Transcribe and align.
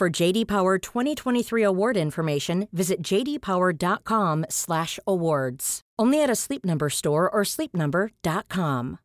For 0.00 0.22
JD 0.22 0.48
Power 0.48 0.78
2023 0.78 1.62
award 1.62 1.96
information, 1.96 2.68
visit 2.72 3.12
jdpower.com/awards. 3.12 5.80
Only 6.02 6.22
at 6.22 6.30
a 6.30 6.36
Sleep 6.36 6.64
Number 6.64 6.88
store 6.88 7.28
or 7.28 7.44
sleepnumber.com. 7.44 8.96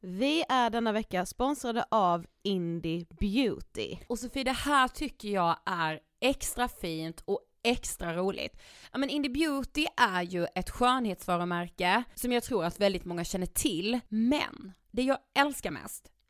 Vi 0.00 0.44
är 0.48 0.70
denna 0.70 0.92
vecka 0.92 1.26
sponsrade 1.26 1.84
av 1.90 2.26
Indie 2.44 3.06
Beauty. 3.20 3.96
Och 4.08 4.18
Sofie, 4.18 4.44
det 4.44 4.52
här 4.52 4.88
tycker 4.88 5.28
jag 5.28 5.56
är 5.66 6.00
extra 6.20 6.68
fint 6.68 7.22
och 7.24 7.40
extra 7.62 8.16
roligt. 8.16 8.56
Ja 8.92 8.98
men 8.98 9.10
Indie 9.10 9.32
Beauty 9.32 9.86
är 9.96 10.22
ju 10.22 10.46
ett 10.54 10.70
skönhetsvarumärke 10.70 12.02
som 12.14 12.32
jag 12.32 12.42
tror 12.42 12.64
att 12.64 12.80
väldigt 12.80 13.04
många 13.04 13.24
känner 13.24 13.46
till, 13.46 14.00
men 14.08 14.72
det 14.90 15.02
jag 15.02 15.18
älskar 15.38 15.70
mest 15.70 16.12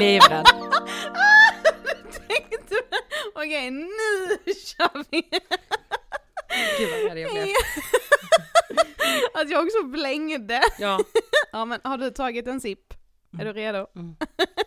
Livrädd. 0.00 0.46
Okej, 3.34 3.70
nu 3.70 4.38
kör 4.46 5.04
vi! 5.10 5.22
Gud 6.78 6.90
vad 6.90 7.12
rädd 7.12 7.18
jag 7.18 7.32
blev. 7.32 7.46
Att 9.34 9.50
jag 9.50 9.64
också 9.64 9.82
blängde. 9.82 10.60
Ja. 10.78 11.00
ja 11.52 11.64
men 11.64 11.80
har 11.84 11.98
du 11.98 12.10
tagit 12.10 12.46
en 12.46 12.60
sipp? 12.60 12.94
Är 13.40 13.44
du 13.44 13.52
redo? 13.52 13.86
Mm. 13.96 14.16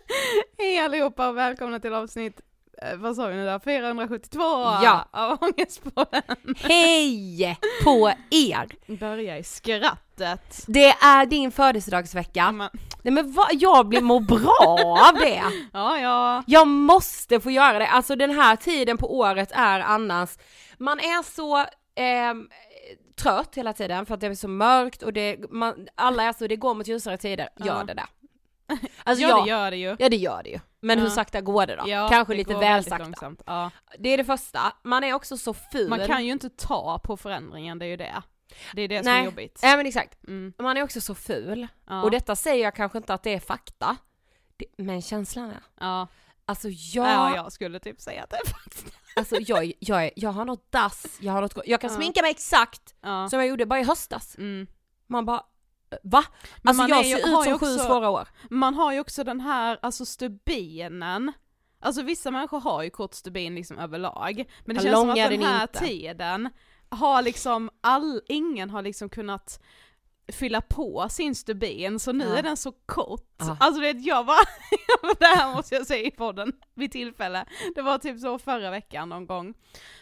Hej 0.57 0.79
allihopa 0.79 1.29
och 1.29 1.37
välkomna 1.37 1.79
till 1.79 1.93
avsnitt 1.93 2.41
eh, 2.81 2.97
vad 2.97 3.16
sa 3.16 3.27
vi 3.27 3.35
nu 3.35 3.45
där, 3.45 3.59
472 3.59 4.41
ja. 4.41 5.07
av 5.11 5.37
Ångestpodden. 5.41 6.55
Hej 6.57 7.57
på 7.83 8.13
er! 8.31 8.97
Börja 8.97 9.37
i 9.37 9.43
skrattet. 9.43 10.63
Det 10.67 10.89
är 10.89 11.25
din 11.25 11.51
födelsedagsvecka. 11.51 12.51
Men, 12.51 12.69
Nej 13.03 13.13
men 13.13 13.32
vad, 13.32 13.47
jag 13.52 13.88
blir 13.88 14.02
mår 14.02 14.20
bra 14.20 15.08
av 15.09 15.16
det! 15.20 15.44
ja, 15.73 15.99
ja. 15.99 16.44
Jag 16.47 16.67
måste 16.67 17.40
få 17.40 17.52
göra 17.52 17.79
det, 17.79 17.88
alltså 17.88 18.16
den 18.16 18.32
här 18.32 18.55
tiden 18.55 18.97
på 18.97 19.17
året 19.17 19.52
är 19.53 19.79
annars, 19.79 20.38
man 20.78 20.99
är 20.99 21.23
så 21.23 21.58
eh, 22.02 22.34
trött 23.22 23.55
hela 23.55 23.73
tiden 23.73 24.05
för 24.05 24.14
att 24.14 24.20
det 24.20 24.28
är 24.28 24.35
så 24.35 24.47
mörkt 24.47 25.03
och 25.03 25.14
det, 25.14 25.52
man, 25.52 25.88
alla 25.96 26.23
är 26.23 26.34
så, 26.34 26.47
det 26.47 26.55
går 26.55 26.73
mot 26.73 26.88
ljusare 26.88 27.17
tider, 27.17 27.49
gör 27.59 27.66
Ja. 27.78 27.84
det 27.84 27.94
det? 27.94 28.05
Alltså 29.03 29.22
ja, 29.23 29.29
jag, 29.29 29.43
det 29.46 29.50
gör 29.50 29.72
det 29.72 29.78
ju. 29.78 29.96
Ja 30.00 30.09
det 30.09 30.16
gör 30.17 30.43
det 30.43 30.50
ju. 30.50 30.59
Men 30.82 30.97
Ja. 30.97 31.03
hur 31.03 31.09
sakta 31.11 31.41
går 31.41 31.66
det 31.66 31.76
då? 31.76 31.84
Ja, 31.90 32.09
Kanske 32.09 32.34
det 32.34 32.38
lite 32.38 32.53
väl 32.53 32.84
sakta. 32.84 33.32
Ja. 33.46 33.72
Det 34.00 34.09
är 34.09 34.17
det 34.17 34.23
första, 34.26 34.59
man 34.84 35.03
är 35.03 35.14
också 35.14 35.38
så 35.38 35.53
ful. 35.53 35.90
Man 35.90 36.05
kan 36.08 36.26
ju 36.26 36.32
inte 36.32 36.50
ta 36.50 37.00
på 37.03 37.17
förändringen, 37.17 37.79
det 37.79 37.85
är 37.85 37.90
ju 37.90 37.97
det. 37.97 38.22
Det 38.73 38.82
är 38.82 38.88
det 38.88 39.03
som 39.03 39.11
Nej. 39.14 39.22
är 39.22 39.26
jobbigt. 39.26 39.59
Ja 39.64 39.78
men 39.78 39.85
exakt. 39.85 40.28
Mm. 40.28 40.53
Man 40.59 40.78
är 40.78 40.84
också 40.84 41.02
så 41.02 41.16
ful. 41.16 41.67
Ja. 41.88 42.03
Och 42.03 42.11
detta 42.11 42.35
säger 42.35 42.64
jag 42.64 42.76
kanske 42.76 42.97
inte 42.97 43.14
att 43.14 43.23
det 43.23 43.34
är 43.34 43.40
fakta, 43.40 43.97
det, 44.58 44.66
men 44.78 45.02
känslan 45.02 45.49
är. 45.49 45.61
ja. 45.79 46.08
Alltså 46.46 46.67
jag, 46.70 47.08
ja, 47.08 47.35
jag 47.35 47.52
skulle 47.52 47.79
typ 47.79 48.02
säga 48.02 48.23
att 48.23 48.29
det 48.29 48.35
är 48.38 48.49
faktiskt. 48.49 48.85
alltså 49.16 49.35
jag, 49.40 49.72
jag, 49.79 50.11
jag 50.16 50.29
har 50.32 50.46
något 50.46 50.72
dass, 50.72 51.17
jag 51.22 51.34
har 51.34 51.41
något, 51.41 51.58
jag 51.66 51.82
kan 51.82 51.90
Ja. 51.90 51.96
sminka 51.96 52.22
mig 52.22 52.32
exakt 52.32 52.96
Ja. 53.02 53.29
som 53.29 53.40
jag 53.40 53.47
gjorde 53.47 53.66
bara 53.66 53.79
i 53.79 53.84
höstas. 53.84 54.35
Mm. 54.38 54.67
Man 55.08 55.26
bara, 55.26 55.43
Va? 56.03 56.23
Men 56.61 56.70
Alltså 56.79 56.88
jag 56.96 57.00
är 57.00 57.17
ser 57.17 57.17
ut 57.40 57.43
som 57.43 57.59
sju 57.59 57.78
svåra 57.78 58.09
år. 58.09 58.28
Man 58.50 58.73
har 58.73 58.93
ju 58.93 59.00
också 59.00 59.23
den 59.23 59.41
här, 59.41 59.79
alltså 59.82 60.05
stubinen, 60.05 61.34
alltså 61.79 62.02
vissa 62.02 62.32
människor 62.32 62.59
har 62.59 62.84
ju 62.84 62.90
kort 62.90 63.14
stubin 63.14 63.55
liksom 63.55 63.78
överlag, 63.79 64.46
men 64.66 64.76
det 64.76 64.82
Ja, 64.84 64.90
känns 64.91 65.00
som 65.00 65.09
att 65.09 65.16
den 65.16 65.43
här 65.43 65.61
inte. 65.61 65.79
tiden 65.79 66.50
har 66.89 67.22
liksom 67.22 67.69
all, 67.81 68.22
ingen 68.28 68.69
har 68.69 68.81
liksom 68.81 69.09
kunnat 69.09 69.63
fylla 70.34 70.61
på 70.61 71.07
sin 71.09 71.35
stubin, 71.35 71.99
så 71.99 72.11
nu 72.11 72.25
Ja. 72.25 72.37
är 72.37 72.43
den 72.43 72.57
så 72.57 72.72
kort. 72.72 73.34
Ja. 73.37 73.57
Alltså 73.59 73.81
det 73.81 73.91
jag 73.91 74.23
var, 74.23 74.37
det 75.19 75.25
här 75.25 75.55
måste 75.55 75.75
jag 75.75 75.87
säga 75.87 76.03
i 76.07 76.11
podden 76.11 76.53
vid 76.75 76.91
tillfälle, 76.91 77.45
det 77.75 77.81
var 77.81 77.97
typ 77.97 78.19
så 78.19 78.39
förra 78.39 78.69
veckan 78.72 79.09
någon 79.09 79.25
gång. 79.25 79.53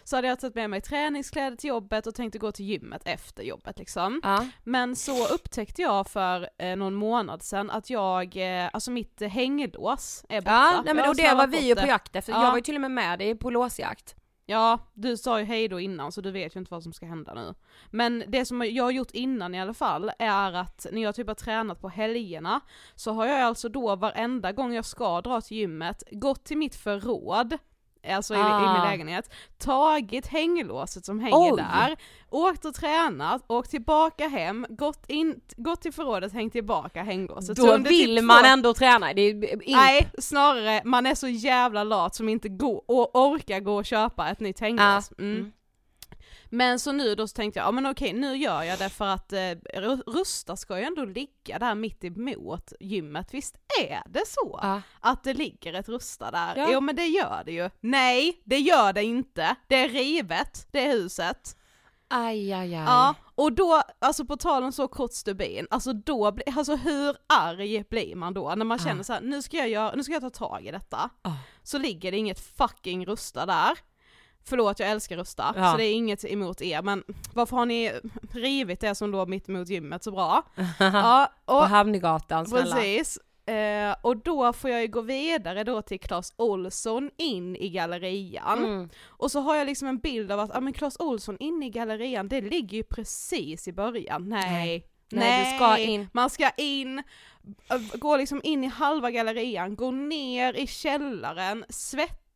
Så 0.04 0.16
hade 0.16 0.28
jag 0.28 0.40
tagit 0.40 0.56
med 0.56 0.70
mig 0.70 0.82
träningskläder 0.82 1.58
till 1.58 1.68
jobbet 1.68 2.08
och 2.08 2.16
tänkte 2.16 2.38
gå 2.40 2.52
till 2.52 2.66
gymmet 2.66 3.02
efter 3.06 3.44
jobbet 3.44 3.80
liksom. 3.80 4.22
Ja. 4.24 4.48
Men 4.64 4.96
så 4.96 5.28
upptäckte 5.28 5.82
jag 5.82 6.08
för 6.08 6.50
eh, 6.58 6.76
någon 6.76 6.94
månad 6.96 7.44
sedan 7.44 7.70
att 7.70 7.90
jag, 7.90 8.38
eh, 8.38 8.70
alltså 8.74 8.92
mitt 8.92 9.22
eh, 9.22 9.30
hänglås 9.30 10.26
är 10.30 10.42
borta. 10.42 10.52
Ja, 10.76 10.82
nej 10.86 10.94
men 10.94 11.10
och 11.10 11.16
det 11.16 11.34
var 11.34 11.48
vi 11.48 11.68
ju 11.68 11.76
på 11.76 11.88
jakt 11.88 12.16
efter, 12.16 12.34
Ja. 12.34 12.44
jag 12.44 12.50
var 12.50 12.58
ju 12.58 12.64
till 12.64 12.76
och 12.76 12.82
med 12.82 12.92
med 12.92 13.20
dig 13.20 13.36
på 13.36 13.50
låsjakt. 13.50 14.16
Ja, 14.48 14.80
du 14.94 15.18
sa 15.18 15.40
ju 15.40 15.46
hej 15.46 15.68
då 15.68 15.80
innan 15.80 16.12
så 16.12 16.22
du 16.22 16.32
vet 16.32 16.56
ju 16.56 16.60
inte 16.60 16.72
vad 16.72 16.84
som 16.84 16.94
ska 16.94 17.06
hända 17.06 17.34
nu. 17.34 17.54
Men 17.90 18.24
det 18.28 18.46
som 18.46 18.62
jag 18.62 18.84
har 18.84 18.92
gjort 18.92 19.12
innan 19.12 19.56
i 19.56 19.62
alla 19.62 19.74
fall 19.74 20.12
är 20.20 20.54
att 20.54 20.86
när 20.92 21.02
jag 21.02 21.16
typ 21.16 21.28
har 21.28 21.36
tränat 21.36 21.82
på 21.82 21.90
helgerna 21.90 22.62
så 22.96 23.12
har 23.12 23.26
jag 23.26 23.42
alltså 23.42 23.70
då 23.70 23.96
varenda 23.96 24.52
gång 24.52 24.74
jag 24.74 24.86
ska 24.86 25.22
dra 25.22 25.42
till 25.42 25.58
gymmet 25.58 26.04
gått 26.12 26.44
till 26.44 26.58
mitt 26.58 26.76
förråd 26.76 27.58
Alltså 28.14 28.34
i, 28.34 28.38
i 28.38 28.42
Ah. 28.42 28.74
min 28.74 28.92
lägenhet, 28.92 29.30
tagit 29.58 30.28
hänglåset 30.28 31.06
som 31.06 31.20
hänger 31.20 31.38
Oj. 31.54 31.58
där, 31.58 31.96
åkt 32.30 32.66
och 32.66 32.74
tränat, 32.74 33.42
åkt 33.48 33.70
tillbaka 33.70 34.28
hem, 34.28 34.66
gått, 34.70 35.06
in, 35.10 35.40
gått 35.58 35.82
till 35.82 35.94
förrådet, 35.94 36.34
hängt 36.34 36.54
tillbaka 36.54 37.04
hänglåset. 37.04 37.58
Då 37.58 37.64
under 37.74 37.90
typ 37.90 38.00
vill 38.00 38.18
två- 38.18 38.24
man 38.26 38.46
ändå 38.46 38.74
träna, 38.74 39.14
det 39.14 39.22
är. 39.22 39.76
Nej, 39.76 40.08
snarare 40.20 40.82
man 40.86 41.06
är 41.06 41.16
så 41.16 41.28
jävla 41.28 41.84
lat 41.84 42.16
som 42.16 42.30
inte 42.30 42.50
går 42.50 42.82
och 42.88 43.16
orkar 43.16 43.60
gå 43.60 43.76
och 43.76 43.86
köpa 43.86 44.30
ett 44.30 44.40
nytt 44.40 44.60
hänglås. 44.60 45.12
Ja. 45.18 45.24
Mm. 45.24 45.52
Men 46.50 46.80
så 46.80 46.92
nu 46.92 47.16
då 47.16 47.28
så 47.28 47.34
tänkte 47.36 47.60
jag, 47.60 47.68
ja 47.68 47.72
men 47.72 47.86
okej 47.86 48.14
nu 48.14 48.36
gör 48.38 48.64
jag 48.64 48.80
det 48.80 48.90
för 48.90 49.06
att 49.08 49.34
eh, 49.34 49.38
Ru- 49.74 50.04
Rusta 50.08 50.56
ska 50.56 50.78
ju 50.80 50.84
ändå 50.84 51.06
ligga 51.06 51.60
där 51.60 51.76
mitt 51.76 52.04
emot 52.04 52.74
gymmet, 52.80 53.34
visst 53.34 53.56
är 53.82 54.02
det 54.10 54.24
så? 54.28 54.60
Ja. 54.62 54.82
Att 55.00 55.24
det 55.24 55.34
ligger 55.34 55.74
ett 55.74 55.90
Rusta 55.90 56.32
där? 56.32 56.54
Ja. 56.56 56.68
Jo 56.72 56.82
men 56.82 56.96
det 56.96 57.06
gör 57.08 57.44
det 57.46 57.52
ju. 57.52 57.70
Nej, 57.82 58.42
det 58.46 58.60
gör 58.60 58.94
det 58.94 59.04
inte. 59.04 59.56
Det 59.68 59.76
är 59.76 59.90
rivet, 59.90 60.68
det 60.72 60.92
huset. 60.92 61.58
Aj, 62.08 62.54
aj, 62.54 62.76
aj. 62.76 62.84
Ja, 62.88 63.16
och 63.36 63.54
då, 63.54 63.82
alltså 64.00 64.26
på 64.26 64.38
tal 64.38 64.64
om 64.64 64.72
så 64.72 64.88
kort 64.88 65.14
stubin, 65.14 65.68
alltså 65.70 65.94
då, 65.94 66.38
alltså 66.56 66.76
hur 66.76 67.16
arg 67.30 67.84
blir 67.90 68.16
man 68.16 68.34
då 68.34 68.54
när 68.56 68.66
man 68.66 68.80
känner 68.80 68.98
Ja. 69.00 69.04
så 69.04 69.14
här, 69.14 69.22
nu 69.22 69.42
ska 69.42 69.58
jag 69.58 69.70
göra, 69.70 69.96
nu 69.96 70.04
ska 70.04 70.14
jag 70.14 70.22
ta 70.22 70.30
tag 70.30 70.66
i 70.66 70.72
detta. 70.72 71.10
Ja. 71.24 71.38
Så 71.64 71.78
ligger 71.78 72.12
det 72.12 72.18
inget 72.18 72.40
fucking 72.40 73.06
Rusta 73.06 73.46
där. 73.46 73.78
Förlåt 74.48 74.80
jag 74.80 74.90
älskar 74.90 75.18
Rusta, 75.18 75.54
Ja. 75.58 75.72
så 75.72 75.78
det 75.78 75.86
är 75.86 75.94
inget 75.94 76.26
emot 76.26 76.62
er 76.62 76.82
men 76.82 77.04
varför 77.34 77.58
har 77.58 77.66
ni 77.66 77.92
rivit 78.34 78.80
det 78.80 78.96
som 78.96 79.12
låg 79.12 79.30
mitt 79.30 79.50
emot 79.50 79.70
gymmet 79.70 80.04
så 80.04 80.12
bra? 80.12 80.44
ja, 80.80 81.32
På 81.46 81.54
och 81.54 81.68
Hamngatan, 81.68 82.46
snälla. 82.46 82.76
Precis. 82.76 83.20
Eh, 83.48 83.96
och 84.02 84.18
då 84.18 84.54
får 84.54 84.70
jag 84.70 84.82
ju 84.82 84.88
gå 84.88 85.02
vidare 85.02 85.64
då 85.64 85.82
till 85.82 86.00
Clas 86.00 86.34
Olsson 86.38 87.12
in 87.18 87.56
i 87.56 87.70
gallerian. 87.70 88.58
Mm. 88.66 88.90
Och 89.08 89.32
så 89.32 89.40
har 89.40 89.56
jag 89.56 89.66
liksom 89.66 89.88
en 89.88 89.98
bild 89.98 90.32
av 90.32 90.40
att, 90.40 90.52
ja 90.54 90.60
men 90.60 90.74
Clas 90.74 91.00
Olsson 91.00 91.38
in 91.40 91.64
i 91.64 91.70
gallerian, 91.70 92.28
det 92.28 92.42
ligger 92.42 92.78
ju 92.78 92.84
precis 92.84 93.68
i 93.68 93.74
början. 93.74 94.30
Nej. 94.30 94.50
Nej. 94.52 94.88
Nej, 95.12 95.52
du 95.52 95.58
ska 95.58 95.78
in. 95.78 96.10
Man 96.14 96.30
ska 96.30 96.50
in, 96.58 96.98
äh, 97.70 97.98
gå 98.00 98.18
liksom 98.18 98.42
in 98.44 98.64
i 98.64 98.68
halva 98.68 99.12
gallerian, 99.12 99.76
gå 99.76 99.92
ner 99.92 100.54
i 100.54 100.68
källaren, 100.68 101.66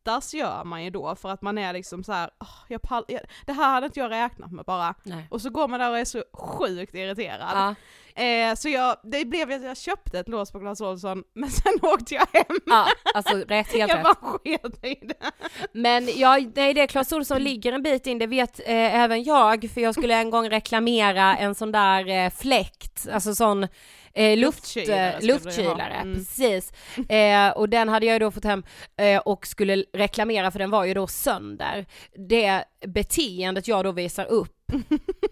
svettas 0.04 0.34
gör 0.34 0.64
man 0.64 0.84
ju 0.84 0.90
då 0.90 1.14
för 1.16 1.28
att 1.28 1.42
man 1.42 1.58
är 1.58 1.72
liksom 1.72 2.04
så 2.04 2.12
här, 2.12 2.30
"Åh, 2.40 2.48
jag 2.68 2.82
pall, 2.82 3.04
jag, 3.08 3.20
det 3.46 3.52
här 3.52 3.70
hade 3.70 3.86
inte 3.86 4.00
jag 4.00 4.10
räknat 4.10 4.52
med 4.52 4.64
bara. 4.64 4.94
Nej. 5.02 5.26
Och 5.30 5.40
så 5.42 5.50
går 5.50 5.68
man 5.68 5.80
där 5.80 5.90
och 5.90 5.98
är 5.98 6.04
så 6.04 6.22
sjukt 6.32 6.94
irriterad. 6.94 7.50
Ja. 7.54 7.74
Eh, 8.16 8.54
så 8.54 8.68
jag, 8.68 8.96
det 9.02 9.24
blev 9.24 9.50
att 9.50 9.62
jag 9.62 9.76
köpte 9.76 10.18
ett 10.18 10.28
lås 10.28 10.52
på 10.52 10.60
Clas 10.60 10.80
Ohlson, 10.80 11.22
men 11.34 11.50
sen 11.50 11.72
åkte 11.82 12.14
jag 12.14 12.26
hem. 12.32 12.58
ja, 12.66 12.86
alltså 13.14 13.34
rätt, 13.36 13.50
helt 13.50 13.74
jag 13.74 13.90
rätt. 13.90 14.02
bara 14.02 14.14
sket 14.14 14.84
i 14.84 15.06
det. 15.06 15.30
Men 15.72 16.08
ja, 16.16 16.38
nej 16.54 16.74
det 16.74 16.80
är 16.80 16.86
Clas 16.86 17.12
Ohlson 17.12 17.42
ligger 17.42 17.72
en 17.72 17.82
bit 17.82 18.06
in, 18.06 18.18
det 18.18 18.26
vet 18.26 18.60
eh, 18.60 19.00
även 19.00 19.22
jag, 19.22 19.70
för 19.74 19.80
jag 19.80 19.94
skulle 19.94 20.14
en 20.14 20.30
gång 20.30 20.50
reklamera 20.50 21.36
en 21.36 21.54
sån 21.54 21.72
där 21.72 22.08
eh, 22.08 22.30
fläkt, 22.30 23.08
alltså 23.12 23.34
sån 23.34 23.66
eh, 24.14 24.38
luft, 24.38 24.76
Luftkylare 24.76 25.20
luftkylare. 25.20 25.94
Mm. 25.94 26.14
precis. 26.14 26.72
Eh, 27.08 27.50
och 27.50 27.68
den 27.68 27.88
hade 27.88 28.06
jag 28.06 28.12
ju 28.12 28.18
då 28.18 28.30
fått 28.30 28.44
hem 28.44 28.62
eh, 28.96 29.18
och 29.18 29.46
skulle 29.46 29.84
reklamera 29.92 30.50
för 30.50 30.58
den 30.58 30.70
var 30.70 30.84
ju 30.84 30.94
då 30.94 31.06
sönder. 31.06 31.86
Det 32.28 32.64
beteendet 32.86 33.68
jag 33.68 33.84
då 33.84 33.92
visar 33.92 34.24
upp 34.24 34.56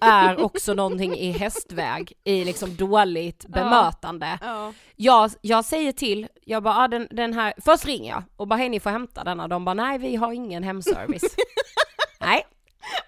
är 0.00 0.40
också 0.40 0.74
någonting 0.74 1.14
i 1.14 1.30
hästväg, 1.30 2.12
i 2.24 2.44
liksom 2.44 2.76
dåligt 2.76 3.46
bemötande. 3.48 4.38
Ja. 4.40 4.72
Jag, 4.96 5.30
jag 5.40 5.64
säger 5.64 5.92
till, 5.92 6.28
jag 6.44 6.62
bara, 6.62 6.76
ah, 6.76 6.88
den, 6.88 7.08
den 7.10 7.34
här, 7.34 7.54
först 7.64 7.86
ringer 7.86 8.10
jag 8.10 8.22
och 8.36 8.48
bara 8.48 8.56
hej 8.56 8.68
ni 8.68 8.80
får 8.80 8.90
hämta 8.90 9.24
denna, 9.24 9.48
de 9.48 9.64
bara 9.64 9.74
nej 9.74 9.98
vi 9.98 10.16
har 10.16 10.32
ingen 10.32 10.62
hemservice. 10.62 11.36
nej, 12.20 12.46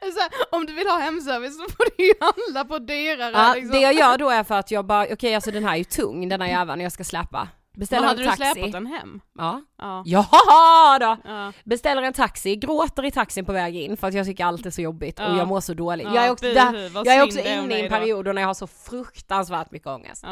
här, 0.01 0.31
om 0.51 0.67
du 0.67 0.73
vill 0.73 0.87
ha 0.87 0.99
hemservice 0.99 1.57
så 1.57 1.63
får 1.63 1.97
du 1.97 2.07
ju 2.07 2.15
handla 2.21 2.65
på 2.65 2.79
dyrare 2.79 3.33
ja, 3.33 3.55
liksom. 3.55 3.73
det 3.73 3.81
jag 3.81 3.95
gör 3.95 4.19
då 4.19 4.31
är 4.31 4.45
för 4.45 4.55
att 4.55 4.71
jag 4.71 4.85
bara, 4.85 5.07
okej 5.13 5.35
alltså 5.35 5.51
den 5.51 5.65
här 5.65 5.73
är 5.73 5.77
ju 5.77 5.85
tung 5.85 6.29
den 6.29 6.41
här 6.41 6.49
jäveln 6.49 6.81
jag 6.81 6.93
ska 6.93 7.05
släppa. 7.05 7.49
Men 7.73 7.81
Beställer 7.81 8.07
hade 8.09 8.23
en 8.23 8.31
du 8.31 8.37
taxi. 8.37 8.53
släpat 8.53 8.73
den 8.73 8.87
hem? 8.87 9.21
Ja. 9.39 9.63
Ja. 9.79 10.03
Jaha 10.07 10.99
då! 10.99 11.17
Ja. 11.25 11.53
Beställer 11.65 12.03
en 12.03 12.13
taxi, 12.13 12.57
gråter 12.57 13.05
i 13.05 13.11
taxin 13.11 13.45
på 13.45 13.53
väg 13.53 13.77
in 13.77 13.97
för 13.97 14.09
att 14.09 14.15
jag 14.15 14.27
tycker 14.27 14.45
allt 14.45 14.67
är 14.67 14.71
så 14.71 14.81
jobbigt 14.81 15.19
och 15.19 15.25
Ja. 15.25 15.37
jag 15.39 15.49
mår 15.49 15.61
så 15.61 15.75
dåligt. 15.75 16.07
Ja, 16.07 16.15
jag 16.15 16.25
är 16.27 16.31
också, 16.31 16.45
där, 16.47 16.91
jag 17.05 17.07
är 17.17 17.25
också 17.25 17.39
inne 17.39 17.79
i 17.79 17.83
en 17.83 17.89
period 17.89 18.25
då 18.25 18.33
när 18.33 18.43
jag 18.43 18.49
har 18.49 18.55
så 18.55 18.67
fruktansvärt 18.67 19.71
mycket 19.71 19.89
ångest. 19.89 20.25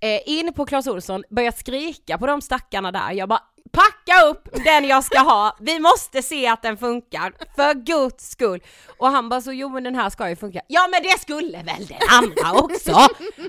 Eh, 0.00 0.20
in 0.38 0.52
på 0.52 0.66
Clas 0.66 0.86
Ohlson, 0.86 1.24
börjat 1.30 1.58
skrika 1.58 2.18
på 2.18 2.26
de 2.26 2.40
stackarna 2.40 2.92
där, 2.92 3.12
jag 3.12 3.28
bara 3.28 3.42
packa 3.72 4.26
upp 4.26 4.48
den 4.64 4.84
jag 4.84 5.04
ska 5.04 5.18
ha, 5.18 5.56
vi 5.60 5.78
måste 5.78 6.22
se 6.22 6.46
att 6.46 6.62
den 6.62 6.76
funkar, 6.76 7.32
för 7.56 7.74
guds 7.74 8.30
skull. 8.30 8.62
Och 8.98 9.08
han 9.08 9.28
bara 9.28 9.40
så, 9.40 9.52
jo 9.52 9.68
men 9.68 9.84
den 9.84 9.94
här 9.94 10.10
ska 10.10 10.28
ju 10.28 10.36
funka. 10.36 10.60
Ja 10.66 10.88
men 10.90 11.02
det 11.02 11.20
skulle 11.20 11.62
väl 11.62 11.86
den 11.86 11.98
andra 12.10 12.60
också! 12.60 12.92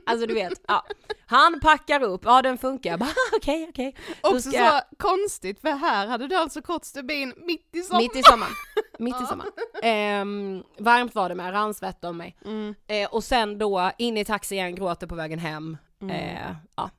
Alltså 0.06 0.28
du 0.28 0.34
vet, 0.34 0.62
ja. 0.68 0.86
Han 1.26 1.60
packar 1.60 2.04
upp, 2.04 2.22
ja 2.26 2.42
den 2.42 2.58
funkar, 2.58 2.90
jag 2.90 3.00
bara 3.00 3.10
okej 3.38 3.68
okej. 3.70 3.96
Då 4.22 4.30
Också 4.30 4.52
ska 4.52 4.70
så 4.70 4.96
konstigt, 4.98 5.62
för 5.62 5.70
här 5.70 6.08
hade 6.08 6.28
du 6.28 6.36
alltså 6.36 6.62
kort 6.62 6.86
stubin 6.86 7.34
mitt 7.38 7.76
i 7.76 7.82
sommaren. 7.82 8.04
Mitt 8.04 8.16
i 8.16 8.24
sommaren. 8.24 8.54
Mitt 9.00 9.22
i 9.24 9.26
sommaren. 9.26 9.52
Ehm, 9.84 10.64
varmt 10.80 11.16
var 11.16 11.30
det 11.30 11.36
med, 11.36 11.54
rann 11.54 11.74
svett 11.74 12.04
om 12.06 12.18
mig. 12.18 12.38
Mm. 12.46 12.76
Eh, 12.88 13.10
och 13.10 13.24
sen 13.24 13.58
då 13.58 13.92
in 13.98 14.18
i 14.18 14.26
taxi 14.26 14.56
igen, 14.56 14.76
gråter 14.76 15.08
på 15.08 15.16
vägen 15.16 15.40
hem. 15.40 15.78
Eh, 16.12 16.52
ja. 16.76 16.90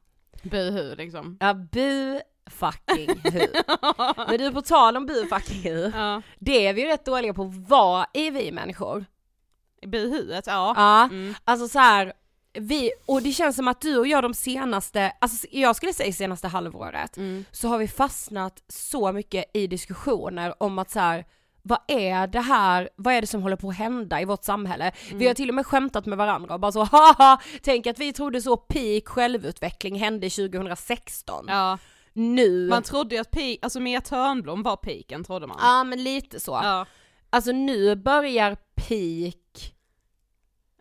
Buhu 0.43 0.95
liksom. 0.95 1.37
ja, 1.41 1.55
bu 1.55 2.21
fucking 2.53 3.21
hu. 3.33 3.47
Men 4.29 4.39
du 4.39 4.53
på 4.53 4.63
tal 4.63 4.97
om 4.97 5.07
bu 5.07 5.27
fucking 5.27 5.63
hu, 5.73 5.93
Ja. 5.95 6.23
det 6.39 6.67
är 6.67 6.73
vi 6.75 6.81
ju 6.83 6.87
rätt 6.89 7.05
dåliga 7.05 7.35
på, 7.35 7.45
vad 7.69 8.07
är 8.13 8.31
vi 8.31 8.53
människor? 8.53 9.05
Buhuet, 9.87 10.47
ja. 10.47 10.75
Ja, 10.77 11.05
Mm. 11.05 11.35
alltså 11.45 11.69
så 11.69 11.79
här. 11.79 12.13
Vi, 12.55 12.93
och 13.07 13.23
det 13.23 13.33
känns 13.33 13.57
som 13.57 13.69
att 13.69 13.81
du 13.81 13.99
och 13.99 14.07
jag 14.07 14.23
de 14.25 14.35
senaste, 14.35 15.13
alltså 15.21 15.47
jag 15.51 15.77
skulle 15.77 15.93
säga 15.93 16.13
senaste 16.13 16.49
halvåret, 16.49 17.17
Mm. 17.17 17.45
så 17.53 17.69
har 17.69 17.79
vi 17.79 17.89
fastnat 17.89 18.63
så 18.69 19.13
mycket 19.13 19.45
i 19.55 19.67
diskussioner 19.67 20.63
om 20.63 20.79
att 20.79 20.91
så 20.91 21.01
här, 21.01 21.25
vad 21.63 21.79
är 21.89 22.27
det 22.27 22.41
här, 22.41 22.89
vad 22.97 23.15
är 23.15 23.21
det 23.21 23.27
som 23.27 23.43
håller 23.43 23.57
på 23.57 23.69
att 23.69 23.77
hända 23.77 24.21
i 24.21 24.25
vårt 24.25 24.45
samhälle? 24.45 24.93
Mm. 25.07 25.19
Vi 25.19 25.27
har 25.27 25.35
till 25.35 25.49
och 25.49 25.55
med 25.55 25.67
skämtat 25.67 26.07
med 26.07 26.19
varandra 26.19 26.55
och 26.55 26.61
bara 26.61 26.73
så 26.73 26.85
haha, 26.85 27.41
tänk 27.63 27.87
att 27.87 27.99
vi 27.99 28.13
trodde 28.13 28.43
så 28.43 28.57
peak 28.57 29.09
självutveckling 29.09 29.99
hände 29.99 30.31
2016. 30.31 31.45
Ja. 31.49 31.79
Nu, 32.13 32.69
Man 32.69 32.83
trodde 32.83 33.15
ju 33.15 33.21
att 33.21 33.31
peak, 33.31 33.59
alltså 33.63 33.81
Mia 33.81 34.01
Törnblom 34.01 34.63
var 34.63 34.77
piken 34.77 35.25
trodde 35.25 35.47
man. 35.47 35.57
ja 35.61 35.85
men 35.85 36.03
lite 36.05 36.41
så. 36.41 36.51
Ja. 36.53 36.87
Alltså 37.31 37.53
nu 37.53 37.97
börjar 37.97 38.57
peak, 38.75 39.75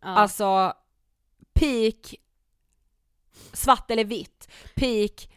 Ja. 0.02 0.08
alltså 0.08 0.74
peak 1.54 2.16
svart 3.54 3.92
eller 3.92 4.06
vitt, 4.06 4.48
peak, 4.76 5.30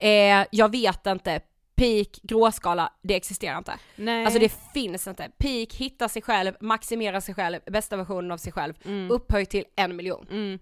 eh, 0.00 0.46
jag 0.50 0.70
vet 0.70 1.06
inte, 1.06 1.40
peak 1.74 2.08
gråskala, 2.22 2.92
det 3.02 3.14
existerar 3.14 3.58
inte. 3.58 3.78
Nej. 3.96 4.24
Alltså 4.24 4.40
det 4.40 4.52
finns 4.74 5.06
inte. 5.08 5.30
Peak, 5.38 5.74
hitta 5.74 6.08
sig 6.08 6.22
själv, 6.22 6.52
maximera 6.60 7.20
sig 7.20 7.34
själv, 7.34 7.60
bästa 7.66 7.96
versionen 7.96 8.30
av 8.30 8.36
sig 8.38 8.52
själv, 8.52 8.74
Mm. 8.84 9.10
upphöjt 9.10 9.50
till 9.50 9.64
en 9.76 9.96
miljon. 9.96 10.26
Mm. 10.30 10.58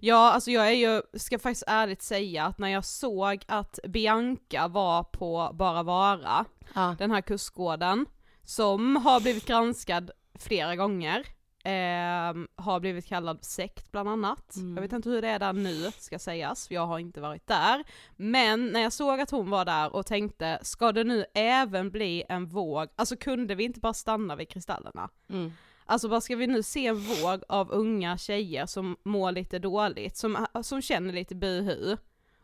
Ja, 0.00 0.30
alltså 0.32 0.50
jag 0.50 0.66
är 0.68 0.72
ju, 0.72 1.02
ska 1.18 1.38
faktiskt 1.38 1.64
ärligt 1.66 2.02
säga 2.02 2.44
att 2.44 2.58
när 2.58 2.68
jag 2.68 2.84
såg 2.84 3.42
att 3.48 3.78
Bianca 3.88 4.68
var 4.68 5.02
på 5.02 5.50
Bara 5.54 5.82
Vara, 5.82 6.44
Ja. 6.74 6.96
den 6.98 7.10
här 7.10 7.20
kursgården, 7.20 8.06
som 8.44 8.96
har 8.96 9.20
blivit 9.20 9.46
granskad 9.46 10.10
flera 10.38 10.76
gånger, 10.76 11.18
eh, 11.64 12.34
har 12.64 12.80
blivit 12.80 13.06
kallad 13.06 13.44
sekt 13.44 13.92
bland 13.92 14.08
annat. 14.08 14.56
Mm. 14.56 14.74
Jag 14.76 14.82
vet 14.82 14.92
inte 14.92 15.08
hur 15.08 15.22
det 15.22 15.28
är 15.28 15.38
där 15.38 15.52
nu 15.52 15.90
ska 15.98 16.18
sägas, 16.18 16.68
för 16.68 16.74
jag 16.74 16.86
har 16.86 16.98
inte 16.98 17.20
varit 17.20 17.46
där. 17.46 17.84
Men 18.16 18.66
när 18.66 18.80
jag 18.80 18.92
såg 18.92 19.20
att 19.20 19.30
hon 19.30 19.50
var 19.50 19.64
där 19.64 19.94
och 19.94 20.06
tänkte, 20.06 20.58
ska 20.62 20.92
det 20.92 21.04
nu 21.04 21.24
även 21.34 21.90
bli 21.90 22.24
en 22.28 22.46
våg, 22.46 22.88
alltså 22.96 23.16
kunde 23.16 23.54
vi 23.54 23.64
inte 23.64 23.80
bara 23.80 23.94
stanna 23.94 24.36
vid 24.36 24.48
kristallerna? 24.48 25.08
Mm. 25.28 25.52
Alltså 25.90 26.08
vad 26.08 26.22
ska 26.22 26.36
vi 26.36 26.46
nu 26.46 26.62
se 26.62 26.86
en 26.86 26.96
våg 26.96 27.42
av 27.48 27.70
unga 27.70 28.18
tjejer 28.18 28.66
som 28.66 28.96
mår 29.02 29.32
lite 29.32 29.58
dåligt, 29.58 30.16
som, 30.16 30.46
som 30.62 30.82
känner 30.82 31.12
lite 31.12 31.34
buhu 31.34 31.96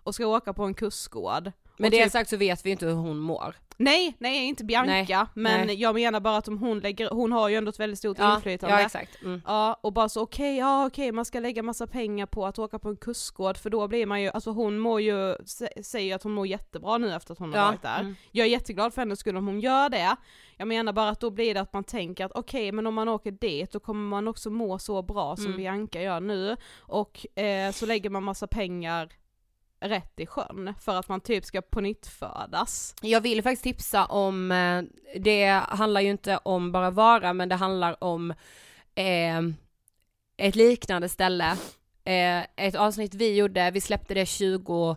och 0.02 0.14
ska 0.14 0.26
åka 0.26 0.52
på 0.52 0.64
en 0.64 0.74
kursgård. 0.74 1.52
Och 1.78 1.90
det 1.90 1.90
typ- 1.90 2.12
sagt 2.12 2.30
så 2.30 2.36
vet 2.36 2.66
vi 2.66 2.70
inte 2.70 2.86
hur 2.86 2.94
hon 2.94 3.18
mår. 3.18 3.54
Nej, 3.78 4.16
nej 4.18 4.44
inte 4.46 4.64
Bianca, 4.64 4.92
Nej, 4.92 5.26
men 5.34 5.66
nej. 5.66 5.80
jag 5.80 5.94
menar 5.94 6.20
bara 6.20 6.36
att 6.36 6.48
om 6.48 6.58
hon 6.58 6.80
lägger, 6.80 7.10
hon 7.10 7.32
har 7.32 7.48
ju 7.48 7.56
ändå 7.56 7.68
ett 7.70 7.80
väldigt 7.80 7.98
stort 7.98 8.18
Ja, 8.18 8.34
inflytande. 8.36 8.74
ja 8.76 8.80
exakt. 8.86 9.22
Mm. 9.22 9.42
Ja, 9.46 9.78
och 9.82 9.92
bara 9.92 10.08
så 10.08 10.22
okej, 10.22 10.56
ja 10.58 10.86
okej, 10.86 11.12
man 11.12 11.24
ska 11.24 11.40
lägga 11.40 11.62
massa 11.62 11.86
pengar 11.86 12.26
på 12.26 12.46
att 12.46 12.58
åka 12.58 12.78
på 12.78 12.88
en 12.88 12.96
kursgård 12.96 13.56
för 13.56 13.70
då 13.70 13.88
blir 13.88 14.06
man 14.06 14.22
ju, 14.22 14.28
alltså 14.30 14.50
hon 14.50 14.78
mår 14.78 15.00
ju, 15.00 15.34
sä- 15.34 15.82
säger 15.82 16.14
att 16.14 16.22
hon 16.22 16.32
mår 16.32 16.46
jättebra 16.46 16.98
nu 16.98 17.14
efter 17.14 17.32
att 17.32 17.38
hon 17.38 17.52
har 17.52 17.58
Ja, 17.60 17.66
varit 17.66 17.82
där. 17.82 18.00
mm. 18.00 18.14
Jag 18.32 18.46
är 18.46 18.50
jätteglad 18.50 18.94
för 18.94 19.02
hennes 19.02 19.18
skull 19.18 19.36
om 19.36 19.46
hon 19.46 19.60
gör 19.60 19.88
det. 19.88 20.16
Jag 20.56 20.68
menar 20.68 20.92
bara 20.92 21.08
att 21.08 21.20
då 21.20 21.30
blir 21.30 21.54
det 21.54 21.60
att 21.60 21.72
man 21.72 21.84
tänker 21.84 22.24
att 22.24 22.32
okej, 22.34 22.72
men 22.72 22.86
om 22.86 22.94
man 22.94 23.08
åker 23.08 23.30
dit 23.30 23.72
då 23.72 23.80
kommer 23.80 24.08
man 24.08 24.28
också 24.28 24.50
må 24.50 24.78
så 24.78 25.02
bra 25.02 25.36
som 25.36 25.46
Mm. 25.46 25.56
Bianca 25.56 26.00
gör 26.02 26.20
nu. 26.20 26.56
Och 26.78 27.38
eh, 27.38 27.72
så 27.72 27.86
lägger 27.86 28.10
man 28.10 28.22
massa 28.22 28.46
pengar 28.46 29.08
rätt 29.80 30.20
i 30.20 30.26
sjön 30.26 30.74
för 30.80 30.96
att 30.96 31.08
man 31.08 31.20
typ 31.20 31.44
ska 31.44 31.62
på 31.62 31.80
nytt 31.80 32.06
födas. 32.06 32.94
Jag 33.02 33.20
vill 33.20 33.42
faktiskt 33.42 33.62
tipsa 33.62 34.04
om, 34.04 34.52
eh, 34.52 34.82
det 35.20 35.46
handlar 35.68 36.00
ju 36.00 36.10
inte 36.10 36.36
om 36.36 36.72
bara 36.72 36.90
vara 36.90 37.32
men 37.32 37.48
det 37.48 37.54
handlar 37.54 38.04
om 38.04 38.30
eh, 38.94 39.42
ett 40.36 40.56
liknande 40.56 41.08
ställe. 41.08 41.56
Eh, 42.04 42.42
ett 42.56 42.74
avsnitt 42.74 43.14
vi 43.14 43.36
gjorde, 43.36 43.70
vi 43.70 43.80
släppte 43.80 44.14
det 44.14 44.26
20 44.26 44.96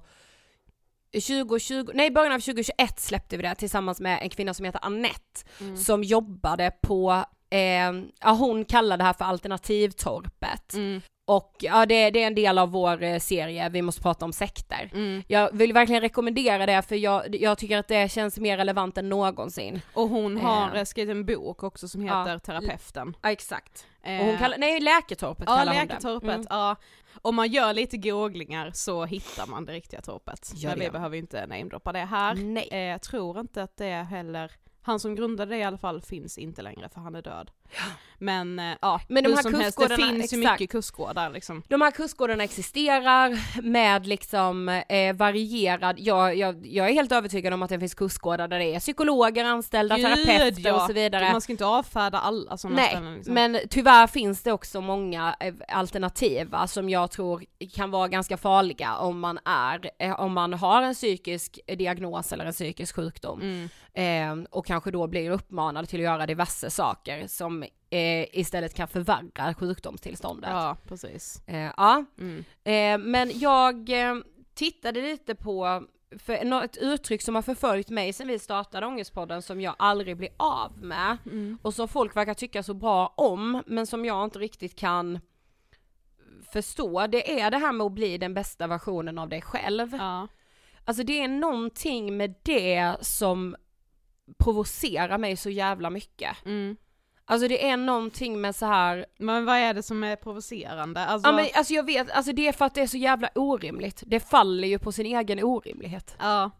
2020, 1.11 1.89
nej 1.93 2.11
början 2.11 2.33
av 2.33 2.39
2021 2.39 2.99
släppte 2.99 3.37
vi 3.37 3.43
det 3.43 3.55
tillsammans 3.55 3.99
med 3.99 4.19
en 4.21 4.29
kvinna 4.29 4.53
som 4.53 4.65
heter 4.65 4.85
Annette 4.85 5.45
som 5.75 6.03
jobbade 6.03 6.71
på, 6.81 7.25
eh, 7.49 7.91
ja 8.21 8.31
hon 8.39 8.65
kallar 8.65 8.97
det 8.97 9.03
här 9.03 9.13
för 9.13 9.25
alternativtorpet. 9.25 10.73
Mm. 10.73 11.01
Och 11.27 11.55
ja 11.59 11.85
det, 11.85 12.09
det 12.09 12.23
är 12.23 12.27
en 12.27 12.35
del 12.35 12.57
av 12.57 12.71
vår 12.71 13.03
eh, 13.03 13.19
serie, 13.19 13.69
vi 13.69 13.81
måste 13.81 14.01
prata 14.01 14.25
om 14.25 14.33
sekter. 14.33 14.89
Mm. 14.93 15.23
Jag 15.27 15.49
vill 15.53 15.73
verkligen 15.73 16.01
rekommendera 16.01 16.65
det 16.65 16.81
för 16.81 16.95
jag, 16.95 17.35
jag 17.35 17.57
tycker 17.57 17.77
att 17.77 17.87
det 17.87 18.11
känns 18.11 18.39
mer 18.39 18.57
relevant 18.57 18.97
än 18.97 19.09
någonsin. 19.09 19.81
Och 19.93 20.09
hon 20.09 20.37
har 20.37 20.67
Eh. 20.67 20.79
eh, 20.79 20.83
skrivit 20.85 21.11
en 21.11 21.25
bok 21.25 21.63
också 21.63 21.87
som 21.87 22.05
Ja. 22.05 22.19
heter 22.19 22.37
Terapeuten. 22.39 23.15
Ja 23.21 23.31
exakt. 23.31 23.85
Eh, 24.03 24.19
Och 24.19 24.25
hon 24.25 24.37
kallar, 24.37 24.57
nej 24.57 24.79
Läketorpet 24.79 25.43
Ja, 25.47 25.57
kallar 25.57 25.73
hon 25.73 25.81
Läketorpet, 25.87 26.27
det. 26.27 26.33
Mm. 26.33 26.45
ja. 26.49 26.75
Om 27.21 27.35
man 27.35 27.47
gör 27.51 27.73
lite 27.73 27.97
googlingar 27.97 28.71
så 28.73 29.05
hittar 29.05 29.47
man 29.47 29.65
det 29.65 29.73
riktiga 29.73 30.01
torpet. 30.01 30.51
Ja, 30.55 30.69
Men 30.69 30.79
vi 30.79 30.89
behöver 30.89 31.17
inte 31.17 31.47
namedroppa 31.47 31.91
det 31.91 31.99
här. 31.99 32.35
Nej. 32.35 32.67
Eh, 32.71 32.77
jag 32.79 33.01
tror 33.01 33.39
inte 33.39 33.63
att 33.63 33.77
det 33.77 34.07
heller, 34.09 34.51
han 34.81 34.99
som 34.99 35.15
grundade 35.15 35.55
det 35.55 35.57
i 35.57 35.63
alla 35.63 35.77
fall 35.77 36.01
finns 36.01 36.37
inte 36.37 36.61
längre 36.61 36.89
för 36.89 37.01
han 37.01 37.15
är 37.15 37.21
död. 37.21 37.51
Men 38.19 38.59
eh, 38.59 38.77
ja, 38.81 39.01
Men 39.07 39.23
de 39.23 39.33
här 39.33 39.41
som 39.41 39.53
helst, 39.53 39.79
det 39.79 39.95
finns 39.95 40.33
ju 40.33 40.37
mycket 40.37 40.69
kursgårdar 40.69 41.29
liksom. 41.29 41.63
De 41.67 41.81
här 41.81 41.91
kursgårdarna 41.91 42.43
existerar 42.43 43.39
med 43.61 44.07
liksom 44.07 44.69
eh, 44.69 45.15
varierad, 45.15 45.99
jag, 45.99 46.35
jag, 46.37 46.67
jag 46.67 46.89
är 46.89 46.93
helt 46.93 47.11
övertygad 47.11 47.53
om 47.53 47.63
att 47.63 47.69
det 47.69 47.79
finns 47.79 47.93
kursgårdar 47.93 48.47
där 48.47 48.59
det 48.59 48.75
är 48.75 48.79
psykologer 48.79 49.45
anställda, 49.45 49.95
Gud, 49.95 50.05
terapeuter 50.05 50.69
ja. 50.69 50.75
och 50.75 50.81
så 50.81 50.93
vidare. 50.93 51.31
Man 51.31 51.41
ska 51.41 51.53
inte 51.53 51.65
avfärda 51.65 52.19
alla 52.19 52.57
sådana 52.57 52.75
Nej, 52.75 52.89
ställen 52.89 53.15
liksom. 53.15 53.33
men 53.33 53.59
tyvärr 53.69 54.07
finns 54.07 54.43
det 54.43 54.51
också 54.51 54.81
många 54.81 55.35
eh, 55.39 55.53
alternativa 55.67 56.67
som 56.67 56.89
jag 56.89 57.11
tror 57.11 57.43
kan 57.73 57.91
vara 57.91 58.07
ganska 58.07 58.37
farliga 58.37 58.95
om 58.97 59.19
man 59.19 59.39
är, 59.45 59.89
eh, 59.99 60.19
om 60.19 60.33
man 60.33 60.53
har 60.53 60.81
en 60.81 60.93
psykisk 60.93 61.59
diagnos 61.77 62.33
eller 62.33 62.45
en 62.45 62.53
psykisk 62.53 62.95
sjukdom. 62.95 63.41
Mm. 63.41 63.69
Eh, 63.93 64.45
och 64.51 64.65
kanske 64.65 64.91
då 64.91 65.07
blir 65.07 65.31
uppmanad 65.31 65.89
till 65.89 65.99
att 65.99 66.03
göra 66.03 66.25
diverse 66.25 66.69
saker 66.69 67.27
som 67.27 67.58
eh, 67.89 68.39
istället 68.39 68.73
kan 68.73 68.87
förvärra 68.87 69.53
sjukdomstillståndet. 69.53 70.49
Ja, 70.49 70.77
precis. 70.87 71.41
Eh, 71.47 71.71
ja. 71.77 72.05
Mm. 72.17 72.43
Eh, 72.63 73.07
men 73.09 73.39
jag 73.39 73.89
eh, 73.89 74.15
tittade 74.53 75.01
lite 75.01 75.35
på 75.35 75.83
för 76.19 76.63
ett 76.63 76.77
uttryck 76.77 77.21
som 77.21 77.35
har 77.35 77.41
förföljt 77.41 77.89
mig 77.89 78.13
sedan 78.13 78.27
vi 78.27 78.39
startade 78.39 78.85
Ångestpodden 78.85 79.41
som 79.41 79.61
jag 79.61 79.75
aldrig 79.79 80.17
blir 80.17 80.29
av 80.37 80.77
med 80.77 81.17
Mm. 81.25 81.57
och 81.61 81.73
som 81.73 81.87
folk 81.87 82.15
verkar 82.15 82.33
tycka 82.33 82.63
så 82.63 82.73
bra 82.73 83.13
om 83.17 83.63
men 83.67 83.87
som 83.87 84.05
jag 84.05 84.23
inte 84.23 84.39
riktigt 84.39 84.75
kan 84.75 85.19
förstå, 86.51 87.07
det 87.07 87.41
är 87.41 87.51
det 87.51 87.57
här 87.57 87.71
med 87.71 87.85
att 87.85 87.91
bli 87.91 88.17
den 88.17 88.33
bästa 88.33 88.67
versionen 88.67 89.19
av 89.19 89.29
dig 89.29 89.41
själv. 89.41 89.95
Ja. 89.95 90.27
Alltså 90.85 91.03
det 91.03 91.19
är 91.19 91.27
någonting 91.27 92.17
med 92.17 92.35
det 92.43 92.95
som 93.01 93.55
provocerar 94.37 95.17
mig 95.17 95.35
så 95.35 95.49
jävla 95.49 95.89
mycket. 95.89 96.45
Mm. 96.45 96.77
Alltså 97.29 97.47
det 97.47 97.69
är 97.69 97.77
någonting 97.77 98.41
med 98.41 98.55
så 98.55 98.65
här 98.65 99.05
Men 99.17 99.45
vad 99.45 99.55
är 99.57 99.73
det 99.73 99.83
som 99.83 100.03
är 100.03 100.15
provocerande? 100.15 100.99
Alltså, 101.05 101.29
Ja 101.29 101.35
men 101.35 101.45
alltså 101.55 101.73
jag 101.73 101.85
vet, 101.85 102.11
alltså 102.11 102.31
det 102.33 102.47
är 102.47 102.51
för 102.53 102.65
att 102.65 102.75
det 102.75 102.81
är 102.81 102.87
så 102.87 102.97
jävla 102.97 103.29
orimligt. 103.35 104.03
Det 104.05 104.19
faller 104.19 104.67
ju 104.67 104.79
på 104.79 104.91
sin 104.91 105.05
egen 105.05 105.43
orimlighet. 105.43 106.15
ja. 106.19 106.51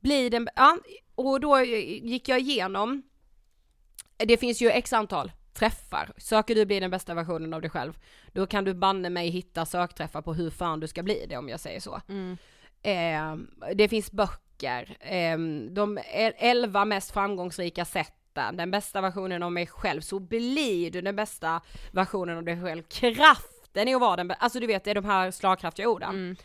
Blir 0.00 0.30
den, 0.30 0.48
ja, 0.56 0.78
och 1.14 1.40
då 1.40 1.60
gick 1.60 2.28
jag 2.28 2.40
igenom, 2.40 3.02
det 4.16 4.36
finns 4.36 4.60
ju 4.62 4.70
x 4.70 4.92
antal 4.92 5.32
träffar. 5.54 6.12
Söker 6.18 6.54
du 6.54 6.66
bli 6.66 6.80
den 6.80 6.90
bästa 6.90 7.14
versionen 7.14 7.54
av 7.54 7.60
dig 7.60 7.70
själv, 7.70 7.98
då 8.32 8.46
kan 8.46 8.64
du 8.64 8.74
banne 8.74 9.10
mig 9.10 9.28
hitta 9.28 9.66
sökträffar 9.66 10.22
på 10.22 10.34
hur 10.34 10.50
fan 10.50 10.80
du 10.80 10.88
ska 10.88 11.02
bli 11.02 11.26
det 11.28 11.36
om 11.36 11.48
jag 11.48 11.60
säger 11.60 11.80
så. 11.80 12.00
Mm. 12.08 12.36
Eh, 12.82 13.36
det 13.74 13.88
finns 13.88 14.12
böcker, 14.12 14.96
eh, 15.00 15.38
de 15.70 15.98
el- 16.14 16.34
elva 16.38 16.84
mest 16.84 17.10
framgångsrika 17.10 17.84
sätten, 18.38 18.56
den 18.56 18.70
bästa 18.70 19.00
versionen 19.00 19.42
av 19.42 19.52
mig 19.52 19.66
själv, 19.66 20.00
så 20.00 20.18
blir 20.18 20.90
du 20.90 21.00
den 21.00 21.16
bästa 21.16 21.60
versionen 21.92 22.36
av 22.36 22.44
dig 22.44 22.62
själv. 22.62 22.82
Kraften 22.82 23.88
är 23.88 23.94
att 23.94 24.00
vara 24.00 24.16
den 24.16 24.30
bä- 24.30 24.36
alltså 24.38 24.60
du 24.60 24.66
vet 24.66 24.84
det 24.84 24.90
är 24.90 24.94
de 24.94 25.04
här 25.04 25.30
slagkraftiga 25.30 25.88
orden. 25.88 26.10
Mm. 26.10 26.36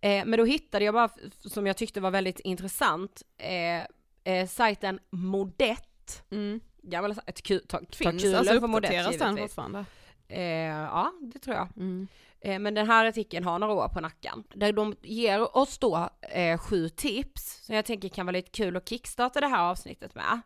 Eh, 0.00 0.24
men 0.26 0.38
då 0.38 0.44
hittade 0.44 0.84
jag 0.84 0.94
bara, 0.94 1.08
som 1.40 1.66
jag 1.66 1.76
tyckte 1.76 2.00
var 2.00 2.10
väldigt 2.10 2.40
intressant, 2.40 3.22
eh, 3.38 4.34
eh, 4.34 4.46
sajten 4.48 4.98
Modett, 5.10 6.22
Mm. 6.30 6.60
gammal 6.82 7.14
ett 7.26 7.42
ku, 7.42 7.58
ta, 7.58 7.78
ta 7.78 7.84
Finns, 7.92 8.22
kulen 8.22 8.38
alltså 8.38 8.60
för 8.60 8.66
Modett 8.66 9.18
den 9.18 9.36
fortfarande? 9.36 9.84
Eh, 10.28 10.42
ja, 10.68 11.12
det 11.20 11.38
tror 11.38 11.56
jag. 11.56 11.68
Mm. 11.76 12.08
Eh, 12.40 12.58
Men 12.58 12.74
den 12.74 12.86
här 12.86 13.04
artikeln 13.06 13.44
har 13.44 13.58
några 13.58 13.72
år 13.74 13.88
på 13.88 14.00
nacken. 14.00 14.44
Där 14.54 14.72
de 14.72 14.96
ger 15.02 15.56
oss 15.56 15.78
då 15.78 16.08
eh, 16.20 16.58
sju 16.58 16.88
tips 16.88 17.64
som 17.66 17.74
jag 17.74 17.84
tänker 17.84 18.08
kan 18.08 18.26
vara 18.26 18.32
lite 18.36 18.50
kul 18.50 18.76
att 18.76 18.88
kickstarta 18.88 19.40
det 19.40 19.46
här 19.46 19.70
avsnittet 19.70 20.14
med. 20.14 20.40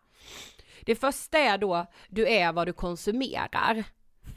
Det 0.84 0.94
första 0.94 1.38
är 1.38 1.58
då, 1.58 1.86
du 2.08 2.28
är 2.28 2.52
vad 2.52 2.66
du 2.68 2.72
konsumerar. 2.72 3.84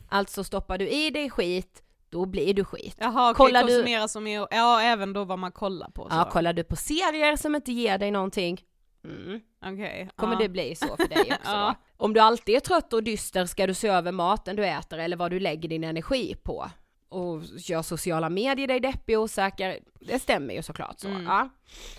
Alltså 0.10 0.44
stoppar 0.44 0.78
du 0.78 0.90
i 0.90 1.10
dig 1.10 1.30
skit, 1.30 1.84
då 2.10 2.26
blir 2.26 2.54
du 2.54 2.66
skit. 2.66 2.96
Jaha, 3.00 3.34
Kollar 3.34 3.64
du- 3.64 3.68
konsumera 3.68 4.08
som 4.08 4.28
är, 4.28 4.48
ja 4.52 4.82
även 4.82 5.14
då 5.14 5.24
vad 5.24 5.40
man 5.40 5.52
kollar 5.52 5.90
på. 5.90 6.10
Så. 6.10 6.16
Ja, 6.16 6.30
kollar 6.32 6.54
du 6.54 6.64
på 6.64 6.76
serier 6.76 7.36
som 7.36 7.56
inte 7.56 7.72
ger 7.72 7.98
dig 7.98 8.12
någonting, 8.12 8.62
mm, 9.04 9.40
Okej. 9.66 10.10
kommer 10.16 10.34
ja. 10.34 10.40
det 10.40 10.50
bli 10.50 10.76
så 10.76 10.96
för 10.96 11.08
dig 11.08 11.22
också 11.32 11.52
Ja. 11.52 11.76
Om 11.98 12.14
du 12.14 12.20
alltid 12.20 12.56
är 12.56 12.60
trött 12.60 12.94
och 12.94 13.04
dyster 13.04 13.46
ska 13.46 13.68
du 13.68 13.74
se 13.74 13.88
över 13.88 14.12
maten 14.12 14.56
du 14.56 14.66
äter 14.66 15.00
eller 15.00 15.18
vad 15.18 15.32
du 15.32 15.40
lägger 15.40 15.70
din 15.70 15.84
energi 15.84 16.36
på. 16.44 16.70
Och 17.10 17.42
gör 17.44 17.82
sociala 17.82 18.30
medier 18.30 18.68
dig 18.68 18.80
deppig 18.80 19.18
och 19.18 19.24
osäker, 19.24 19.80
det 20.00 20.20
stämmer 20.20 20.54
ju 20.54 20.62
såklart 20.64 21.00
så. 21.00 21.08
Mm. 21.08 21.24
Ja. 21.26 21.50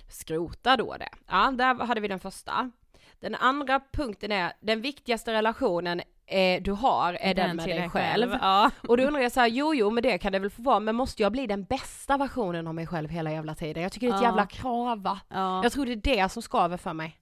Skrota 0.08 0.76
då 0.76 0.96
det. 0.98 1.08
Ja, 1.28 1.50
där 1.50 1.74
hade 1.74 2.00
vi 2.00 2.08
den 2.08 2.20
första. 2.20 2.70
Den 3.20 3.34
andra 3.34 3.80
punkten 3.92 4.32
är, 4.32 4.52
den 4.60 4.80
viktigaste 4.80 5.32
relationen 5.32 6.00
eh, 6.26 6.62
du 6.62 6.72
har 6.72 7.14
är 7.20 7.34
den, 7.34 7.56
med 7.56 7.64
till 7.64 7.76
dig 7.76 7.90
själv. 7.90 8.36
Ja. 8.40 8.70
Och 8.88 8.96
då 8.96 9.02
undrar 9.02 9.20
jag 9.22 9.32
så 9.32 9.40
här, 9.40 9.46
jo 9.48 9.74
jo 9.74 9.90
men 9.90 10.02
det 10.02 10.18
kan 10.18 10.32
det 10.32 10.38
väl 10.38 10.50
få 10.50 10.62
vara, 10.62 10.80
men 10.80 10.94
måste 10.96 11.22
jag 11.22 11.32
bli 11.32 11.46
den 11.46 11.64
bästa 11.64 12.16
versionen 12.16 12.66
av 12.66 12.74
mig 12.74 12.86
själv 12.86 13.10
hela 13.10 13.32
jävla 13.32 13.54
tiden? 13.54 13.82
Jag 13.82 13.92
tycker 13.92 14.06
det 14.06 14.12
är 14.12 14.16
ett 14.16 14.22
Ja. 14.22 14.28
jävla 14.28 14.46
krav 14.46 15.02
va? 15.02 15.20
Ja. 15.28 15.62
Jag 15.62 15.72
tror 15.72 15.86
det 15.86 15.92
är 15.92 16.16
det 16.22 16.28
som 16.28 16.42
skaver 16.42 16.76
för 16.76 16.92
mig. 16.92 17.18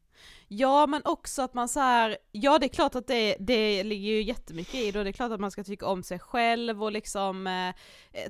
ja 0.49 0.87
men 0.87 1.03
också 1.05 1.43
att 1.43 1.55
man 1.55 1.69
så 1.69 1.81
här, 1.81 2.17
ja 2.33 2.59
det 2.59 2.67
är 2.67 2.69
klart 2.69 2.95
att 2.95 3.07
det, 3.07 3.37
det 3.41 3.85
ligger 3.85 4.11
ju 4.11 4.23
jättemycket 4.23 4.75
i 4.75 4.91
det 4.91 4.99
och 4.99 5.05
det 5.05 5.11
är 5.11 5.13
klart 5.13 5.33
att 5.33 5.41
man 5.41 5.51
ska 5.51 5.65
tycka 5.65 5.87
om 5.87 6.03
sig 6.03 6.19
själv 6.19 6.83
och 6.85 6.93
liksom 6.93 7.47
eh, 7.47 7.75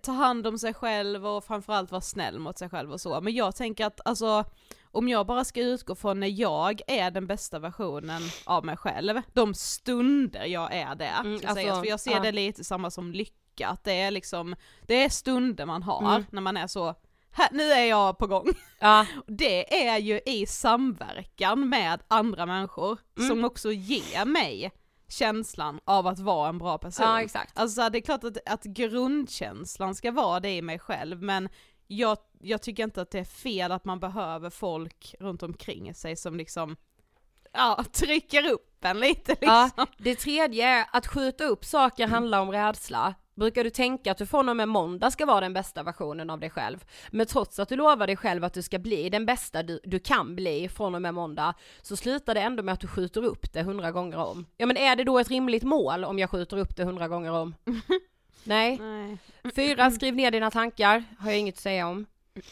ta 0.03 0.13
hand 0.13 0.47
om 0.47 0.59
sig 0.59 0.75
själv 0.75 1.27
och 1.27 1.45
framförallt 1.45 1.91
vara 1.91 2.01
snäll 2.01 2.39
mot 2.39 2.59
sig 2.59 2.69
själv 2.71 2.93
och 2.93 3.01
så. 3.01 3.21
Men 3.21 3.35
jag 3.35 3.57
tänker 3.57 3.87
att 3.87 4.01
alltså 4.05 4.45
om 4.93 5.09
jag 5.09 5.27
bara 5.27 5.45
ska 5.45 5.61
utgå 5.61 5.95
från 5.95 6.21
när 6.21 6.41
jag 6.41 6.81
är 6.87 7.11
den 7.11 7.27
bästa 7.27 7.59
versionen 7.59 8.23
av 8.45 8.65
mig 8.65 8.77
själv, 8.77 9.23
de 9.33 9.55
stunder 9.55 10.45
jag 10.45 10.75
är 10.75 10.95
det, 10.95 11.07
Mm, 11.07 11.33
alltså, 11.35 11.55
sägas, 11.55 11.79
för 11.79 11.87
jag 11.87 12.01
ser 12.01 12.11
ja. 12.11 12.21
det 12.21 12.33
lite 12.33 12.65
samma 12.65 12.91
som 12.91 13.13
lycka, 13.13 13.69
att 13.69 13.85
det 13.85 13.93
är 14.01 14.11
liksom, 14.11 14.57
det 14.87 15.05
är 15.05 15.09
stunder 15.09 15.67
man 15.67 15.83
har 15.83 16.11
Mm. 16.11 16.25
när 16.31 16.41
man 16.41 16.57
är 16.57 16.67
så, 16.67 16.95
här, 17.31 17.49
nu 17.53 17.63
är 17.63 17.85
jag 17.85 18.19
på 18.19 18.27
gång. 18.27 18.47
Ja, 18.79 19.07
Det 19.27 19.87
är 19.89 19.99
ju 19.99 20.21
i 20.27 20.47
samverkan 20.47 21.69
med 21.69 22.03
andra 22.09 22.47
människor 22.47 22.99
Mm. 23.19 23.29
som 23.29 23.45
också 23.45 23.73
ger 23.73 24.25
mig 24.25 24.73
känslan 25.09 25.81
av 25.85 26.07
att 26.07 26.19
vara 26.19 26.49
en 26.49 26.59
bra 26.59 26.79
person. 26.79 27.07
Ja 27.07 27.23
exakt. 27.23 27.59
Alltså 27.59 27.89
det 27.89 27.99
är 27.99 28.03
klart 28.03 28.25
att, 28.25 28.49
att 28.49 28.63
grundkänslan 28.65 29.95
ska 29.95 30.11
vara 30.13 30.41
det 30.41 30.51
i 30.51 30.63
mig 30.63 30.79
själv 30.79 31.23
men 31.23 31.49
jag, 31.87 32.19
jag 32.41 32.63
tycker 32.63 32.85
inte 32.85 33.03
att 33.03 33.11
det 33.11 33.19
är 33.19 33.25
fel 33.25 33.73
att 33.73 33.85
man 33.85 34.01
behöver 34.01 34.51
folk 34.51 35.15
runt 35.21 35.43
omkring 35.43 35.95
sig 35.95 36.17
som 36.17 36.37
liksom 36.37 36.77
ja, 37.53 37.85
trycker 37.93 38.51
upp 38.51 38.85
en 38.85 39.01
lite 39.01 39.33
liksom. 39.33 39.71
Ja, 39.77 39.87
det 39.99 40.15
tredje 40.15 40.69
är 40.69 40.87
att 40.93 41.07
skjuta 41.07 41.45
upp 41.45 41.65
saker 41.65 42.07
handlar 42.07 42.41
om 42.41 42.53
rädsla. 42.53 43.15
Brukar 43.35 43.65
du 43.65 43.71
tänka 43.71 44.13
att 44.13 44.19
du 44.19 44.27
från 44.27 44.49
och 44.49 44.57
med 44.57 44.69
måndag 44.69 45.11
ska 45.11 45.27
vara 45.27 45.41
den 45.41 45.53
bästa 45.53 45.83
versionen 45.83 46.31
av 46.31 46.41
dig 46.41 46.51
själv, 46.51 46.85
men 47.11 47.27
trots 47.27 47.59
att 47.59 47.69
du 47.69 47.77
lovar 47.77 48.07
dig 48.07 48.17
själv 48.17 48.45
att 48.45 48.55
du 48.55 48.63
ska 48.63 48.79
bli 48.79 49.11
den 49.11 49.27
bästa 49.27 49.63
du, 49.63 49.81
du 49.85 49.99
kan 49.99 50.37
bli 50.37 50.69
från 50.69 50.95
och 50.95 51.03
med 51.03 51.15
måndag, 51.15 51.55
så 51.83 51.97
slutar 51.97 52.35
det 52.35 52.41
ändå 52.41 52.63
med 52.63 52.73
att 52.73 52.81
du 52.81 52.87
skjuter 52.87 53.25
upp 53.25 53.53
det 53.53 53.63
hundra 53.63 53.93
gånger 53.93 54.19
om. 54.19 54.47
Ja 54.57 54.67
men 54.67 54.77
är 54.77 54.97
det 54.97 55.05
då 55.05 55.19
ett 55.19 55.29
rimligt 55.29 55.63
mål 55.63 56.05
om 56.05 56.19
jag 56.19 56.31
skjuter 56.31 56.57
upp 56.57 56.77
det 56.77 56.85
hundra 56.85 57.09
gånger 57.09 57.33
om? 57.33 57.55
Nej. 58.47 58.79
Nej. 58.79 59.19
Fyra, 59.55 59.91
skriv 59.91 60.15
ner 60.15 60.31
dina 60.31 60.51
tankar, 60.51 61.05
har 61.19 61.31
jag 61.31 61.39
inget 61.41 61.55
att 61.55 61.61
säga 61.61 61.89
om. 61.89 62.07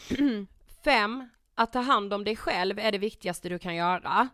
Fem, 0.83 1.29
att 1.55 1.73
ta 1.73 1.79
hand 1.79 2.13
om 2.13 2.23
dig 2.23 2.35
själv 2.35 2.79
är 2.79 2.91
det 2.91 2.97
viktigaste 2.97 3.49
du 3.49 3.59
kan 3.59 3.75
göra. 3.75 4.27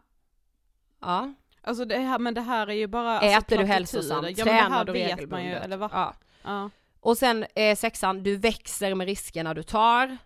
Ja. 1.02 1.34
Alltså 1.62 1.86
det 1.86 1.98
här, 1.98 2.20
men 2.20 2.34
det 2.34 2.42
här 2.42 2.68
är 2.68 2.74
ju 2.74 2.88
bara 2.88 3.12
alltså, 3.20 3.26
Äter 3.28 3.38
du 3.38 3.40
plattityder. 3.40 3.74
hälsosamt? 3.74 4.38
Ja, 4.38 4.44
Tränar 4.46 4.86
du 4.86 4.92
vet 4.92 5.02
man 5.02 5.10
ju, 5.10 5.16
regelbundet? 5.16 5.64
eller 5.64 5.78
va? 5.78 5.90
Ja. 5.94 6.14
Ja. 6.44 6.70
Och 7.00 7.18
sen 7.18 7.46
eh, 7.56 7.76
sexan, 7.76 8.24
du 8.24 8.36
växer 8.38 8.96
med 8.96 9.08
riskerna 9.08 9.54
du 9.54 9.64
tar. 9.64 10.18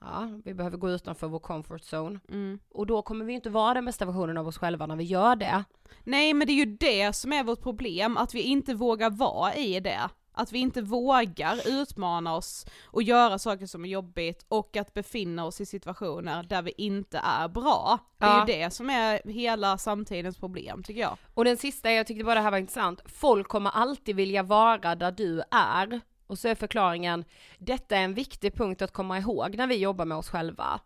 Ja, 0.00 0.28
vi 0.44 0.54
behöver 0.54 0.76
gå 0.76 0.90
utanför 0.90 1.26
vår 1.28 1.38
comfort 1.38 1.80
zone. 1.92 2.20
Mm. 2.28 2.58
Och 2.70 2.86
då 2.86 3.02
kommer 3.02 3.24
vi 3.24 3.32
inte 3.32 3.50
vara 3.50 3.74
den 3.74 3.84
bästa 3.84 4.04
versionen 4.04 4.36
av 4.38 4.48
oss 4.48 4.58
själva 4.58 4.86
när 4.86 4.96
vi 4.96 5.04
gör 5.04 5.36
det. 5.36 5.64
Nej 6.04 6.34
men 6.34 6.46
det 6.46 6.52
är 6.52 6.66
ju 6.66 6.76
det 6.76 7.12
som 7.12 7.32
är 7.32 7.44
vårt 7.44 7.62
problem, 7.62 8.16
att 8.16 8.34
vi 8.34 8.40
inte 8.42 8.74
vågar 8.74 9.10
vara 9.10 9.54
i 9.54 9.80
det. 9.80 10.00
Att 10.36 10.52
vi 10.52 10.58
inte 10.58 10.82
vågar 10.82 11.68
utmana 11.68 12.34
oss 12.34 12.66
och 12.86 13.02
göra 13.02 13.38
saker 13.38 13.66
som 13.66 13.84
är 13.84 13.88
jobbigt 13.88 14.44
och 14.48 14.76
att 14.76 14.94
befinna 14.94 15.44
oss 15.44 15.60
i 15.60 15.66
situationer 15.66 16.42
där 16.42 16.62
vi 16.62 16.72
inte 16.76 17.18
är 17.24 17.48
bra. 17.48 17.98
Det 18.18 18.24
är 18.24 18.28
Ja. 18.30 18.46
ju 18.48 18.54
det 18.54 18.70
som 18.70 18.90
är 18.90 19.20
hela 19.24 19.78
samtidens 19.78 20.38
problem 20.38 20.82
tycker 20.82 21.00
jag. 21.00 21.16
Och 21.34 21.44
den 21.44 21.56
sista, 21.56 21.92
jag 21.92 22.06
tyckte 22.06 22.24
bara 22.24 22.34
det 22.34 22.40
här 22.40 22.50
var 22.50 22.58
intressant. 22.58 23.00
Folk 23.06 23.48
kommer 23.48 23.70
alltid 23.70 24.16
vilja 24.16 24.42
vara 24.42 24.94
där 24.94 25.12
du 25.12 25.42
är. 25.50 26.00
Och 26.26 26.38
så 26.38 26.48
är 26.48 26.54
förklaringen, 26.54 27.24
detta 27.58 27.96
är 27.96 28.00
en 28.04 28.14
viktig 28.14 28.54
punkt 28.54 28.82
att 28.82 28.92
komma 28.92 29.18
ihåg 29.18 29.56
när 29.56 29.66
vi 29.66 29.76
jobbar 29.76 30.04
med 30.04 30.18
oss 30.18 30.28
själva. 30.28 30.80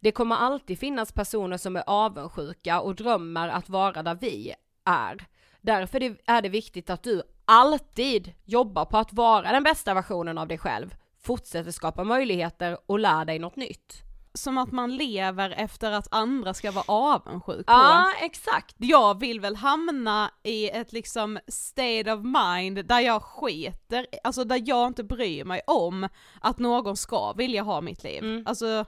Det 0.00 0.12
kommer 0.12 0.36
alltid 0.36 0.78
finnas 0.78 1.12
personer 1.12 1.56
som 1.56 1.76
är 1.76 1.82
avundsjuka 1.86 2.80
och 2.80 2.94
drömmer 2.94 3.48
att 3.48 3.68
vara 3.68 4.02
där 4.02 4.14
vi 4.20 4.54
är. 4.84 5.26
Därför 5.60 6.16
är 6.26 6.42
det 6.42 6.48
viktigt 6.48 6.90
att 6.90 7.02
du 7.02 7.22
alltid 7.52 8.32
jobbar 8.44 8.84
på 8.84 8.98
att 8.98 9.12
vara 9.12 9.52
den 9.52 9.62
bästa 9.62 9.94
versionen 9.94 10.38
av 10.38 10.48
dig 10.48 10.58
själv, 10.58 10.94
fortsätter 11.22 11.70
skapa 11.70 12.04
möjligheter 12.04 12.78
och 12.86 12.98
lär 12.98 13.24
dig 13.24 13.38
något 13.38 13.56
nytt. 13.56 14.02
Som 14.34 14.58
att 14.58 14.72
man 14.72 14.96
lever 14.96 15.50
efter 15.50 15.90
att 15.92 16.08
andra 16.10 16.54
ska 16.54 16.70
vara 16.70 16.84
avundsjuk 16.88 17.66
på 17.66 17.72
Ja, 17.72 18.12
exakt. 18.20 18.76
jag 18.78 19.20
vill 19.20 19.40
väl 19.40 19.56
hamna 19.56 20.30
i 20.42 20.70
ett 20.70 20.92
liksom 20.92 21.38
state 21.48 22.12
of 22.12 22.20
mind 22.24 22.86
där 22.86 23.00
jag 23.00 23.22
skiter, 23.22 24.06
alltså 24.24 24.44
där 24.44 24.62
jag 24.64 24.86
inte 24.86 25.04
bryr 25.04 25.44
mig 25.44 25.60
om 25.66 26.08
att 26.40 26.58
någon 26.58 26.96
ska 26.96 27.32
vilja 27.32 27.62
ha 27.62 27.80
mitt 27.80 28.04
liv. 28.04 28.22
Mm. 28.24 28.42
Alltså, 28.46 28.84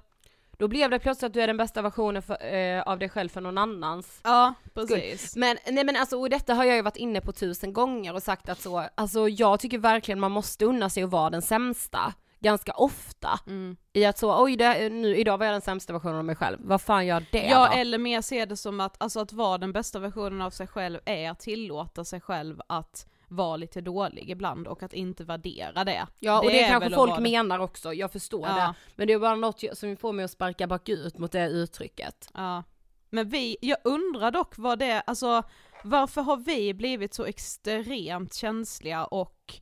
Då 0.58 0.68
blev 0.68 0.90
det 0.90 0.98
plötsligt 0.98 1.28
att 1.28 1.32
du 1.32 1.40
är 1.40 1.46
den 1.46 1.56
bästa 1.56 1.82
versionen 1.82 2.22
för, 2.22 2.54
eh, 2.54 2.82
av 2.82 2.98
dig 2.98 3.08
själv 3.08 3.28
för 3.28 3.40
någon 3.40 3.58
annans 3.58 4.20
ja 4.24 4.54
precis. 4.74 5.36
Men, 5.36 5.56
nej 5.66 5.84
men 5.84 5.96
alltså, 5.96 6.20
och 6.20 6.30
detta 6.30 6.54
har 6.54 6.64
jag 6.64 6.76
ju 6.76 6.82
varit 6.82 6.96
inne 6.96 7.20
på 7.20 7.32
tusen 7.32 7.72
gånger 7.72 8.14
och 8.14 8.22
sagt 8.22 8.48
att 8.48 8.60
så, 8.60 8.88
alltså 8.94 9.28
jag 9.28 9.60
tycker 9.60 9.78
verkligen 9.78 10.20
man 10.20 10.32
måste 10.32 10.64
unna 10.64 10.90
sig 10.90 11.02
att 11.02 11.10
vara 11.10 11.30
den 11.30 11.42
sämsta, 11.42 12.14
ganska 12.40 12.72
ofta. 12.72 13.40
Mm. 13.46 13.76
I 13.92 14.04
att 14.04 14.18
så, 14.18 14.44
oj 14.44 14.56
det, 14.56 14.88
nu, 14.88 15.16
idag 15.16 15.38
var 15.38 15.46
jag 15.46 15.54
den 15.54 15.60
sämsta 15.60 15.92
versionen 15.92 16.16
av 16.16 16.24
mig 16.24 16.36
själv, 16.36 16.58
vad 16.60 16.82
fan 16.82 17.06
gör 17.06 17.24
det 17.32 17.46
Ja 17.48 17.66
då? 17.66 17.78
eller 17.78 17.98
mer 17.98 18.20
se 18.20 18.44
det 18.44 18.56
som 18.56 18.80
att, 18.80 19.02
alltså 19.02 19.20
att 19.20 19.32
vara 19.32 19.58
den 19.58 19.72
bästa 19.72 19.98
versionen 19.98 20.40
av 20.40 20.50
sig 20.50 20.66
själv 20.66 21.00
är 21.04 21.30
att 21.30 21.40
tillåta 21.40 22.04
sig 22.04 22.20
själv 22.20 22.60
att 22.66 23.06
vara 23.34 23.56
lite 23.56 23.80
dålig 23.80 24.30
ibland 24.30 24.66
och 24.68 24.82
att 24.82 24.92
inte 24.92 25.24
värdera 25.24 25.84
det. 25.84 26.06
Ja 26.18 26.38
och 26.40 26.50
det, 26.50 26.62
är 26.62 26.68
kanske 26.68 26.90
folk 26.90 27.14
det. 27.16 27.22
menar 27.22 27.58
också, 27.58 27.92
jag 27.94 28.12
förstår 28.12 28.46
Ja. 28.48 28.54
det. 28.54 28.74
Men 28.96 29.06
det 29.06 29.12
är 29.12 29.18
bara 29.18 29.34
något 29.34 29.64
som 29.72 29.96
får 29.96 30.12
mig 30.12 30.24
att 30.24 30.30
sparka 30.30 30.66
bakut 30.66 31.18
mot 31.18 31.32
det 31.32 31.48
uttrycket. 31.48 32.30
Ja. 32.34 32.62
Men 33.10 33.28
vi, 33.28 33.56
jag 33.60 33.78
undrar 33.84 34.30
dock 34.30 34.58
vad 34.58 34.78
det, 34.78 35.00
alltså 35.00 35.42
varför 35.84 36.22
har 36.22 36.36
vi 36.36 36.74
blivit 36.74 37.14
så 37.14 37.24
extremt 37.24 38.34
känsliga 38.34 39.04
och 39.04 39.54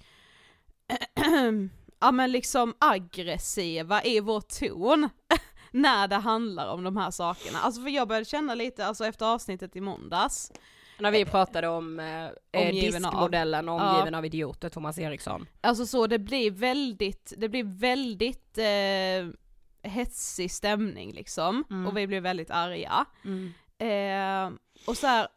ja 2.01 2.13
men 2.13 2.33
liksom 2.33 2.75
aggressiva 2.79 4.03
i 4.05 4.21
vår 4.21 4.41
ton 4.41 5.09
när 5.71 6.09
det 6.09 6.17
handlar 6.17 6.69
om 6.69 6.85
de 6.85 6.97
här 6.97 7.11
sakerna. 7.11 7.59
Alltså 7.59 7.83
för 7.83 7.89
jag 7.89 8.09
började 8.09 8.25
känna 8.25 8.55
lite, 8.55 8.87
alltså 8.87 9.05
efter 9.05 9.27
avsnittet 9.27 9.77
i 9.77 9.81
måndags, 9.81 10.53
När 11.03 11.11
vi 11.11 11.25
pratade 11.25 11.69
om 11.69 12.01
eh, 12.01 12.25
eh, 12.25 12.31
Omgiven 12.69 13.05
av. 13.05 13.11
diskmodellen 13.11 13.69
omgiven 13.69 14.15
av 14.15 14.25
idioter, 14.27 14.69
Thomas 14.69 14.99
Eriksson. 14.99 15.47
alltså 15.61 15.87
så 15.87 16.07
det 16.07 16.19
blir 16.19 16.51
väldigt, 16.51 17.33
det 17.37 17.49
blir 17.49 17.65
väldigt 17.65 18.59
eh, 18.59 19.91
hetsig 19.91 20.51
stämning 20.51 21.13
liksom, 21.13 21.65
Mm. 21.71 21.87
och 21.87 21.97
vi 21.97 22.07
blir 22.07 22.21
väldigt 22.21 22.51
arga. 22.51 23.07
Eh, 23.79 24.51
och 24.87 24.97
så 24.97 25.07
här, 25.07 25.29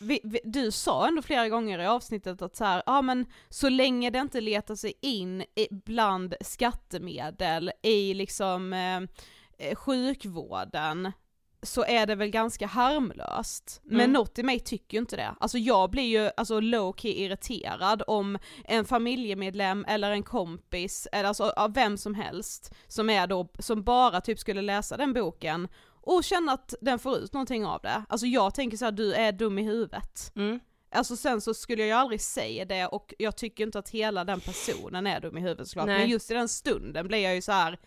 vi, 0.00 0.20
vi, 0.24 0.40
du 0.44 0.70
sa 0.70 1.08
ändå 1.08 1.22
flera 1.22 1.48
gånger 1.48 1.78
i 1.78 1.86
avsnittet 1.86 2.42
att 2.42 2.56
så 2.56 2.64
här, 2.64 2.82
ja 2.86 3.02
men 3.02 3.26
så 3.48 3.68
länge 3.68 4.10
det 4.10 4.18
inte 4.18 4.40
letar 4.40 4.74
sig 4.74 4.92
in 5.00 5.40
i, 5.42 5.68
bland 5.70 6.34
skattemedel 6.40 7.72
i 7.82 8.14
liksom 8.14 8.72
eh, 8.72 9.00
eh, 9.68 9.74
sjukvården 9.74 11.12
så 11.62 11.84
är 11.84 12.06
det 12.06 12.14
väl 12.14 12.30
ganska 12.30 12.66
harmlöst. 12.66 13.80
Men 13.84 14.00
Mm. 14.00 14.12
något 14.12 14.38
i 14.38 14.42
mig 14.42 14.60
tycker 14.60 14.96
ju 14.96 15.00
inte 15.00 15.16
det. 15.16 15.34
Alltså 15.40 15.58
jag 15.58 15.90
blir 15.90 16.02
ju 16.22 16.30
alltså 16.36 16.60
low 16.60 16.94
key 16.96 17.12
irriterad 17.12 18.02
om 18.06 18.38
en 18.64 18.84
familjemedlem 18.84 19.84
eller 19.88 20.10
en 20.10 20.22
kompis, 20.22 21.08
eller 21.12 21.28
alltså 21.28 21.44
av 21.50 21.74
vem 21.74 21.96
som 21.98 22.14
helst, 22.14 22.74
som 22.88 23.10
är 23.10 23.26
då, 23.26 23.48
som 23.58 23.82
bara 23.82 24.20
typ 24.20 24.38
skulle 24.38 24.62
läsa 24.62 24.96
den 24.96 25.12
boken 25.12 25.68
och 25.90 26.24
känna 26.24 26.52
att 26.52 26.74
den 26.80 26.98
får 26.98 27.16
ut 27.16 27.32
någonting 27.32 27.66
av 27.66 27.80
det. 27.82 28.04
Alltså 28.08 28.26
jag 28.26 28.54
tänker 28.54 28.76
så 28.76 28.84
här, 28.84 28.92
du 28.92 29.14
är 29.14 29.32
dum 29.32 29.58
i 29.58 29.62
huvudet. 29.62 30.32
Mm. 30.36 30.60
Alltså 30.90 31.16
sen 31.16 31.40
så 31.40 31.54
skulle 31.54 31.82
jag 31.82 31.86
ju 31.88 31.92
aldrig 31.94 32.20
säga 32.20 32.64
det 32.64 32.86
och 32.86 33.14
jag 33.18 33.36
tycker 33.36 33.64
inte 33.64 33.78
att 33.78 33.88
hela 33.88 34.24
den 34.24 34.40
personen 34.40 35.06
är 35.06 35.20
dum 35.20 35.36
i 35.38 35.40
huvudet 35.40 35.68
såklart, 35.68 35.86
Nej. 35.86 35.98
men 35.98 36.08
just 36.08 36.30
i 36.30 36.34
den 36.34 36.48
stunden 36.48 37.08
blir 37.08 37.18
jag 37.18 37.34
ju 37.34 37.42
så 37.42 37.52
här. 37.52 37.78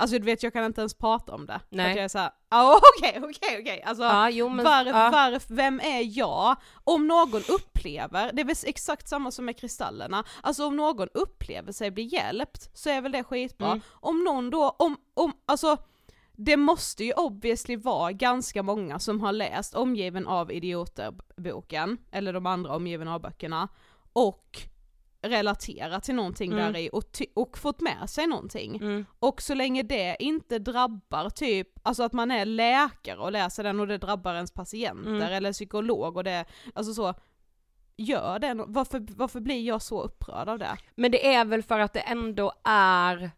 Alltså 0.00 0.18
du 0.18 0.24
vet 0.24 0.42
jag 0.42 0.52
kan 0.52 0.64
inte 0.64 0.80
ens 0.80 0.94
prata 0.94 1.34
om 1.34 1.46
det. 1.46 1.60
För 1.68 1.76
Nej. 1.76 1.90
att 1.90 1.96
jag 1.96 2.04
är 2.04 2.08
såhär, 2.08 2.30
ja 2.50 2.80
okej 2.98 3.20
okej 3.22 3.58
okej, 3.60 3.82
alltså 3.82 4.04
Ja, 4.04 4.30
jo, 4.30 4.48
men- 4.48 4.64
var, 4.64 4.84
ja. 4.84 5.10
var, 5.10 5.54
vem 5.54 5.80
är 5.80 6.18
jag? 6.18 6.56
Om 6.84 7.06
någon 7.06 7.42
upplever, 7.48 8.32
det 8.32 8.40
är 8.42 8.44
väl 8.44 8.56
exakt 8.66 9.08
samma 9.08 9.30
som 9.30 9.44
med 9.44 9.56
kristallerna, 9.58 10.24
alltså 10.42 10.66
om 10.66 10.76
någon 10.76 11.08
upplever 11.14 11.72
sig 11.72 11.90
bli 11.90 12.02
hjälpt 12.14 12.70
så 12.78 12.90
är 12.90 13.00
väl 13.00 13.12
det 13.12 13.24
skitbra. 13.24 13.66
Mm. 13.68 13.80
Om 13.90 14.24
någon 14.24 14.50
då, 14.50 14.76
om, 14.78 14.96
om, 15.14 15.32
alltså 15.46 15.76
det 16.32 16.56
måste 16.56 17.04
ju 17.04 17.12
obviously 17.12 17.76
vara 17.76 18.12
ganska 18.12 18.62
många 18.62 18.98
som 18.98 19.20
har 19.20 19.32
läst 19.32 19.74
Omgiven 19.74 20.26
av 20.26 20.52
idioter-boken, 20.52 21.98
eller 22.12 22.32
de 22.32 22.46
andra 22.46 22.76
Omgiven 22.76 23.08
av-böckerna, 23.08 23.68
och 24.12 24.58
relaterat 25.22 26.02
till 26.04 26.14
någonting 26.14 26.52
Mm. 26.52 26.72
där 26.72 26.80
i 26.80 26.90
och, 26.92 27.04
och 27.34 27.58
fått 27.58 27.80
med 27.80 28.10
sig 28.10 28.26
någonting. 28.26 28.76
Mm. 28.76 29.06
Och 29.18 29.42
så 29.42 29.54
länge 29.54 29.82
det 29.82 30.16
inte 30.20 30.58
drabbar 30.58 31.30
typ, 31.30 31.68
alltså 31.82 32.02
att 32.02 32.12
man 32.12 32.30
är 32.30 32.44
läkare 32.44 33.18
och 33.18 33.32
läser 33.32 33.64
den 33.64 33.80
och 33.80 33.86
det 33.86 33.98
drabbar 33.98 34.34
ens 34.34 34.52
patienter 34.52 35.10
Mm. 35.10 35.22
eller 35.32 35.52
psykolog 35.52 36.16
och 36.16 36.24
det, 36.24 36.44
alltså 36.74 36.94
så, 36.94 37.14
gör 37.96 38.38
det, 38.38 38.54
varför, 38.66 39.06
varför 39.16 39.40
blir 39.40 39.62
jag 39.66 39.82
så 39.82 40.02
upprörd 40.02 40.48
av 40.48 40.58
det? 40.58 40.76
Men 40.94 41.10
det 41.10 41.34
är 41.34 41.44
väl 41.44 41.62
för 41.62 41.78
att 41.78 41.92
det 41.92 42.00
ändå 42.00 42.52
är, 42.64 43.30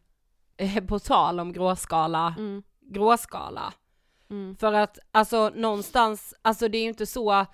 eh, 0.56 0.84
på 0.84 0.98
tal 0.98 1.40
om 1.40 1.52
gråskala, 1.52 2.34
Mm. 2.38 2.62
gråskala. 2.80 3.72
Mm. 4.30 4.56
För 4.56 4.72
att 4.72 4.98
alltså 5.12 5.50
någonstans, 5.54 6.34
alltså 6.42 6.68
det 6.68 6.78
är 6.78 6.82
ju 6.82 6.88
inte 6.88 7.06
så 7.06 7.46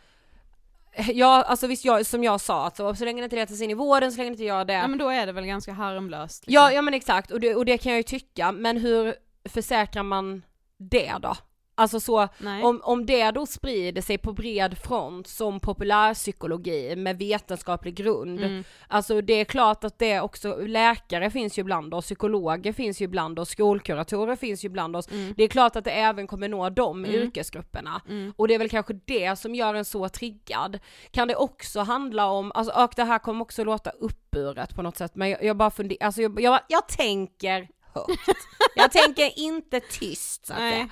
Ja, 1.12 1.42
alltså 1.42 1.66
visst 1.66 1.84
jag, 1.84 2.06
som 2.06 2.24
jag 2.24 2.40
sa, 2.40 2.64
alltså, 2.64 2.94
så 2.94 3.04
länge 3.04 3.20
det 3.20 3.24
inte 3.24 3.36
letar 3.36 3.54
sig 3.54 3.64
in 3.64 3.70
i 3.70 3.74
vården, 3.74 4.12
så 4.12 4.18
länge 4.18 4.30
inte 4.30 4.44
gör 4.44 4.64
det. 4.64 4.72
Ja 4.72 4.88
men 4.88 4.98
då 4.98 5.08
är 5.08 5.26
det 5.26 5.32
väl 5.32 5.46
ganska 5.46 5.72
harmlöst. 5.72 6.46
liksom. 6.46 6.54
ja, 6.54 6.72
ja 6.72 6.82
men 6.82 6.94
exakt, 6.94 7.30
och 7.30 7.40
det, 7.40 7.54
och 7.54 7.64
det 7.64 7.78
kan 7.78 7.92
jag 7.92 7.96
ju 7.96 8.02
tycka, 8.02 8.52
men 8.52 8.76
hur 8.76 9.14
försäkrar 9.48 10.02
man 10.02 10.42
det 10.78 11.12
då? 11.22 11.36
Alltså 11.78 12.00
så, 12.00 12.28
Nej. 12.38 12.62
om, 12.64 12.80
om 12.84 13.06
det 13.06 13.30
då 13.30 13.46
sprider 13.46 14.02
sig 14.02 14.18
på 14.18 14.32
bred 14.32 14.78
front 14.78 15.26
som 15.26 15.60
populärpsykologi 15.60 16.96
med 16.96 17.18
vetenskaplig 17.18 17.94
grund, 17.94 18.40
Mm. 18.40 18.64
alltså 18.88 19.20
det 19.20 19.32
är 19.32 19.44
klart 19.44 19.84
att 19.84 19.98
det 19.98 20.20
också, 20.20 20.56
läkare 20.66 21.30
finns 21.30 21.58
ju 21.58 21.62
bland 21.64 21.94
oss, 21.94 22.04
psykologer 22.04 22.72
finns 22.72 23.00
ju 23.02 23.06
bland 23.06 23.38
oss, 23.38 23.48
skolkuratorer 23.48 24.36
finns 24.36 24.64
ju 24.64 24.68
bland 24.68 24.96
oss, 24.96 25.08
Mm. 25.10 25.34
det 25.36 25.44
är 25.44 25.48
klart 25.48 25.76
att 25.76 25.84
det 25.84 25.90
även 25.90 26.26
kommer 26.26 26.48
nå 26.48 26.70
de 26.70 27.06
yrkesgrupperna. 27.06 28.00
Och 28.36 28.48
det 28.48 28.54
är 28.54 28.58
väl 28.58 28.68
kanske 28.68 28.94
det 29.04 29.38
som 29.38 29.54
gör 29.54 29.74
en 29.74 29.84
så 29.84 30.08
triggad. 30.08 30.78
Kan 31.10 31.28
det 31.28 31.36
också 31.36 31.80
handla 31.80 32.26
om, 32.30 32.52
alltså 32.54 32.82
och 32.82 32.92
det 32.96 33.04
här 33.04 33.18
kommer 33.18 33.42
också 33.42 33.64
låta 33.64 33.90
uppburet 33.90 34.74
på 34.74 34.82
något 34.82 34.96
sätt, 34.96 35.12
men 35.14 35.30
jag, 35.30 35.44
jag 35.44 35.56
bara 35.56 35.70
funderar, 35.70 36.06
alltså 36.06 36.22
jag, 36.22 36.40
jag, 36.40 36.60
jag 36.68 36.88
tänker 36.88 37.68
högt. 38.08 38.46
Jag 38.74 38.92
tänker 38.92 39.38
inte 39.38 39.80
tyst 39.80 40.46
så 40.46 40.52
att 40.52 40.58
Nej. 40.58 40.86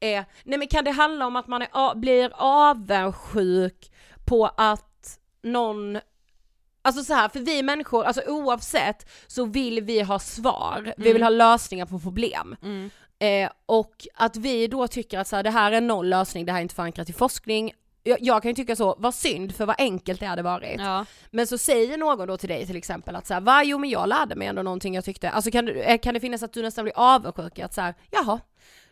Eh, 0.00 0.24
nej 0.44 0.58
men 0.58 0.68
kan 0.68 0.84
det 0.84 0.90
handla 0.90 1.26
om 1.26 1.36
att 1.36 1.46
man 1.46 1.62
är, 1.62 1.94
blir 1.94 2.32
avundsjuk 2.34 3.92
på 4.24 4.46
att 4.56 5.18
någon 5.42 5.98
Alltså 6.82 7.04
så 7.04 7.14
här, 7.14 7.28
för 7.28 7.40
vi 7.40 7.62
människor, 7.62 8.04
alltså 8.04 8.22
oavsett 8.26 9.10
så 9.26 9.44
vill 9.44 9.80
vi 9.80 10.00
ha 10.00 10.18
svar, 10.18 10.94
vi 10.96 11.12
vill 11.12 11.22
ha 11.22 11.30
lösningar 11.30 11.86
på 11.86 11.98
problem. 11.98 12.56
Mm. 12.62 12.90
Eh, 13.18 13.50
och 13.66 14.06
att 14.14 14.36
vi 14.36 14.66
då 14.66 14.88
tycker 14.88 15.18
att 15.18 15.28
så 15.28 15.36
här, 15.36 15.42
det 15.42 15.50
här 15.50 15.72
är 15.72 15.80
noll 15.80 16.08
lösning, 16.08 16.46
det 16.46 16.52
här 16.52 16.58
är 16.58 16.62
inte 16.62 16.74
förankrat 16.74 17.10
i 17.10 17.12
forskning. 17.12 17.72
Jag, 18.06 18.18
jag 18.20 18.42
kan 18.42 18.50
ju 18.50 18.54
tycka 18.54 18.76
så, 18.76 18.96
vad 18.98 19.14
synd 19.14 19.54
för 19.54 19.66
vad 19.66 19.76
enkelt 19.78 20.20
det 20.20 20.26
hade 20.26 20.42
varit. 20.42 20.80
Ja. 20.80 21.06
Men 21.30 21.46
så 21.46 21.58
säger 21.58 21.98
någon 21.98 22.26
då 22.26 22.36
till 22.36 22.48
dig 22.48 22.66
till 22.66 22.76
exempel 22.76 23.16
att 23.16 23.26
så 23.26 23.34
här, 23.34 23.40
va 23.40 23.62
jo 23.64 23.78
men 23.78 23.90
jag 23.90 24.08
lärde 24.08 24.34
mig 24.34 24.48
ändå 24.48 24.62
någonting 24.62 24.94
jag 24.94 25.04
tyckte, 25.04 25.30
alltså 25.30 25.50
kan, 25.50 25.68
eh, 25.68 25.98
kan 25.98 26.14
det 26.14 26.20
finnas 26.20 26.42
att 26.42 26.52
du 26.52 26.62
nästan 26.62 26.84
blir 26.84 26.94
avundsjuk 26.96 27.58
att 27.58 27.74
så 27.74 27.80
här, 27.80 27.94
jaha, 28.10 28.40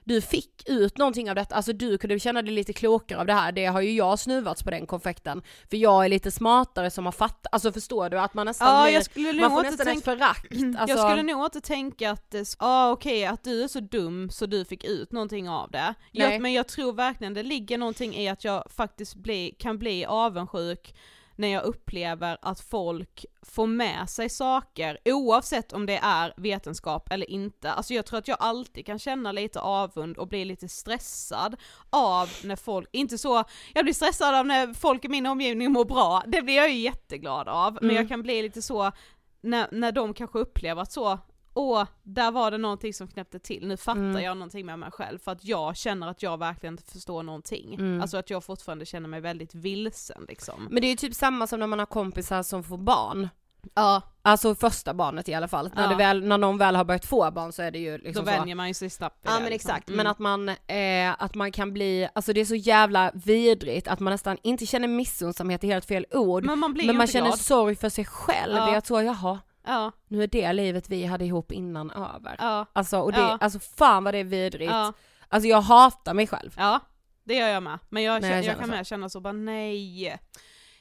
du 0.05 0.21
fick 0.21 0.69
ut 0.69 0.99
någonting 0.99 1.29
av 1.31 1.37
detta, 1.37 1.55
alltså 1.55 1.73
du 1.73 1.99
kunde 1.99 2.19
känna 2.19 2.43
dig 2.43 2.53
lite 2.53 2.73
klokare 2.73 3.21
av 3.21 3.27
det 3.27 3.33
här, 3.33 3.53
det 3.53 3.67
har 3.67 3.81
ju 3.81 3.93
jag 3.93 4.19
snuvats 4.19 4.63
på 4.63 4.71
den 4.71 4.87
konfekten, 4.87 5.43
för 5.71 5.77
jag 5.77 6.05
är 6.05 6.09
lite 6.09 6.31
smartare 6.31 6.91
som 6.91 7.05
har 7.05 7.13
fattat, 7.13 7.47
alltså 7.53 7.73
förstår 7.73 8.11
du 8.11 8.19
att 8.19 8.35
man 8.35 8.47
nästan 8.47 8.69
Ja, 8.69 8.85
blir, 8.85 8.95
jag 8.95 9.05
skulle 9.05 9.41
man 9.41 9.51
får 9.51 9.63
nästan 9.63 9.87
tänka- 9.87 9.99
ett 10.13 10.19
förakt. 10.19 10.47
Alltså, 10.79 10.97
Jag 10.97 11.11
skulle 11.11 11.23
nog 11.33 11.45
inte 11.45 11.61
tänka 11.61 12.11
att, 12.11 12.35
s- 12.35 12.57
ah, 12.59 12.91
okej 12.91 13.27
att 13.27 13.45
du 13.45 13.63
är 13.65 13.69
så 13.69 13.81
dum 13.81 14.31
så 14.31 14.47
du 14.47 14.65
fick 14.65 14.85
ut 14.85 15.13
någonting 15.13 15.49
av 15.49 15.71
det. 15.71 15.95
Jag, 16.13 16.41
men 16.41 16.53
jag 16.53 16.69
tror 16.69 16.93
verkligen 16.93 17.35
det 17.35 17.43
ligger 17.43 17.79
någonting 17.79 18.15
i 18.15 18.29
att 18.29 18.45
jag 18.45 18.65
faktiskt 18.71 19.15
bli, 19.15 19.57
kan 19.59 19.79
bli 19.79 20.05
avundsjuk 20.05 20.95
när 21.37 21.49
jag 21.49 21.63
upplever 21.65 22.39
att 22.43 22.61
folk 22.61 23.25
får 23.43 23.67
med 23.67 24.11
sig 24.11 24.29
saker 24.29 24.99
oavsett 25.05 25.73
om 25.73 25.87
det 25.87 25.97
är 26.03 26.35
vetenskap 26.37 27.13
eller 27.13 27.31
inte. 27.31 27.73
Alltså 27.73 27.95
jag 27.95 28.07
tror 28.07 28.19
att 28.19 28.29
jag 28.29 28.37
alltid 28.41 28.87
kan 28.87 28.99
känna 28.99 29.33
lite 29.33 29.61
avund 29.61 30.17
och 30.19 30.29
bli 30.29 30.45
lite 30.45 30.69
stressad 30.69 31.57
av 31.91 32.31
när 32.45 32.57
folk, 32.57 32.89
inte 32.93 33.19
så, 33.19 33.45
jag 33.75 33.85
blir 33.85 33.95
stressad 33.95 34.35
av 34.35 34.47
när 34.47 34.75
folk 34.75 35.05
i 35.05 35.09
min 35.09 35.27
omgivning 35.27 35.73
mår 35.73 35.85
bra, 35.85 36.23
det 36.27 36.43
blir 36.43 36.57
jag 36.57 36.71
ju 36.71 36.77
jätteglad 36.79 37.49
av, 37.49 37.73
men 37.75 37.85
Mm. 37.85 37.97
jag 37.97 38.09
kan 38.09 38.23
bli 38.23 38.43
lite 38.43 38.63
så 38.63 38.93
när, 39.41 39.69
när 39.73 39.93
de 39.93 40.15
kanske 40.15 40.39
upplever 40.39 40.83
att 40.83 40.93
så, 40.93 41.19
åh, 41.55 41.85
där 42.03 42.31
var 42.31 42.51
det 42.51 42.59
någonting 42.59 42.95
som 42.95 43.09
knäppte 43.09 43.39
till, 43.39 43.67
nu 43.69 43.77
fattar 43.77 44.01
Mm. 44.01 44.23
jag 44.23 44.37
någonting 44.37 44.67
med 44.67 44.79
mig 44.79 44.91
själv 44.91 45.19
för 45.19 45.33
att 45.33 45.45
jag 45.45 45.77
känner 45.77 46.09
att 46.09 46.23
jag 46.23 46.39
verkligen 46.39 46.73
inte 46.75 46.93
förstår 46.93 47.23
någonting. 47.23 47.75
Mm. 47.75 48.01
Alltså 48.01 48.17
att 48.17 48.31
jag 48.31 48.45
fortfarande 48.45 48.87
känner 48.87 49.09
mig 49.09 49.21
väldigt 49.21 49.55
vilsen 49.55 50.25
liksom. 50.29 50.69
Men 50.71 50.81
det 50.81 50.87
är 50.87 50.91
ju 50.91 50.97
typ 50.97 51.15
samma 51.15 51.47
som 51.47 51.61
när 51.61 51.67
man 51.67 51.79
har 51.79 51.87
kompisar 51.87 52.43
som 52.43 52.65
får 52.65 52.79
barn. 52.79 53.29
Ja, 53.75 54.03
Alltså 54.23 54.55
första 54.55 54.95
barnet 54.95 55.29
i 55.29 55.35
alla 55.35 55.49
fall. 55.49 55.71
När, 55.75 55.83
Ja. 55.83 55.89
det 55.89 55.95
väl, 55.95 56.25
när 56.25 56.39
någon 56.39 56.59
väl 56.59 56.77
har 56.77 56.85
börjat 56.85 57.05
få 57.07 57.31
barn 57.31 57.53
så 57.53 57.63
är 57.63 57.71
det 57.71 57.79
ju 57.79 57.99
då 57.99 58.05
liksom 58.05 58.25
så. 58.27 58.31
vänjer 58.31 58.55
man 58.55 58.69
ju 58.69 58.75
sig 58.75 58.91
snabbt 58.91 59.19
Ja 59.23 59.31
det, 59.35 59.41
men 59.41 59.51
liksom. 59.51 59.71
exakt, 59.71 59.89
Mm. 59.89 59.97
men 59.97 60.07
att 60.07 60.19
man, 60.19 60.49
eh, 60.49 61.23
att 61.23 61.35
man 61.35 61.53
kan 61.53 61.73
bli, 61.73 62.09
alltså 62.15 62.33
det 62.33 62.41
är 62.41 62.45
så 62.45 62.55
jävla 62.55 63.11
vidrigt 63.15 63.89
att 63.89 64.01
man 64.01 64.11
nästan 64.11 64.37
inte 64.43 64.67
känner 64.67 64.89
missunnsamhet, 64.89 65.65
är 65.65 65.69
helt 65.69 65.85
fel 65.85 66.07
ord. 66.11 66.45
Men 66.45 66.59
man 66.59 66.73
blir 66.75 66.87
men 66.87 66.97
man 66.97 67.07
känner 67.07 67.27
glad. 67.27 67.39
sorg 67.39 67.77
för 67.77 67.89
sig 67.89 68.05
själv, 68.05 68.57
Ja. 68.57 68.73
jag 68.75 68.85
tror 68.85 69.03
jaha, 69.03 69.39
Ja, 69.67 69.93
nu 70.09 70.23
är 70.23 70.27
det 70.27 70.53
livet 70.53 70.89
vi 70.91 71.05
hade 71.05 71.25
ihop 71.25 71.53
innan 71.53 71.91
över. 71.91 72.37
ja, 72.39 72.67
Alltså 72.73 72.99
och 72.99 73.13
det, 73.13 73.19
Ja. 73.21 73.39
alltså 73.41 73.59
fan 73.59 74.05
vad 74.05 74.15
det 74.15 74.19
är 74.19 74.25
vidrigt. 74.25 74.71
ja, 74.73 74.93
Alltså 75.29 75.49
jag 75.49 75.61
hatar 75.61 76.15
mig 76.15 76.27
själv. 76.27 76.55
ja, 76.57 76.81
det 77.25 77.35
gör 77.35 77.49
jag 77.49 77.63
med. 77.63 77.79
Men 77.89 78.03
jag, 78.03 78.23
Nej, 78.23 78.31
jag 78.31 78.45
jag, 78.45 78.57
kan 78.57 78.65
så. 78.65 78.71
med 78.71 78.87
känna 78.87 79.09
så 79.09 79.21
bara 79.21 79.33
nej, 79.33 80.19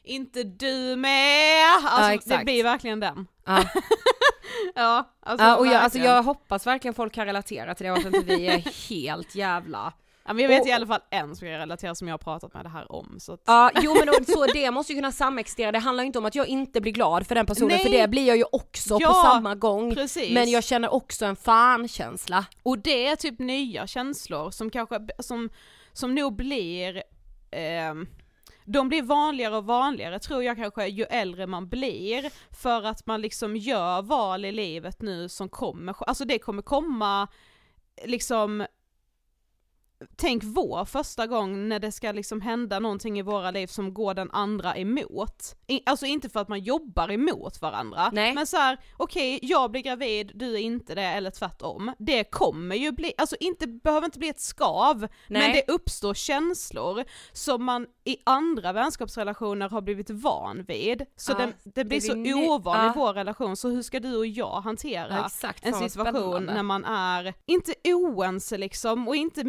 inte 0.04 0.43
du 0.43 0.96
med! 0.96 1.65
Alltså 1.84 2.08
det 2.08 2.13
exakt. 2.13 2.43
blir 2.43 2.63
verkligen 2.63 3.00
den. 3.00 3.28
Ja. 3.46 3.63
Ja, 4.76 5.10
alltså, 5.19 5.46
Ja, 5.46 5.56
och 5.58 5.67
jag, 5.67 5.76
alltså 5.76 6.00
jag 6.00 6.24
hoppas 6.24 6.67
verkligen 6.67 6.93
folk 6.93 7.13
kan 7.13 7.26
relatera 7.26 7.76
till 7.76 7.86
det 7.86 7.91
och 7.91 7.98
att 7.98 8.06
inte 8.06 8.19
vi 8.19 8.48
är 8.48 8.58
helt 8.89 9.36
jävla 9.36 9.93
Ja, 10.26 10.34
men 10.34 10.42
jag 10.44 10.50
vet 10.50 10.62
och- 10.62 10.68
i 10.68 10.72
alla 10.72 10.88
fall 10.88 11.02
en 11.10 11.36
som 11.36 11.48
jag 11.48 11.60
relaterar 11.60 11.94
som 11.94 12.08
jag 12.08 12.14
har 12.14 12.18
pratat 12.18 12.54
med 12.54 12.66
det 12.66 12.70
här 12.70 12.92
om. 12.92 13.16
Så 13.20 13.34
att, 13.34 13.42
Ja, 13.46 13.72
jo 13.82 13.94
men 14.00 14.10
och, 14.10 14.16
så 14.28 14.46
det 14.46 14.72
måste 14.72 14.94
ju 14.94 14.98
kunna 14.98 15.12
samexistera, 15.12 15.72
det 15.72 15.80
handlar 15.80 16.04
ju 16.04 16.08
inte 16.08 16.20
om 16.20 16.26
att 16.26 16.36
jag 16.36 16.48
inte 16.48 16.82
blir 16.82 16.92
glad 16.92 17.28
för 17.28 17.36
den 17.36 17.46
personen, 17.46 17.68
Nej. 17.68 17.84
för 17.84 17.90
det 17.90 18.08
blir 18.08 18.28
jag 18.28 18.38
ju 18.38 18.44
också 18.52 18.96
på 18.98 19.02
Ja, 19.04 19.14
samma 19.34 19.56
gång. 19.56 19.96
precis. 19.96 20.34
Men 20.34 20.52
jag 20.52 20.64
känner 20.64 20.94
också 20.94 21.26
en 21.26 21.36
fan-känsla. 21.36 22.46
Och 22.64 22.80
det 22.80 23.08
är 23.08 23.16
typ 23.16 23.40
nya 23.40 23.88
känslor 23.88 24.52
som 24.52 24.70
kanske, 24.70 25.00
som, 25.20 25.50
som 25.94 26.16
nog 26.16 26.36
blir, 26.36 27.04
ehm, 27.52 28.08
de 28.66 28.90
blir 28.90 29.02
vanligare 29.02 29.58
och 29.58 29.66
vanligare 29.66 30.20
tror 30.20 30.44
jag 30.44 30.58
kanske 30.58 30.88
ju 30.88 31.04
äldre 31.04 31.48
man 31.48 31.70
blir, 31.70 32.30
för 32.62 32.84
att 32.84 33.06
man 33.06 33.22
liksom 33.22 33.56
gör 33.58 34.02
val 34.02 34.46
i 34.46 34.52
livet 34.52 35.02
nu 35.02 35.30
som 35.30 35.50
kommer, 35.50 35.96
alltså 36.08 36.26
det 36.26 36.40
kommer 36.40 36.62
komma 36.62 37.28
liksom 38.06 38.66
Tänk 40.16 40.44
vår 40.44 40.86
första 40.86 41.28
gång 41.28 41.68
när 41.70 41.80
det 41.80 41.92
ska 41.92 42.12
liksom 42.12 42.42
hända 42.42 42.80
någonting 42.80 43.20
i 43.20 43.22
våra 43.22 43.52
liv 43.52 43.68
som 43.68 43.94
går 43.94 44.13
den 44.13 44.32
andra 44.32 44.76
emot. 44.78 45.56
I, 45.68 45.82
alltså 45.86 46.06
inte 46.06 46.30
för 46.30 46.39
att 46.39 46.48
man 46.48 46.60
jobbar 46.60 47.12
emot 47.12 47.62
varandra, 47.62 48.10
Nej. 48.13 48.34
men 48.34 48.48
så 48.48 48.58
här: 48.58 48.78
okej 48.98 49.39
jag 49.42 49.72
blir 49.72 49.82
gravid, 49.82 50.32
du 50.36 50.54
är 50.54 50.60
inte 50.60 50.96
det, 50.96 51.02
eller 51.04 51.32
tvärtom. 51.32 51.92
Det 52.00 52.24
kommer 52.24 52.76
ju 52.76 52.92
bli, 52.92 53.13
alltså 53.18 53.36
inte, 53.39 53.68
behöver 53.68 54.06
inte 54.06 54.20
bli 54.20 54.30
ett 54.30 54.39
skav, 54.42 55.00
men 55.00 55.10
Nej. 55.42 55.63
det 55.68 55.74
uppstår 55.74 56.13
känslor 56.13 57.04
som 57.32 57.63
man 57.63 57.88
i 58.04 58.18
andra 58.24 58.74
vänskapsrelationer 58.74 59.70
har 59.70 59.82
blivit 59.82 60.10
van 60.10 60.63
vid. 60.68 61.06
Så 61.16 61.32
Ja, 61.32 61.38
det, 61.38 61.72
det 61.76 61.86
blir 61.86 62.00
så 62.00 62.16
ny- 62.16 62.34
ovan 62.34 62.78
ja. 62.86 62.89
i 62.89 62.94
vår 62.96 63.13
relation, 63.13 63.56
så 63.58 63.70
hur 63.70 63.82
ska 63.82 64.00
du 64.00 64.16
och 64.18 64.28
jag 64.28 64.62
hantera 64.62 65.08
Ja, 65.10 65.26
exakt. 65.26 65.66
en 65.66 65.74
situation 65.74 66.13
spännande. 66.13 66.54
när 66.54 66.63
man 66.63 66.86
är, 66.86 67.34
inte 67.46 67.74
oense 67.84 68.58
liksom 68.58 69.08
och 69.08 69.16
inte 69.16 69.44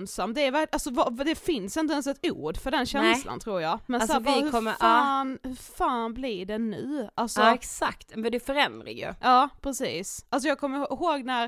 missunnsam, 0.00 0.34
det, 0.34 0.46
är, 0.46 0.66
alltså, 0.72 0.90
det 1.10 1.34
finns 1.34 1.76
inte 1.76 1.92
ens 1.92 2.06
ett 2.06 2.30
ord 2.32 2.56
för 2.56 2.70
den 2.70 2.86
känslan 2.86 3.40
tror 3.40 3.60
jag. 3.60 3.78
Men 3.86 4.00
Alltså, 4.00 4.06
så 4.06 4.12
här, 4.12 4.20
bara, 4.20 4.34
vi 4.36 4.42
hur, 4.42 4.50
kommer- 4.50 4.70
ja. 4.70 4.76
fan, 4.78 5.38
hur 5.42 5.54
fan 5.54 6.14
blir 6.14 6.46
det 6.46 6.58
nu? 6.58 7.08
Alltså, 7.14 7.40
Ja 7.40 7.46
ja. 7.48 7.54
exakt, 7.54 8.16
men 8.16 8.32
det 8.32 8.40
förändrar 8.40 8.90
ju. 8.90 9.14
precis. 9.60 10.26
Alltså 10.28 10.48
jag 10.48 10.58
kommer 10.58 10.78
ihåg 10.92 11.24
när 11.24 11.44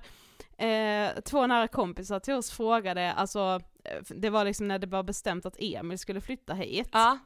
eh, 0.59 1.21
två 1.21 1.47
nära 1.47 1.69
kompisar 1.69 2.21
till 2.21 2.35
oss 2.35 2.51
frågade, 2.51 3.13
alltså 3.13 3.61
eh, 3.85 4.03
det 4.17 4.31
var 4.31 4.45
liksom 4.45 4.69
när 4.69 4.79
det 4.79 4.87
var 4.87 5.03
bestämt 5.03 5.47
att 5.47 5.57
Emil 5.59 5.99
skulle 5.99 6.21
flytta 6.21 6.55
hit. 6.55 6.89
Ja. 6.93 7.19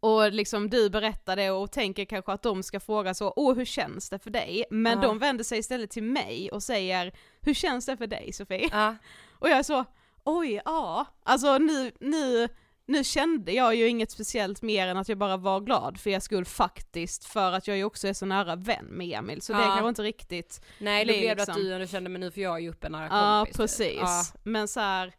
Och 0.00 0.32
liksom 0.32 0.70
du 0.70 0.90
berättade 0.90 1.50
och 1.50 1.72
tänker 1.72 2.04
kanske 2.04 2.32
att 2.32 2.42
de 2.42 2.62
ska 2.62 2.80
fråga 2.80 3.14
så, 3.14 3.32
åh 3.36 3.54
hur 3.56 3.64
känns 3.64 4.10
det 4.10 4.18
för 4.18 4.30
dig? 4.30 4.64
Men 4.70 4.92
Ja. 5.02 5.08
de 5.08 5.18
vänder 5.18 5.44
sig 5.44 5.58
istället 5.58 5.90
till 5.90 6.02
mig 6.02 6.50
och 6.52 6.62
säger, 6.62 7.12
hur 7.40 7.54
känns 7.54 7.86
det 7.86 7.96
för 7.96 8.06
dig 8.06 8.32
Sofie? 8.32 8.68
ja. 8.72 8.96
Och 9.38 9.48
jag 9.48 9.58
är 9.58 9.62
så, 9.62 9.84
oj 10.24 10.60
ja, 10.64 11.06
alltså 11.22 11.58
nu, 11.58 11.92
nu, 12.00 12.48
nu 12.86 13.04
kände 13.04 13.52
jag 13.52 13.74
ju 13.74 13.88
inget 13.88 14.10
speciellt 14.10 14.62
mer 14.62 14.86
än 14.88 14.96
att 14.96 15.08
jag 15.08 15.18
bara 15.18 15.36
var 15.36 15.60
glad 15.60 16.00
för 16.00 16.10
er 16.10 16.20
skull 16.20 16.44
faktiskt, 16.44 17.24
för 17.24 17.52
att 17.52 17.68
jag 17.68 17.76
ju 17.76 17.84
också 17.84 18.08
är 18.08 18.12
så 18.12 18.26
nära 18.26 18.56
vän 18.56 18.84
med 18.86 19.18
Emil, 19.18 19.42
så 19.42 19.52
det 19.52 19.58
Ja. 19.58 19.64
kanske 19.64 19.88
inte 19.88 20.02
riktigt, 20.02 20.60
Nej 20.78 21.04
blir 21.04 21.18
blev 21.18 21.28
det 21.28 21.34
liksom- 21.34 21.52
att 21.52 21.60
du 21.60 21.74
ändå 21.74 21.86
kände 21.86 22.10
men 22.10 22.20
nu 22.20 22.30
får 22.30 22.42
jag 22.42 22.60
ju 22.60 22.68
upp 22.70 22.84
en 22.84 22.92
nära 22.92 23.08
ja 23.10 23.38
kompis. 23.44 23.52
typ. 23.56 23.60
precis, 23.62 23.98
Ja. 24.00 24.22
men 24.42 24.68
så 24.68 24.80
här. 24.80 25.14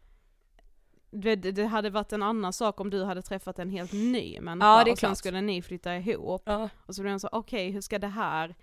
Det, 1.14 1.36
det 1.36 1.52
det 1.52 1.66
hade 1.66 1.90
varit 1.90 2.14
en 2.14 2.24
annan 2.24 2.54
sak 2.54 2.80
om 2.80 2.90
du 2.90 3.04
hade 3.04 3.22
träffat 3.22 3.60
en 3.60 3.70
helt 3.70 3.92
ny 3.94 4.40
människa 4.42 4.68
Ja, 4.68 4.84
det 4.84 4.90
är 4.90 4.92
och 4.94 5.00
sen 5.00 5.08
klart. 5.10 5.18
skulle 5.18 5.42
ni 5.42 5.62
flytta 5.62 5.96
ihop. 5.96 6.44
Ja. 6.46 6.70
Och 6.86 6.96
så 6.96 7.02
blir 7.02 7.12
man 7.12 7.20
så, 7.20 7.30
okej 7.32 7.72
hur 7.72 7.82
ska 7.82 8.00
det 8.00 8.08
här 8.08 8.56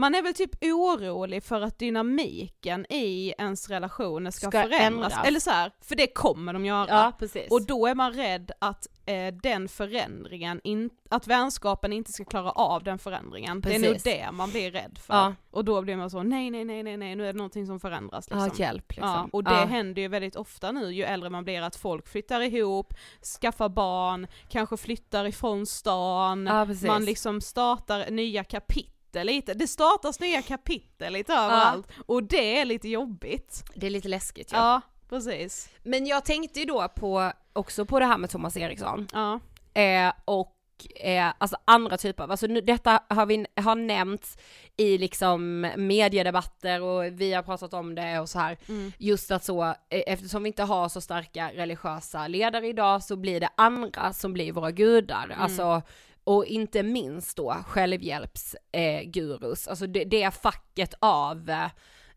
man 0.00 0.14
är 0.14 0.22
väl 0.22 0.34
typ 0.34 0.64
orolig 0.64 1.42
för 1.42 1.60
att 1.60 1.78
dynamiken 1.78 2.86
i 2.92 3.34
ens 3.38 3.68
relationer 3.68 4.30
ska, 4.30 4.50
Ska 4.50 4.62
förändras. 4.62 5.12
ändras. 5.12 5.26
Eller 5.26 5.40
så 5.40 5.50
här, 5.50 5.72
för 5.80 5.94
det 5.94 6.06
kommer 6.06 6.52
de 6.52 6.64
göra. 6.64 6.86
ja 6.88 7.12
precis. 7.18 7.50
Och 7.50 7.66
då 7.66 7.86
är 7.86 7.94
man 7.94 8.12
rädd 8.12 8.52
att 8.58 8.86
eh, 9.06 9.34
den 9.42 9.68
förändringen, 9.68 10.60
in, 10.64 10.90
att 11.10 11.26
vänskapen 11.26 11.92
inte 11.92 12.12
ska 12.12 12.24
klara 12.24 12.50
av 12.50 12.82
den 12.82 12.98
förändringen. 12.98 13.60
Det 13.60 13.74
är 13.74 13.78
nog 13.78 13.92
Precis. 13.92 14.02
det 14.02 14.32
man 14.32 14.50
blir 14.50 14.70
rädd 14.70 14.98
för. 14.98 15.14
Ja. 15.14 15.34
Och 15.50 15.64
då 15.64 15.82
blir 15.82 15.96
man 15.96 16.10
så, 16.10 16.22
nej 16.22 16.50
nej 16.50 16.64
nej 16.64 16.82
nej 16.82 16.96
nej 16.96 17.16
nu 17.16 17.22
är 17.28 17.32
det 17.32 17.36
någonting 17.38 17.66
som 17.66 17.80
förändras 17.80 18.30
liksom. 18.30 18.50
Ja 18.58 18.64
hjälp 18.64 18.92
liksom. 18.92 19.08
Ja, 19.08 19.28
och 19.32 19.44
det 19.44 19.50
ja. 19.50 19.64
händer 19.64 20.02
ju 20.02 20.08
väldigt 20.08 20.36
ofta 20.36 20.72
nu 20.72 20.92
ju 20.92 21.04
äldre 21.04 21.30
man 21.30 21.44
blir 21.44 21.62
att 21.62 21.76
folk 21.76 22.08
flyttar 22.08 22.40
ihop, 22.40 22.94
skaffar 23.40 23.68
barn, 23.68 24.26
kanske 24.48 24.76
flyttar 24.76 25.24
ifrån 25.24 25.66
stan, 25.66 26.50
precis. 26.66 26.86
man 26.86 27.04
liksom 27.04 27.40
startar 27.40 28.10
nya 28.10 28.44
kapitel 28.44 28.99
lite, 29.14 29.54
det 29.54 29.66
startas 29.66 30.20
nya 30.20 30.42
kapitel 30.42 31.12
lite 31.12 31.32
överallt 31.32 31.86
och 32.06 32.22
det 32.22 32.60
är 32.60 32.64
lite 32.64 32.88
jobbigt. 32.88 33.64
Det 33.74 33.86
är 33.86 33.90
lite 33.90 34.08
läskigt 34.08 34.52
ja. 34.52 34.58
Ja, 34.58 34.80
precis. 35.08 35.68
Men 35.82 36.06
jag 36.06 36.24
tänkte 36.24 36.60
ju 36.60 36.66
då 36.66 36.88
på, 36.88 37.32
också 37.52 37.84
på 37.84 38.00
det 38.00 38.06
här 38.06 38.18
med 38.18 38.30
Thomas 38.30 38.56
Eriksson. 38.56 39.08
Ja. 39.12 39.40
Eh, 39.80 40.12
och 40.24 40.56
eh, 41.00 41.32
alltså 41.38 41.56
andra 41.64 41.96
typer 41.96 42.24
av, 42.24 42.30
alltså 42.30 42.46
nu, 42.46 42.60
detta 42.60 43.00
har 43.08 43.26
vi 43.26 43.46
har 43.56 43.74
nämnts 43.74 44.38
i 44.76 44.98
liksom 44.98 45.60
mediedebatter 45.76 46.82
och 46.82 47.04
vi 47.04 47.32
har 47.32 47.42
pratat 47.42 47.74
om 47.74 47.94
det 47.94 48.20
och 48.20 48.28
så 48.28 48.38
här. 48.38 48.58
Mm. 48.68 48.92
Just 48.98 49.30
att 49.30 49.44
så, 49.44 49.64
eh, 49.64 49.74
eftersom 50.06 50.42
vi 50.42 50.46
inte 50.46 50.62
har 50.62 50.88
så 50.88 51.00
starka 51.00 51.50
religiösa 51.54 52.28
ledare 52.28 52.68
idag 52.68 53.02
så 53.02 53.16
blir 53.16 53.40
det 53.40 53.48
andra 53.56 54.12
som 54.12 54.32
blir 54.32 54.52
våra 54.52 54.70
gudar. 54.70 55.24
Mm. 55.24 55.40
Alltså, 55.40 55.82
och 56.30 56.46
inte 56.46 56.82
minst 56.82 57.36
då 57.36 57.56
självhjälpsgurus, 57.66 59.66
eh, 59.66 59.70
alltså 59.70 59.86
det, 59.86 60.04
det 60.04 60.30
facket 60.30 60.94
av 60.98 61.50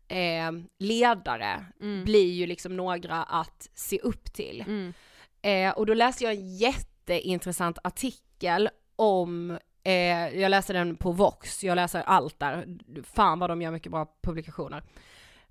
eh, 0.08 0.52
ledare 0.78 1.64
Mm. 1.80 2.04
blir 2.04 2.32
ju 2.32 2.46
liksom 2.46 2.76
några 2.76 3.22
att 3.22 3.70
se 3.74 3.98
upp 3.98 4.32
till. 4.32 4.60
Mm. 4.60 4.92
Eh, 5.42 5.78
och 5.78 5.86
då 5.86 5.94
läste 5.94 6.24
jag 6.24 6.32
en 6.32 6.56
jätteintressant 6.56 7.78
artikel 7.84 8.70
om, 8.96 9.58
eh, 9.84 10.40
jag 10.40 10.50
läste 10.50 10.72
den 10.72 10.96
på 10.96 11.12
Vox, 11.12 11.64
jag 11.64 11.76
läser 11.76 12.02
allt 12.02 12.38
där, 12.38 12.66
fan 13.14 13.38
vad 13.38 13.50
de 13.50 13.62
gör 13.62 13.70
mycket 13.70 13.92
bra 13.92 14.06
publikationer. 14.22 14.82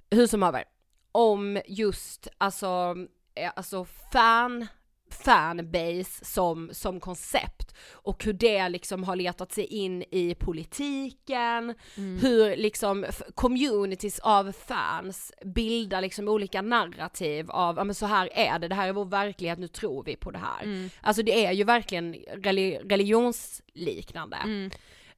Hur 0.09 0.27
som 0.27 0.41
haver, 0.41 0.63
om 1.11 1.61
just 1.67 2.27
alltså, 2.37 2.95
eh, 3.35 3.51
alltså 3.55 3.85
fan, 4.11 4.67
fanbase 5.13 6.25
som, 6.25 6.69
som 6.73 6.99
koncept 6.99 7.75
och 7.91 8.23
hur 8.23 8.33
det 8.33 8.69
liksom 8.69 9.03
har 9.03 9.15
letat 9.15 9.51
sig 9.51 9.65
in 9.65 10.03
i 10.11 10.35
politiken, 10.39 11.75
hur 11.95 12.55
liksom 12.55 13.05
communities 13.35 14.19
av 14.19 14.51
fans 14.51 15.31
bildar 15.45 16.01
liksom 16.01 16.27
olika 16.27 16.61
narrativ 16.61 17.51
av, 17.51 17.77
ja 17.77 17.83
men 17.83 17.95
så 17.95 18.05
här 18.05 18.29
är 18.33 18.59
det, 18.59 18.67
det 18.67 18.75
här 18.75 18.87
är 18.87 18.93
vår 18.93 19.05
verklighet, 19.05 19.59
nu 19.59 19.67
tror 19.67 20.03
vi 20.03 20.15
på 20.15 20.31
det 20.31 20.39
här. 20.39 20.89
Alltså 21.01 21.23
det 21.23 21.45
är 21.45 21.51
ju 21.51 21.63
verkligen 21.63 22.15
reli- 22.15 22.89
religionsliknande. 22.89 24.37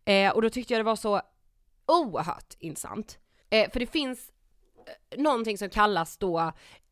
Eh, 0.06 0.32
och 0.32 0.42
då 0.42 0.50
tyckte 0.50 0.74
jag 0.74 0.80
det 0.80 0.84
var 0.84 0.96
så 0.96 1.22
oerhört 1.88 2.54
intressant. 2.60 3.20
Eh, 3.50 3.72
för 3.72 3.80
det 3.80 3.88
finns 3.88 4.32
eh, 5.10 5.22
någonting 5.22 5.58
som 5.58 5.70
kallas 5.70 6.18
då 6.18 6.40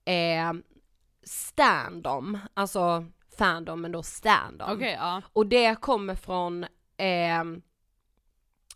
eh, 0.06 0.54
standom, 1.26 2.40
alltså 2.54 3.06
fandom 3.38 3.82
men 3.82 3.92
då 3.92 4.04
standom. 4.04 4.72
Okej, 4.72 4.98
ja. 5.00 5.22
Och 5.34 5.48
det 5.48 5.76
kommer 5.82 6.16
från, 6.16 6.64
eh, 6.98 7.44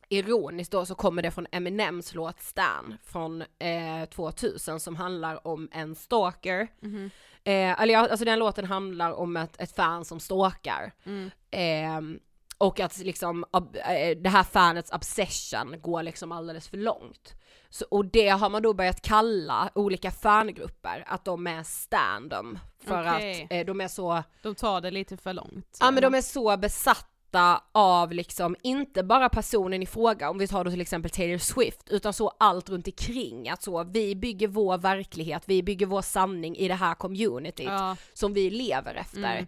ironiskt 0.10 0.72
då 0.72 0.86
så 0.86 0.96
kommer 0.96 1.22
det 1.22 1.32
från 1.32 1.48
Eminems 1.52 2.14
låt 2.14 2.42
Stan 2.42 2.98
från 3.04 3.42
eh, 3.42 4.06
2000 4.10 4.80
som 4.80 4.96
handlar 4.96 5.48
om 5.48 5.70
en 5.72 5.96
stalker. 5.96 6.68
Mhm. 6.80 7.12
Eh, 7.44 7.82
eller 7.82 7.94
ja, 7.94 8.00
alltså 8.10 8.26
den 8.26 8.40
låten 8.40 8.66
handlar 8.66 9.12
om 9.12 9.38
ett, 9.38 9.62
ett 9.62 9.76
fan 9.76 10.06
som 10.06 10.20
stalkar. 10.20 10.92
Mm. 11.04 11.32
Eh, 11.52 12.20
och 12.58 12.80
att 12.80 12.98
liksom, 12.98 13.46
eh, 13.54 14.18
det 14.18 14.30
här 14.30 14.44
fanets 14.44 14.92
obsession 14.92 15.82
går 15.82 16.04
liksom 16.04 16.32
alldeles 16.32 16.68
för 16.68 16.78
långt. 16.78 17.34
Så, 17.70 17.86
och 17.92 18.06
det 18.06 18.30
har 18.30 18.50
man 18.50 18.62
då 18.62 18.74
börjat 18.74 19.02
kalla 19.02 19.70
olika 19.76 20.12
fangrupper, 20.12 21.04
att 21.08 21.26
de 21.26 21.48
är 21.48 21.64
standom. 21.64 22.60
För 22.84 23.02
Okej. 23.16 23.44
att 23.44 23.52
eh, 23.52 23.66
de 23.66 23.82
är 23.82 23.88
så 23.88 24.24
De 24.42 24.56
tar 24.56 24.82
det 24.82 24.92
lite 24.92 25.18
för 25.18 25.34
långt. 25.34 25.78
Ja 25.80 25.92
men 25.92 26.02
de 26.04 26.16
är 26.16 26.22
så 26.22 26.58
besatta 26.58 27.62
av 27.72 28.12
liksom, 28.12 28.56
inte 28.64 29.04
bara 29.04 29.30
personen 29.30 29.84
i 29.84 29.86
fråga, 29.86 30.30
om 30.30 30.38
vi 30.38 30.48
tar 30.48 30.64
då 30.64 30.72
till 30.72 30.82
exempel 30.82 31.12
Taylor 31.12 31.38
Swift, 31.38 31.90
utan 31.90 32.14
så 32.14 32.32
allt 32.40 32.70
runt 32.70 32.88
omkring. 32.88 33.50
Att 33.50 33.64
så, 33.64 33.84
vi 33.84 34.16
bygger 34.16 34.48
vår 34.48 34.78
verklighet, 34.78 35.44
vi 35.46 35.64
bygger 35.64 35.86
vår 35.86 36.02
sanning 36.02 36.56
i 36.58 36.68
det 36.68 36.74
här 36.74 36.96
communityt 36.96 37.66
Ja. 37.66 37.96
som 38.14 38.34
vi 38.34 38.50
lever 38.50 38.96
efter. 38.96 39.20
Mm. 39.20 39.48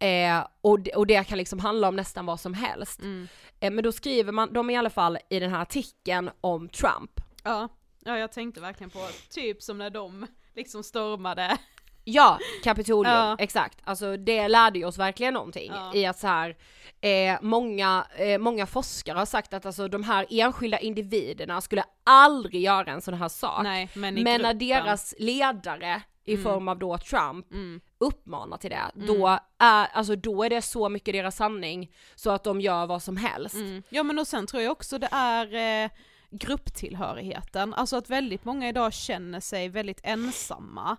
Eh, 0.00 0.46
och, 0.60 0.80
det- 0.80 0.92
och 0.94 1.06
det 1.06 1.24
kan 1.28 1.38
liksom 1.38 1.58
handla 1.58 1.88
om 1.88 1.96
nästan 1.96 2.26
vad 2.26 2.40
som 2.40 2.54
helst. 2.54 3.00
Mm. 3.00 3.28
Eh, 3.60 3.70
men 3.70 3.84
då 3.84 3.92
skriver 3.92 4.32
man, 4.32 4.52
de 4.52 4.70
i 4.70 4.76
alla 4.76 4.90
fall 4.90 5.18
i 5.30 5.40
den 5.40 5.50
här 5.50 5.62
artikeln 5.62 6.30
om 6.40 6.68
Trump. 6.68 7.10
Ja. 7.44 7.68
ja, 8.04 8.18
jag 8.18 8.32
tänkte 8.32 8.60
verkligen 8.60 8.90
på 8.90 9.08
typ 9.30 9.62
som 9.62 9.78
när 9.78 9.90
de 9.90 10.26
liksom 10.54 10.82
stormade. 10.82 11.56
Ja, 12.04 12.38
Kapitolium, 12.64 13.14
Ja. 13.14 13.36
exakt. 13.38 13.78
Alltså 13.84 14.16
det 14.16 14.48
lärde 14.48 14.78
ju 14.78 14.84
oss 14.84 14.98
verkligen 14.98 15.34
någonting 15.34 15.72
Ja. 15.74 15.94
i 15.94 16.06
att 16.06 16.18
så 16.18 16.26
här, 16.26 16.56
eh, 17.00 17.38
många, 17.42 18.06
eh, 18.16 18.38
många 18.38 18.66
forskare 18.66 19.18
har 19.18 19.26
sagt 19.26 19.54
att 19.54 19.66
alltså 19.66 19.88
de 19.88 20.02
här 20.04 20.26
enskilda 20.30 20.78
individerna 20.78 21.60
skulle 21.60 21.84
aldrig 22.04 22.62
göra 22.62 22.90
en 22.92 23.00
sån 23.02 23.14
här 23.14 23.28
sak. 23.28 23.62
Nej, 23.62 23.90
men 23.94 24.14
Men 24.14 24.40
när 24.42 24.54
deras 24.54 25.14
ledare 25.18 26.02
i 26.30 26.34
Mm. 26.34 26.44
form 26.44 26.68
av 26.68 26.78
då 26.78 26.98
Trump 26.98 27.52
Mm. 27.52 27.80
uppmanar 27.98 28.56
till 28.56 28.70
det, 28.70 28.90
då, 29.06 29.38
är, 29.58 29.86
alltså, 29.92 30.16
då 30.16 30.42
är 30.44 30.50
det 30.50 30.62
så 30.62 30.88
mycket 30.88 31.14
deras 31.14 31.36
sanning 31.36 31.90
så 32.14 32.30
att 32.30 32.44
de 32.44 32.60
gör 32.60 32.86
vad 32.86 33.02
som 33.02 33.16
helst. 33.16 33.54
Mm. 33.54 33.82
Ja 33.88 34.02
men 34.02 34.18
och 34.18 34.26
sen 34.26 34.46
tror 34.46 34.62
jag 34.62 34.72
också 34.72 34.98
det 34.98 35.08
är 35.12 35.84
eh, 35.84 35.90
grupptillhörigheten, 36.30 37.74
alltså 37.74 37.96
att 37.96 38.10
väldigt 38.10 38.44
många 38.44 38.68
idag 38.68 38.92
känner 38.92 39.40
sig 39.40 39.68
väldigt 39.68 40.00
ensamma. 40.02 40.96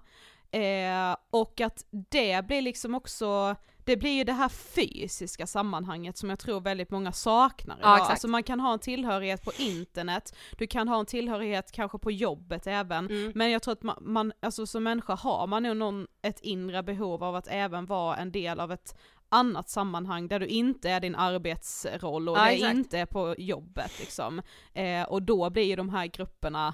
Eh, 0.52 1.16
och 1.30 1.62
att 1.62 1.86
det 1.92 2.46
blir 2.48 2.62
liksom 2.62 2.96
också, 2.96 3.56
det 3.92 3.98
blir 3.98 4.12
ju 4.12 4.24
det 4.24 4.34
här 4.34 4.50
fysiska 4.50 5.48
sammanhanget 5.48 6.18
som 6.18 6.30
jag 6.30 6.40
tror 6.40 6.62
väldigt 6.62 6.92
många 6.92 7.12
saknar 7.12 7.78
idag. 7.80 7.94
exakt. 7.96 8.12
alltså 8.12 8.28
man 8.28 8.44
kan 8.44 8.60
ha 8.60 8.74
en 8.74 8.80
tillhörighet 8.80 9.44
på 9.46 9.52
internet, 9.58 10.36
du 10.58 10.68
kan 10.68 10.88
ha 10.88 11.00
en 11.00 11.06
tillhörighet 11.06 11.72
kanske 11.72 11.98
på 11.98 12.12
jobbet 12.12 12.68
även, 12.68 13.06
Mm. 13.08 13.32
men 13.36 13.52
jag 13.52 13.62
tror 13.64 13.72
att 13.72 13.84
man, 13.84 13.98
man, 14.02 14.34
alltså 14.42 14.66
som 14.68 14.84
människa 14.84 15.16
har 15.16 15.48
man 15.48 15.64
nog 15.64 15.78
någon, 15.78 16.08
ett 16.22 16.40
inre 16.40 16.84
behov 16.84 17.24
av 17.24 17.36
att 17.36 17.48
även 17.48 17.86
vara 17.86 18.16
en 18.18 18.32
del 18.32 18.60
av 18.60 18.72
ett 18.72 18.96
annat 19.30 19.70
sammanhang 19.70 20.28
där 20.28 20.40
du 20.40 20.46
inte 20.48 20.90
är 20.90 21.00
din 21.00 21.16
arbetsroll 21.16 22.30
och 22.30 22.38
Ja, 22.38 22.44
det 22.46 22.52
exakt. 22.52 22.74
inte 22.74 23.00
är 23.00 23.06
på 23.06 23.36
jobbet 23.38 24.00
liksom. 24.00 24.42
Eh, 24.74 25.04
och 25.04 25.22
då 25.22 25.50
blir 25.50 25.64
ju 25.64 25.76
de 25.76 25.90
här 25.90 26.06
grupperna 26.08 26.74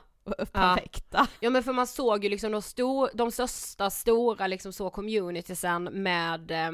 perfekta. 0.51 1.27
Ja 1.39 1.49
men 1.49 1.63
för 1.63 1.73
man 1.73 1.87
såg 1.87 2.23
ju 2.23 2.29
liksom 2.29 2.51
de, 2.51 2.61
stor, 2.61 3.09
de 3.13 3.31
största 3.31 3.89
stora 3.89 4.47
liksom 4.47 4.73
så 4.73 4.89
communitiesen 4.89 5.83
med 5.83 6.51
eh, 6.51 6.71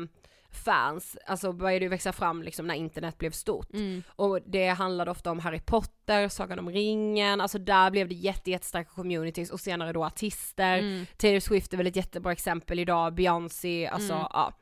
fans, 0.56 1.18
alltså 1.28 1.54
började 1.54 1.86
ju 1.86 1.90
växa 1.90 2.12
fram 2.14 2.44
liksom 2.44 2.68
när 2.68 2.76
internet 2.76 3.18
blev 3.18 3.32
stort. 3.32 3.68
Och 4.08 4.40
det 4.46 4.68
handlade 4.68 5.12
ofta 5.12 5.32
om 5.32 5.40
Harry 5.40 5.60
Potter, 5.60 6.28
Sagan 6.28 6.60
om 6.60 6.70
ringen, 6.70 7.42
alltså 7.42 7.60
där 7.60 7.92
blev 7.92 8.08
det 8.10 8.16
jätte, 8.16 8.52
jättestarka 8.52 8.90
communities 8.90 9.52
och 9.52 9.60
senare 9.60 9.94
då 9.94 10.06
artister. 10.06 11.06
Taylor 11.18 11.40
Swift 11.40 11.74
är 11.74 11.78
väl 11.78 11.88
ett 11.88 11.96
jättebra 11.96 12.32
exempel 12.32 12.80
idag, 12.80 13.14
Beyoncé, 13.14 13.88
alltså 13.88 14.14
ja. 14.14 14.54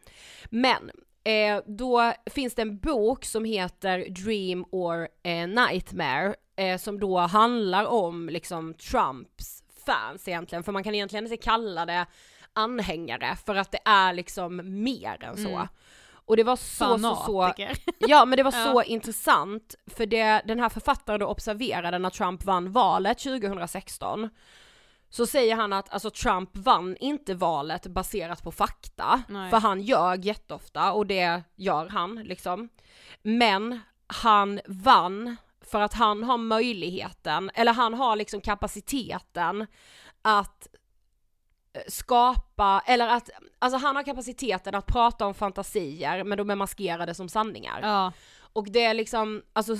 Men 0.49 0.91
Eh, 1.23 1.61
då 1.65 2.13
finns 2.25 2.55
det 2.55 2.61
en 2.61 2.79
bok 2.79 3.25
som 3.25 3.45
heter 3.45 4.09
Dream 4.09 4.65
or 4.71 5.07
eh, 5.23 5.47
Nightmare 5.47 6.35
eh, 6.55 6.77
som 6.77 6.99
då 6.99 7.19
handlar 7.19 7.85
om 7.85 8.29
liksom 8.29 8.73
Trumps 8.73 9.63
fans 9.85 10.27
egentligen, 10.27 10.63
för 10.63 10.71
man 10.71 10.83
kan 10.83 10.95
egentligen 10.95 11.25
inte 11.25 11.37
kalla 11.37 11.85
det 11.85 12.05
anhängare 12.53 13.35
för 13.45 13.55
att 13.55 13.71
det 13.71 13.79
är 13.85 14.13
liksom 14.13 14.61
mer 14.83 15.23
än 15.23 15.37
så. 15.37 15.67
Och 16.25 16.37
det 16.37 16.43
var 16.43 16.55
så, 16.55 16.97
så, 16.97 17.15
så, 17.15 17.15
Fanatiker. 17.15 17.77
ja 17.99 18.25
men 18.25 18.37
det 18.37 18.43
var 18.43 18.51
Ja. 18.55 18.63
så 18.63 18.83
intressant, 18.83 19.75
för 19.87 20.05
det 20.05 20.41
den 20.47 20.59
här 20.59 20.69
författaren 20.69 21.19
då 21.19 21.25
observerade 21.27 21.99
när 21.99 22.09
Trump 22.09 22.43
vann 22.43 22.71
valet 22.71 23.19
2016, 23.19 24.29
så 25.09 25.25
säger 25.25 25.55
han 25.55 25.73
att 25.73 25.93
alltså 25.93 26.09
Trump 26.09 26.49
vann 26.53 26.97
inte 26.99 27.33
valet 27.33 27.87
baserat 27.87 28.43
på 28.43 28.51
fakta, 28.51 29.21
Nej. 29.27 29.49
för 29.49 29.57
han 29.57 29.81
ljög 29.81 30.25
jätteofta 30.25 30.91
och 30.93 31.05
det 31.07 31.43
gör 31.55 31.89
han 31.89 32.15
liksom. 32.15 32.69
Men 33.21 33.79
han 34.07 34.59
vann 34.67 35.35
för 35.61 35.81
att 35.81 35.93
han 35.93 36.23
har 36.23 36.37
möjligheten, 36.37 37.51
eller 37.53 37.73
han 37.73 37.93
har 37.93 38.15
liksom 38.15 38.41
kapaciteten 38.41 39.67
att 40.21 40.67
skapa, 41.87 42.83
eller 42.85 43.07
att, 43.07 43.29
alltså 43.59 43.77
han 43.77 43.95
har 43.95 44.03
kapaciteten 44.03 44.75
att 44.75 44.85
prata 44.85 45.25
om 45.25 45.33
fantasier 45.33 46.23
men 46.23 46.37
de 46.37 46.49
är 46.49 46.55
maskerade 46.55 47.13
som 47.13 47.29
sanningar. 47.29 47.79
Ja. 47.81 48.11
Och 48.53 48.71
det 48.71 48.83
är 48.83 48.93
liksom, 48.93 49.41
alltså 49.53 49.75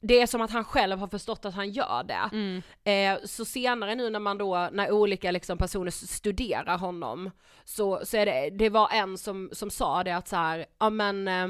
det 0.00 0.20
är 0.20 0.26
som 0.26 0.40
att 0.40 0.50
han 0.50 0.64
själv 0.64 0.98
har 0.98 1.06
förstått 1.06 1.44
att 1.44 1.54
han 1.54 1.70
gör 1.70 2.02
det. 2.04 2.30
Mm. 2.32 2.62
Eh, 2.84 3.26
så 3.26 3.44
senare 3.44 3.94
nu 3.94 4.10
när 4.10 4.20
man 4.20 4.38
då, 4.38 4.68
när 4.72 4.92
olika 4.92 5.30
liksom 5.30 5.58
personer 5.58 5.90
studerar 5.90 6.78
honom, 6.78 7.30
så, 7.64 8.00
så 8.04 8.16
är 8.16 8.26
det, 8.26 8.50
det 8.50 8.68
var 8.68 8.88
en 8.92 9.18
som, 9.18 9.50
som 9.52 9.70
sa 9.70 10.04
det 10.04 10.16
att 10.16 10.28
så 10.28 10.36
här, 10.36 10.66
ja 10.78 10.90
men 10.90 11.28
eh, 11.28 11.48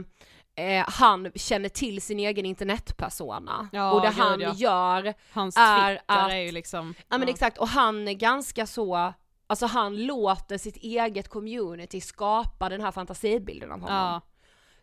eh, 0.66 0.85
han 0.88 1.33
känner 1.35 1.68
till 1.68 2.03
sin 2.03 2.18
egen 2.18 2.46
internetpersona. 2.46 3.68
Ja, 3.72 3.92
och 3.92 4.00
det 4.00 4.07
gud, 4.07 4.16
han 4.16 4.40
ja. 4.40 4.53
gör, 4.55 5.14
Hans 5.33 5.57
Är 5.59 6.00
att- 6.07 6.33
är 6.33 6.37
ju 6.37 6.53
liksom... 6.53 6.94
ja 7.09 7.18
men 7.18 7.29
exakt, 7.29 7.59
och 7.59 7.68
han 7.68 8.09
är 8.09 8.12
ganska 8.12 8.66
så, 8.66 9.12
alltså 9.50 9.66
han 9.66 10.06
låter 10.06 10.58
sitt 10.58 10.76
eget 10.76 11.28
community 11.28 12.00
skapa 12.00 12.68
den 12.68 12.80
här 12.80 12.92
fantasibilden 12.92 13.72
av 13.72 13.80
honom. 13.80 13.96
Ja. 13.96 14.20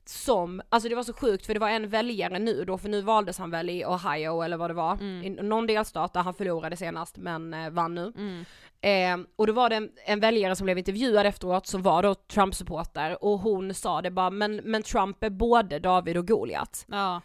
som, 0.05 0.61
alltså 0.69 0.89
det 0.89 0.95
var 0.95 1.03
så 1.03 1.13
sjukt 1.13 1.45
för 1.45 1.53
det 1.53 1.59
var 1.59 1.69
en 1.69 1.89
väljare 1.89 2.39
nu 2.39 2.63
då, 2.65 2.77
för 2.77 2.89
nu 2.89 3.01
valdes 3.01 3.37
han 3.37 3.51
väl 3.51 3.69
i 3.69 3.85
Ohio 3.85 4.41
eller 4.41 4.57
vad 4.57 4.69
det 4.69 4.73
var, 4.73 4.93
Mm. 4.93 5.23
i 5.23 5.29
någon 5.29 5.67
delstat 5.67 6.13
där 6.13 6.21
han 6.21 6.33
förlorade 6.33 6.75
senast 6.77 7.17
men 7.17 7.53
eh, 7.53 7.69
vann 7.69 7.95
nu. 7.95 8.13
Mm. 8.17 8.45
Eh, 8.81 9.27
och 9.35 9.47
då 9.47 9.53
var 9.53 9.69
det 9.69 9.75
en, 9.75 9.89
en 10.05 10.19
väljare 10.19 10.55
som 10.55 10.65
blev 10.65 10.77
intervjuad 10.77 11.25
efteråt 11.25 11.67
som 11.67 11.81
var 11.81 12.03
då 12.03 12.15
Trump-supporter 12.15 13.23
och 13.23 13.39
hon 13.39 13.73
sa 13.73 14.01
det 14.01 14.11
bara, 14.11 14.29
men, 14.29 14.55
men 14.55 14.83
Trump 14.83 15.23
är 15.23 15.29
både 15.29 15.79
David 15.79 16.17
och 16.17 16.27
Goliat. 16.27 16.85
Ja. 16.87 17.21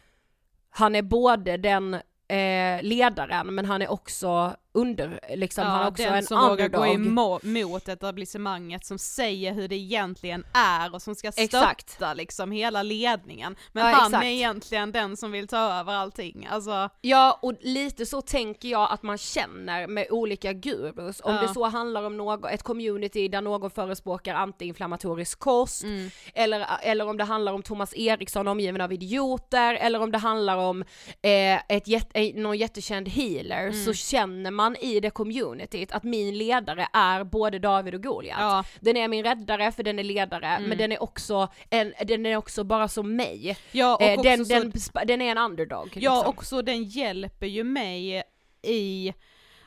Han 0.70 0.94
är 0.94 1.02
både 1.02 1.56
den 1.56 1.94
eh, 2.28 2.82
ledaren 2.82 3.54
men 3.54 3.64
han 3.64 3.82
är 3.82 3.90
också 3.90 4.56
under, 4.74 5.20
liksom 5.36 5.66
han 5.66 5.78
är 5.78 5.82
Ja, 5.84 5.88
också 5.90 6.02
den 6.02 6.14
en 6.14 6.22
som 6.24 6.38
vågar 6.48 6.64
underdog. 6.64 7.14
gå 7.14 7.40
emot 7.44 7.88
etablissemanget, 7.88 8.84
som 8.86 8.98
säger 8.98 9.52
hur 9.52 9.68
det 9.68 9.76
egentligen 9.76 10.44
är 10.54 10.94
och 10.94 11.02
som 11.02 11.14
ska 11.14 11.32
stötta 11.32 11.42
Exakt. 11.44 11.98
liksom 12.14 12.52
hela 12.52 12.82
ledningen. 12.82 13.56
Men 13.72 13.86
Ja, 13.86 13.92
han 13.94 14.06
exakt. 14.06 14.24
är 14.24 14.28
egentligen 14.28 14.92
den 14.92 15.16
som 15.16 15.32
vill 15.32 15.48
ta 15.48 15.58
över 15.58 15.92
allting. 15.92 16.48
Alltså, 16.50 16.88
Ja, 17.00 17.38
och 17.42 17.52
lite 17.60 18.06
så 18.06 18.22
tänker 18.22 18.68
jag 18.68 18.92
att 18.92 19.02
man 19.02 19.18
känner 19.18 19.86
med 19.86 20.06
olika 20.10 20.52
gurus. 20.52 21.20
Om 21.24 21.34
Ja. 21.34 21.42
det 21.42 21.48
så 21.48 21.64
handlar 21.64 22.02
om 22.02 22.16
något, 22.16 22.50
ett 22.50 22.62
community 22.62 23.28
där 23.28 23.40
någon 23.40 23.70
förespråkar 23.70 24.34
antiinflammatorisk 24.34 25.38
kost, 25.38 25.82
Mm. 25.82 26.10
eller, 26.34 26.66
eller 26.82 27.08
om 27.08 27.16
det 27.16 27.24
handlar 27.24 27.52
om 27.52 27.62
Thomas 27.62 27.94
Eriksson 27.96 28.48
omgiven 28.48 28.80
av 28.80 28.92
idioter, 28.92 29.74
eller 29.74 30.02
om 30.02 30.12
det 30.12 30.18
handlar 30.18 30.56
om 30.56 30.82
eh, 31.22 31.60
ett 31.68 31.88
eh, 32.14 32.34
någon 32.34 32.58
jättekänd 32.58 33.08
healer, 33.08 33.62
Mm. 33.68 33.84
så 33.84 33.92
känner 33.92 34.50
man 34.50 34.61
i 34.80 35.00
det 35.00 35.10
communityt 35.10 35.92
att 35.92 36.02
min 36.02 36.38
ledare 36.38 36.88
är 36.92 37.24
både 37.24 37.58
David 37.58 37.94
och 37.94 38.02
Goliat. 38.02 38.36
Ja. 38.40 38.52
Mm. 38.52 38.64
Den 38.80 38.96
är 38.96 39.08
min 39.08 39.24
räddare 39.24 39.72
för 39.72 39.82
den 39.82 39.98
är 39.98 40.04
ledare, 40.04 40.60
men 40.60 40.78
den 40.78 40.92
är 40.92 41.02
också, 41.02 41.48
en, 41.70 41.92
den 42.06 42.26
är 42.26 42.36
också 42.36 42.64
bara 42.64 42.88
som 42.88 43.16
mig. 43.16 43.58
ja, 43.72 43.96
och 43.96 44.02
Eh, 44.12 44.18
också 44.18 44.54
den, 44.54 44.72
så, 44.74 44.92
den, 44.92 45.06
den 45.06 45.22
är 45.22 45.30
en 45.30 45.38
underdog. 45.38 45.88
ja, 45.94 46.14
liksom. 46.14 46.30
också 46.30 46.62
den 46.62 46.84
hjälper 46.84 47.46
ju 47.46 47.64
mig 47.64 48.22
i, 48.62 49.14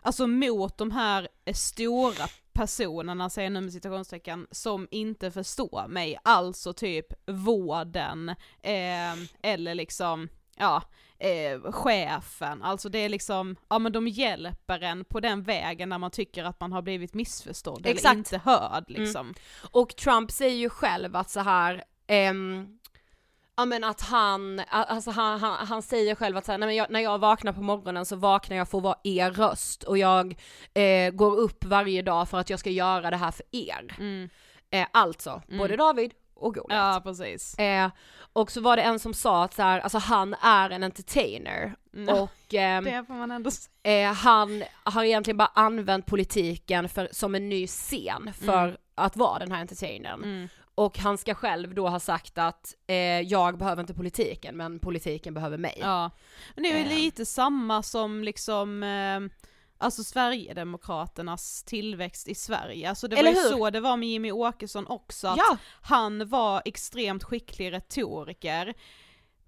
alltså 0.02 0.28
mot 0.28 0.78
de 0.78 0.92
här 0.92 1.28
eh, 1.46 1.54
stora 1.54 2.26
personerna, 2.54 3.30
säger 3.30 3.46
jag 3.46 3.54
nu 3.54 3.62
med 3.62 3.74
citationstecken, 3.74 4.48
som 4.52 4.88
inte 4.92 5.32
förstår 5.32 5.88
mig, 5.88 6.18
alltså 6.24 6.74
typ 6.74 7.06
vården, 7.26 8.30
eh, 8.62 9.14
eller 9.42 9.76
liksom, 9.76 10.30
ja, 10.56 10.82
eh, 11.20 11.72
chefen, 11.72 12.64
alltså 12.64 12.90
det 12.90 13.00
är 13.00 13.10
liksom, 13.10 13.56
ja 13.70 13.80
men 13.80 13.92
de 13.92 14.08
hjälper 14.08 14.84
en 14.84 15.06
på 15.06 15.20
den 15.20 15.44
vägen 15.44 15.90
när 15.90 15.98
man 15.98 16.12
tycker 16.12 16.44
att 16.44 16.60
man 16.60 16.72
har 16.72 16.82
blivit 16.82 17.14
missförstådd 17.14 17.86
Exakt. 17.86 18.06
eller 18.06 18.18
inte 18.18 18.38
hörd 18.38 18.84
liksom. 18.88 19.34
Och 19.72 19.96
Trump 19.96 20.32
säger 20.32 20.56
ju 20.56 20.70
själv 20.70 21.16
att 21.16 21.30
så 21.30 21.40
här, 21.40 21.84
ehm, 22.08 22.80
ja 23.58 23.66
men 23.66 23.84
att 23.84 24.02
han, 24.02 24.62
alltså 24.70 25.12
han, 25.12 25.40
han, 25.40 25.68
han 25.68 25.82
säger 25.82 26.16
själv 26.16 26.38
att 26.38 26.46
så 26.46 26.52
här, 26.52 26.60
nej 26.60 26.68
men 26.68 26.76
jag, 26.76 26.90
när 26.90 27.00
jag 27.00 27.20
vaknar 27.20 27.54
på 27.54 27.62
morgonen 27.62 28.06
så 28.06 28.16
vaknar 28.16 28.58
jag 28.58 28.70
för 28.70 28.78
att 28.78 28.84
vara 28.84 29.00
er 29.04 29.32
röst 29.32 29.84
och 29.84 29.98
jag 29.98 30.36
eh, 30.74 31.12
går 31.12 31.36
upp 31.38 31.66
varje 31.66 32.02
dag 32.02 32.30
för 32.30 32.38
att 32.38 32.50
jag 32.50 32.60
ska 32.60 32.70
göra 32.70 33.10
det 33.10 33.18
här 33.18 33.32
för 33.32 33.46
er. 33.52 33.96
Mm. 33.98 34.30
Eh, 34.70 34.88
alltså, 34.92 35.42
både 35.48 35.76
David 35.76 36.14
och 36.36 36.54
Goliat. 36.56 36.96
Ja 36.96 37.02
precis. 37.04 37.56
Eh, 37.60 37.90
och 38.34 38.52
så 38.52 38.62
var 38.62 38.76
det 38.76 38.82
en 38.84 39.00
som 39.00 39.14
sa 39.14 39.44
att 39.44 39.54
så 39.54 39.62
här, 39.62 39.80
alltså 39.80 39.98
han 39.98 40.34
är 40.34 40.70
en 40.70 40.84
entertainer 40.84 41.76
Mm. 41.96 42.16
och 42.22 42.54
ehm, 42.54 42.84
Det 42.84 43.04
får 43.08 43.14
man 43.14 43.32
ändå 43.32 43.50
eh, 43.84 44.14
han 44.14 44.64
har 44.84 45.04
egentligen 45.04 45.38
bara 45.38 45.52
använt 45.54 46.06
politiken 46.06 46.90
för, 46.90 47.10
som 47.12 47.36
en 47.36 47.50
ny 47.50 47.68
scen 47.68 48.34
för 48.42 48.78
att 48.96 49.16
vara 49.18 49.40
den 49.40 49.52
här 49.52 49.62
entertainern. 49.62 50.24
Mm. 50.24 50.48
Och 50.76 50.98
han 50.98 51.18
ska 51.18 51.34
själv 51.36 51.76
då 51.76 51.88
ha 51.90 52.00
sagt 52.00 52.38
att 52.38 52.76
eh, 52.88 52.96
jag 53.22 53.58
behöver 53.58 53.82
inte 53.82 53.94
politiken 53.94 54.58
men 54.58 54.80
politiken 54.80 55.34
behöver 55.34 55.58
mig. 55.58 55.78
Ja, 55.82 56.12
men 56.56 56.64
det 56.64 56.72
är 56.72 56.78
ju 56.78 56.84
Eh. 56.84 56.90
lite 56.90 57.26
samma 57.26 57.84
som 57.84 58.24
liksom 58.24 58.84
eh, 58.84 59.20
Alltså 59.78 60.04
Sverigedemokraternas 60.04 61.64
tillväxt 61.64 62.28
i 62.28 62.36
Sverige, 62.36 62.90
alltså 62.90 63.08
det 63.08 63.16
Eller 63.18 63.34
var 63.34 63.42
ju 63.42 63.48
hur? 63.50 63.56
så 63.58 63.70
det 63.70 63.80
var 63.80 63.98
med 63.98 64.10
Jimmy 64.10 64.32
Åkesson 64.32 64.88
också, 64.88 65.28
att 65.28 65.38
Ja. 65.38 65.58
han 65.82 66.30
var 66.30 66.62
extremt 66.66 67.24
skicklig 67.24 67.72
retoriker 67.74 68.74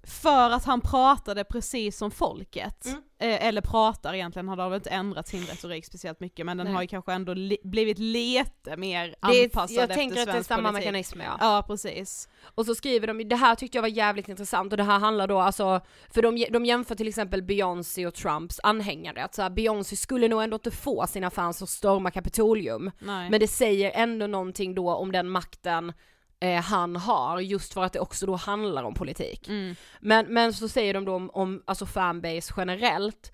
för 0.07 0.49
att 0.49 0.65
han 0.65 0.81
pratade 0.81 1.43
precis 1.43 1.97
som 1.97 2.11
folket. 2.11 2.85
Mm. 2.85 3.01
Eh, 3.19 3.47
eller 3.47 3.61
pratar 3.61 4.13
egentligen, 4.13 4.47
han 4.49 4.59
har 4.59 4.69
väl 4.69 4.75
inte 4.77 4.89
ändrat 4.89 5.27
sin 5.27 5.45
retorik 5.45 5.85
speciellt 5.85 6.19
mycket 6.19 6.45
men 6.45 6.57
den 6.57 6.65
Nej. 6.65 6.73
har 6.75 6.81
ju 6.81 6.87
kanske 6.87 7.13
ändå 7.13 7.33
li- 7.33 7.57
blivit 7.63 7.99
lite 7.99 8.77
mer 8.77 9.15
Det 9.21 9.39
är, 9.39 9.43
anpassad 9.43 9.75
jag 9.77 9.83
efter 9.83 9.95
tänker 9.95 10.19
att 10.21 10.25
det 10.25 10.37
är 10.37 10.43
samma 10.43 10.69
politik. 10.69 10.85
mekanism 10.85 11.21
ja. 11.21 11.37
Ja 11.39 11.63
precis. 11.67 12.29
Och 12.55 12.65
så 12.65 12.75
skriver 12.75 13.07
de, 13.07 13.23
det 13.29 13.35
här 13.35 13.55
tyckte 13.55 13.77
jag 13.77 13.81
var 13.81 13.89
jävligt 13.89 14.29
intressant 14.29 14.73
och 14.73 14.77
det 14.77 14.83
här 14.83 14.99
handlar 14.99 15.27
då 15.27 15.39
alltså, 15.39 15.81
för 16.09 16.21
de, 16.21 16.45
de 16.51 16.65
jämför 16.65 16.95
till 16.95 17.07
exempel 17.07 17.43
Beyoncé 17.43 18.05
och 18.07 18.13
Trumps 18.13 18.59
anhängare, 18.63 19.23
att 19.23 19.35
så 19.35 19.41
här, 19.41 19.49
Beyoncé 19.49 19.95
skulle 19.95 20.27
nog 20.27 20.43
ändå 20.43 20.55
inte 20.55 20.71
få 20.71 21.07
sina 21.07 21.29
fans 21.29 21.61
att 21.61 21.69
storma 21.69 22.11
Kapitolium, 22.11 22.91
Nej. 22.99 23.29
men 23.29 23.39
det 23.39 23.47
säger 23.47 23.91
ändå 23.95 24.27
någonting 24.27 24.75
då 24.75 24.93
om 24.95 25.11
den 25.11 25.29
makten 25.29 25.93
eh, 26.39 26.62
han 26.62 26.95
har, 26.95 27.39
just 27.39 27.73
för 27.73 27.84
att 27.84 27.93
det 27.93 28.00
också 28.00 28.26
då 28.26 28.36
handlar 28.36 28.84
om 28.84 28.93
politik. 28.93 29.47
Mm. 29.47 29.76
Men, 30.00 30.26
men 30.34 30.54
så 30.54 30.69
säger 30.69 30.93
de 30.93 31.06
då 31.06 31.15
om, 31.15 31.30
om 31.30 31.63
alltså 31.65 31.86
fanbase 31.86 32.54
generellt, 32.58 33.34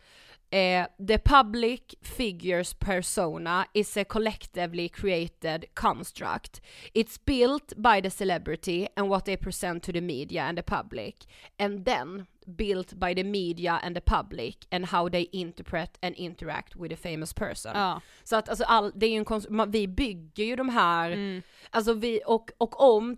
eh, 0.50 0.86
the 1.08 1.18
public 1.18 1.82
figures 2.02 2.74
persona 2.74 3.66
is 3.74 3.98
a 3.98 4.04
collectively 4.04 4.90
created 4.90 5.66
construct. 5.74 6.62
It's 6.94 7.20
built 7.26 7.74
by 7.76 8.02
the 8.02 8.10
celebrity 8.10 8.88
and 8.96 9.10
what 9.10 9.26
they 9.26 9.38
present 9.38 9.84
to 9.84 9.92
the 9.92 10.02
media 10.02 10.44
and 10.44 10.58
the 10.58 10.64
public, 10.64 11.16
and 11.60 11.86
then 11.86 12.26
built 12.46 12.94
by 12.94 13.16
the 13.16 13.24
media 13.24 13.78
and 13.84 13.96
the 13.96 14.02
public 14.02 14.58
and 14.72 14.86
how 14.86 15.10
they 15.10 15.28
interpret 15.32 15.98
and 16.02 16.16
interact 16.16 16.76
with 16.76 16.94
a 16.94 16.98
famous 17.04 17.34
person. 17.34 17.72
Ja. 17.76 18.02
Så 18.24 18.36
att 18.36 18.50
alltså 18.50 18.64
all, 18.64 18.92
det 18.96 19.06
är 19.06 19.10
ju 19.10 19.18
en 19.18 19.26
konst, 19.26 19.50
man, 19.50 19.72
vi 19.72 19.88
bygger 19.88 20.44
ju 20.44 20.56
de 20.56 20.70
här, 20.70 21.12
Mm. 21.12 21.42
alltså 21.70 21.94
vi, 21.94 22.22
och, 22.26 22.52
och 22.58 22.82
om, 22.96 23.18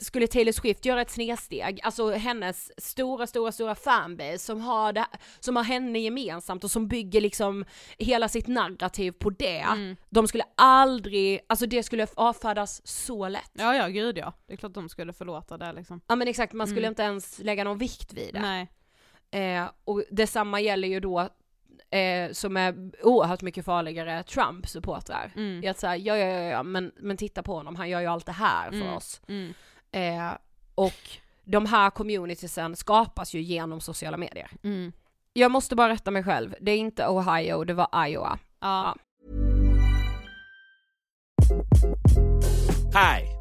skulle 0.00 0.26
Taylor 0.26 0.52
Swift 0.52 0.84
göra 0.84 1.00
ett 1.00 1.10
snedsteg, 1.10 1.80
alltså 1.82 2.10
hennes 2.10 2.70
stora, 2.84 3.26
stora, 3.26 3.52
stora 3.52 3.74
fanbase 3.74 4.38
som 4.38 4.60
har 4.60 4.92
det, 4.92 5.06
som 5.40 5.56
har 5.56 5.62
henne 5.64 5.98
gemensamt 5.98 6.64
och 6.64 6.70
som 6.70 6.88
bygger 6.88 7.20
liksom 7.20 7.64
hela 7.98 8.28
sitt 8.28 8.46
narrativ 8.46 9.12
på 9.12 9.30
det, 9.30 9.56
Mm. 9.66 9.96
de 10.10 10.28
skulle 10.28 10.44
aldrig, 10.56 11.40
alltså 11.46 11.66
det 11.66 11.82
skulle 11.82 12.06
avfärdas 12.14 12.86
så 12.86 13.28
lätt. 13.28 13.50
Ja, 13.52 13.66
Ja 13.66 13.74
ja, 13.74 13.88
gud 13.88 14.18
ja. 14.18 14.32
Det 14.46 14.52
är 14.52 14.56
klart 14.56 14.74
de 14.74 14.88
skulle 14.88 15.12
förlåta 15.12 15.56
det 15.58 15.72
liksom. 15.72 16.00
men 16.08 16.28
exakt, 16.28 16.52
man 16.52 16.66
skulle 16.66 16.80
Mm. 16.86 16.90
inte 16.92 17.02
ens 17.02 17.38
lägga 17.38 17.64
någon 17.64 17.78
vikt 17.78 18.12
vid 18.12 18.34
det. 18.34 18.40
Nej. 18.40 18.65
Eh, 19.36 19.64
och 19.84 20.02
detsamma 20.10 20.60
gäller 20.60 20.88
ju 20.88 21.00
då, 21.00 21.20
eh, 21.90 22.32
som 22.32 22.56
är 22.56 22.90
oerhört 23.02 23.42
mycket 23.42 23.64
farligare, 23.64 24.22
Trump-supportrar. 24.22 25.32
Mm. 25.36 25.64
I 25.64 25.68
att 25.68 25.78
säga, 25.78 25.96
ja, 25.96 26.16
ja, 26.16 26.26
ja, 26.26 26.40
ja, 26.50 26.62
men, 26.62 26.92
men 26.96 27.16
titta 27.16 27.42
på 27.42 27.54
honom, 27.54 27.76
han 27.76 27.88
gör 27.88 28.00
ju 28.00 28.06
allt 28.06 28.26
det 28.26 28.32
här 28.32 28.70
för 28.70 28.76
Mm. 28.76 28.94
oss. 28.94 29.20
Mm. 29.28 29.54
Eh, 29.92 30.32
och 30.74 31.10
de 31.44 31.66
här 31.66 31.90
communitiesen 31.90 32.76
skapas 32.76 33.34
ju 33.34 33.40
genom 33.40 33.80
sociala 33.80 34.16
medier. 34.16 34.50
Mm. 34.64 34.92
Jag 35.32 35.50
måste 35.50 35.76
bara 35.76 35.88
rätta 35.92 36.10
mig 36.10 36.24
själv, 36.24 36.54
det 36.60 36.70
är 36.70 36.78
inte 36.78 37.06
Ohio, 37.08 37.64
det 37.64 37.74
var 37.74 38.06
Iowa. 38.06 38.38
Ja. 38.60 38.96
Hi, 42.94 43.35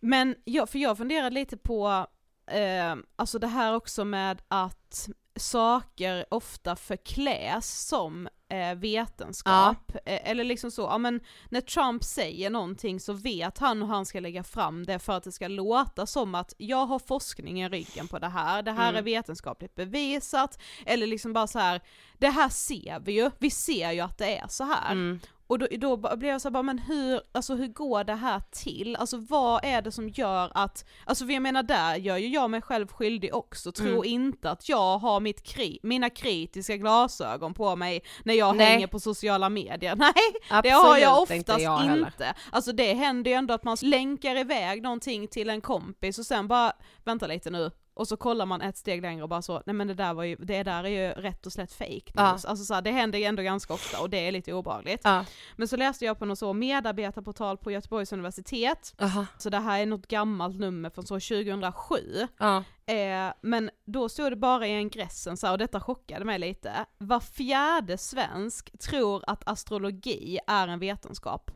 Men 0.00 0.34
jag, 0.44 0.68
för 0.68 0.78
jag 0.78 0.98
funderade 0.98 1.30
lite 1.34 1.56
på, 1.56 2.06
eh, 2.50 2.96
alltså 3.16 3.38
det 3.38 3.46
här 3.46 3.74
också 3.74 4.04
med 4.04 4.42
att 4.48 5.08
saker 5.36 6.24
ofta 6.30 6.76
förkläs 6.76 7.88
som 7.88 8.28
eh, 8.48 8.74
vetenskap. 8.74 9.92
Eh, 10.04 10.30
eller 10.30 10.44
liksom 10.44 10.70
så, 10.70 10.82
ja 10.82 10.98
men 10.98 11.20
när 11.48 11.60
Trump 11.60 12.04
säger 12.04 12.50
någonting 12.50 13.00
så 13.00 13.12
vet 13.12 13.58
han 13.58 13.82
hur 13.82 13.88
han 13.88 14.06
ska 14.06 14.20
lägga 14.20 14.44
fram 14.44 14.86
det 14.86 14.98
för 14.98 15.12
att 15.12 15.24
det 15.24 15.32
ska 15.32 15.48
låta 15.48 16.06
som 16.06 16.34
att 16.34 16.54
jag 16.58 16.86
har 16.86 16.98
forskning 16.98 17.62
i 17.62 17.68
ryggen 17.68 18.08
på 18.08 18.18
det 18.18 18.28
här, 18.28 18.62
det 18.62 18.72
här 18.72 18.88
Mm. 18.88 18.98
är 18.98 19.02
vetenskapligt 19.02 19.74
bevisat, 19.74 20.58
eller 20.86 21.06
liksom 21.06 21.32
bara 21.32 21.46
så 21.46 21.58
här, 21.58 21.80
det 22.18 22.28
här 22.28 22.48
ser 22.48 23.00
vi 23.00 23.12
ju, 23.12 23.30
vi 23.38 23.50
ser 23.50 23.90
ju 23.92 24.00
att 24.00 24.18
det 24.18 24.38
är 24.38 24.48
så 24.48 24.64
här. 24.64 24.92
Mm. 24.92 25.20
Och 25.50 25.58
då, 25.58 25.66
då 25.78 25.96
blev 25.96 26.30
jag 26.30 26.40
så 26.40 26.50
bara, 26.50 26.62
men 26.62 26.78
hur, 26.78 27.20
alltså 27.32 27.54
hur 27.54 27.66
går 27.66 28.04
det 28.04 28.14
här 28.14 28.42
till? 28.50 28.96
Alltså 28.96 29.16
vad 29.16 29.64
är 29.64 29.82
det 29.82 29.92
som 29.92 30.08
gör 30.08 30.50
att, 30.54 30.84
alltså 31.04 31.24
jag 31.24 31.42
menar 31.42 31.62
där 31.62 31.96
gör 31.96 32.16
ju 32.16 32.28
jag 32.28 32.50
mig 32.50 32.62
själv 32.62 32.86
skyldig 32.86 33.34
också, 33.34 33.72
tro 33.72 33.86
Mm. 33.86 34.04
inte 34.04 34.50
att 34.50 34.68
jag 34.68 34.98
har 34.98 35.20
mitt 35.20 35.42
kri, 35.42 35.78
mina 35.82 36.10
kritiska 36.10 36.76
glasögon 36.76 37.54
på 37.54 37.76
mig 37.76 38.02
när 38.24 38.34
jag 38.34 38.56
Nej. 38.56 38.66
hänger 38.66 38.86
på 38.86 39.00
sociala 39.00 39.48
medier. 39.48 39.96
Nej, 39.96 40.12
det 40.48 40.56
Absolut 40.56 40.72
har 40.74 40.98
jag 40.98 41.22
oftast 41.22 41.36
inte 41.36 41.52
inte. 41.52 41.62
jag 41.62 41.78
heller. 41.78 42.12
Alltså 42.52 42.72
det 42.72 42.94
händer 42.94 43.30
ju 43.30 43.34
ändå 43.36 43.54
att 43.54 43.64
man 43.64 43.76
länkar 43.82 44.36
iväg 44.36 44.82
någonting 44.82 45.28
till 45.28 45.50
en 45.50 45.60
kompis 45.60 46.18
och 46.18 46.26
sen 46.26 46.48
bara, 46.48 46.72
vänta 47.04 47.26
lite 47.26 47.50
nu, 47.50 47.70
och 48.00 48.08
så 48.08 48.16
kollar 48.16 48.46
man 48.46 48.62
ett 48.62 48.76
steg 48.76 49.02
längre 49.02 49.22
och 49.22 49.28
bara 49.28 49.42
så, 49.42 49.62
nej 49.66 49.74
men 49.74 49.88
det 49.88 49.94
där 49.94 50.14
var 50.14 50.24
ju, 50.24 50.36
det 50.36 50.62
där 50.62 50.84
är 50.84 50.88
ju 50.88 51.22
rätt 51.22 51.46
och 51.46 51.52
slätt 51.52 51.72
fake 51.72 52.12
Ja. 52.14 52.22
Alltså 52.22 52.56
så 52.56 52.74
här, 52.74 52.82
det 52.82 52.90
händer 52.90 53.18
ju 53.18 53.24
ändå 53.24 53.42
ganska 53.42 53.74
ofta 53.74 54.00
och 54.00 54.10
det 54.10 54.28
är 54.28 54.32
lite 54.32 54.52
obehagligt. 54.52 55.00
Ja. 55.04 55.24
Men 55.56 55.68
så 55.68 55.76
läste 55.76 56.04
jag 56.04 56.18
på 56.18 56.24
någon 56.24 56.36
så 56.36 56.52
medarbetarportal 56.52 57.56
på 57.56 57.70
Göteborgs 57.70 58.12
universitet, 58.12 58.94
Aha. 59.00 59.26
så 59.38 59.50
det 59.50 59.58
här 59.58 59.80
är 59.80 59.86
något 59.86 60.06
gammalt 60.06 60.58
nummer 60.58 60.90
från 60.90 61.06
så 61.06 61.14
2007. 61.14 62.28
Ja. 62.38 62.64
Eh, 62.86 63.32
men 63.40 63.70
då 63.84 64.08
stod 64.08 64.32
det 64.32 64.36
bara 64.36 64.66
i 64.66 64.80
ingressen 64.80 65.36
så 65.36 65.46
här, 65.46 65.54
och 65.54 65.58
detta 65.58 65.80
chockade 65.80 66.24
mig 66.24 66.38
lite. 66.38 66.86
Var 66.98 67.20
fjärde 67.20 67.98
svensk 67.98 68.78
tror 68.78 69.24
att 69.26 69.48
astrologi 69.48 70.38
är 70.46 70.68
en 70.68 70.78
vetenskap. 70.78 71.50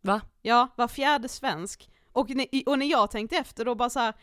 Va? 0.00 0.20
Ja, 0.42 0.68
var 0.76 0.88
fjärde 0.88 1.28
svensk. 1.28 1.90
Och, 2.12 2.30
och 2.66 2.78
när 2.78 2.86
jag 2.86 3.10
tänkte 3.10 3.36
efter 3.36 3.64
då 3.64 3.74
bara 3.74 3.90
så 3.90 4.00
här, 4.00 4.14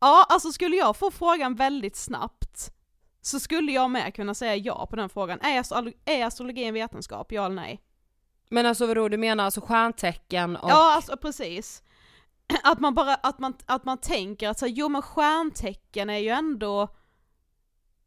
ja 0.00 0.26
alltså 0.28 0.52
skulle 0.52 0.76
jag 0.76 0.96
få 0.96 1.10
frågan 1.10 1.54
väldigt 1.54 1.96
snabbt 1.96 2.70
så 3.22 3.40
skulle 3.40 3.72
jag 3.72 3.90
med 3.90 4.14
kunna 4.14 4.34
säga 4.34 4.56
ja 4.56 4.86
på 4.86 4.96
den 4.96 5.08
frågan. 5.08 5.40
Är, 5.40 5.60
astro 5.60 5.92
är 6.04 6.24
astrologi 6.24 6.64
en 6.64 6.74
vetenskap, 6.74 7.32
ja 7.32 7.46
eller 7.46 7.54
nej? 7.54 7.80
Men 8.50 8.66
alltså 8.66 8.86
vadå, 8.86 9.08
du 9.08 9.16
menar 9.16 9.44
alltså 9.44 9.60
stjärntecken 9.60 10.56
och... 10.56 10.70
Ja, 10.70 10.94
alltså 10.94 11.16
precis. 11.16 11.82
Att 12.62 12.80
man 12.80 12.94
bara, 12.94 13.14
att 13.14 13.38
man, 13.38 13.54
att 13.66 13.84
man 13.84 13.98
tänker 13.98 14.48
att 14.48 14.58
så, 14.58 14.66
här, 14.66 14.72
jo 14.72 14.88
men 14.88 15.02
stjärntecken 15.02 16.10
är 16.10 16.18
ju 16.18 16.28
ändå, 16.28 16.88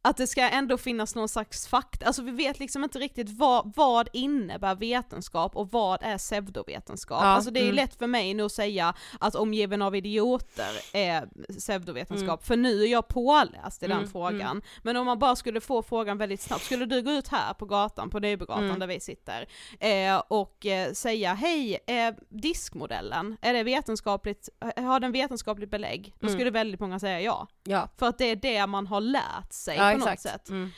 att 0.02 0.16
det 0.16 0.26
ska 0.26 0.48
ändå 0.48 0.78
finnas 0.78 1.14
någon 1.14 1.28
slags 1.28 1.68
fakta, 1.68 2.06
alltså 2.06 2.22
vi 2.22 2.30
vet 2.30 2.58
liksom 2.60 2.84
inte 2.84 2.98
riktigt 2.98 3.30
vad, 3.30 3.72
vad 3.76 4.08
innebär 4.12 4.74
vetenskap 4.74 5.56
och 5.56 5.72
vad 5.72 6.02
är 6.02 6.18
pseudovetenskap? 6.18 7.18
Ja, 7.22 7.26
alltså 7.28 7.50
det 7.50 7.60
är 7.60 7.64
mm. 7.64 7.74
lätt 7.74 7.94
för 7.94 8.06
mig 8.06 8.34
nu 8.34 8.42
att 8.42 8.52
säga 8.52 8.94
att 9.20 9.34
omgiven 9.34 9.82
av 9.82 9.96
idioter 9.96 10.70
är 10.92 11.28
pseudovetenskap, 11.58 12.28
Mm. 12.28 12.38
för 12.46 12.56
nu 12.56 12.82
är 12.82 12.86
jag 12.86 13.08
påläst 13.08 13.82
i 13.82 13.86
den 13.86 13.96
Mm, 13.98 14.10
frågan. 14.10 14.62
Men 14.82 14.96
om 14.96 15.06
man 15.06 15.18
bara 15.18 15.36
skulle 15.36 15.60
få 15.60 15.82
frågan 15.82 16.18
väldigt 16.18 16.40
snabbt, 16.40 16.64
skulle 16.64 16.86
du 16.86 17.02
gå 17.02 17.10
ut 17.10 17.28
här 17.28 17.54
på 17.54 17.66
gatan, 17.66 18.10
på 18.10 18.18
Nybogatan 18.18 18.64
Mm. 18.64 18.78
där 18.78 18.86
vi 18.86 19.00
sitter, 19.00 19.48
eh, 19.80 20.22
och 20.28 20.66
eh, 20.66 20.92
säga 20.92 21.34
hej, 21.34 21.78
eh, 21.86 22.14
diskmodellen, 22.28 23.36
är 23.40 23.54
det 23.54 23.62
vetenskapligt, 23.62 24.48
har 24.76 25.00
den 25.00 25.12
vetenskapligt 25.12 25.70
belägg? 25.70 26.14
Då 26.20 26.26
Mm. 26.26 26.38
skulle 26.38 26.50
väldigt 26.50 26.80
många 26.80 26.98
säga 26.98 27.20
ja. 27.20 27.46
Ja, 27.64 27.88
För 27.96 28.06
att 28.06 28.18
det 28.18 28.24
är 28.24 28.36
det 28.36 28.66
man 28.66 28.86
har 28.86 29.00
lärt 29.00 29.52
sig 29.52 29.76
ja 29.76 29.87
på 29.92 29.98
något 29.98 30.08
exakt. 30.08 30.22
sätt. 30.22 30.48
Mm. 30.48 30.70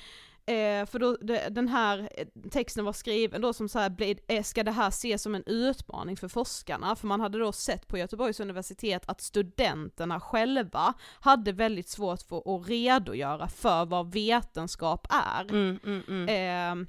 Eh, 0.47 0.87
för 0.87 0.99
då, 0.99 1.17
det, 1.21 1.49
den 1.49 1.69
här 1.69 2.09
eh, 2.17 2.27
texten 2.51 2.85
var 2.85 2.93
skriven 2.93 3.41
då 3.41 3.53
som 3.53 3.69
så 3.69 3.79
här, 3.79 4.17
eh, 4.29 4.43
ska 4.43 4.65
det 4.65 4.71
här 4.71 4.89
ses 4.89 5.23
som 5.23 5.35
en 5.35 5.43
utmaning 5.47 6.17
för 6.17 6.29
forskarna? 6.29 6.97
För 6.97 7.07
man 7.07 7.21
hade 7.21 7.39
då 7.39 7.53
sett 7.53 7.89
på 7.89 7.99
Göteborgs 7.99 8.41
universitet 8.41 9.03
att 9.07 9.21
studenterna 9.21 10.21
själva 10.21 10.95
hade 11.21 11.53
väldigt 11.53 11.89
svårt 11.89 12.23
för 12.23 12.57
att 12.57 12.69
redogöra 12.69 13.49
för 13.49 13.85
vad 13.87 14.13
vetenskap 14.13 15.07
är. 15.11 15.51
Mm, 15.51 15.79
mm. 16.09 16.29
Eh, 16.29 16.87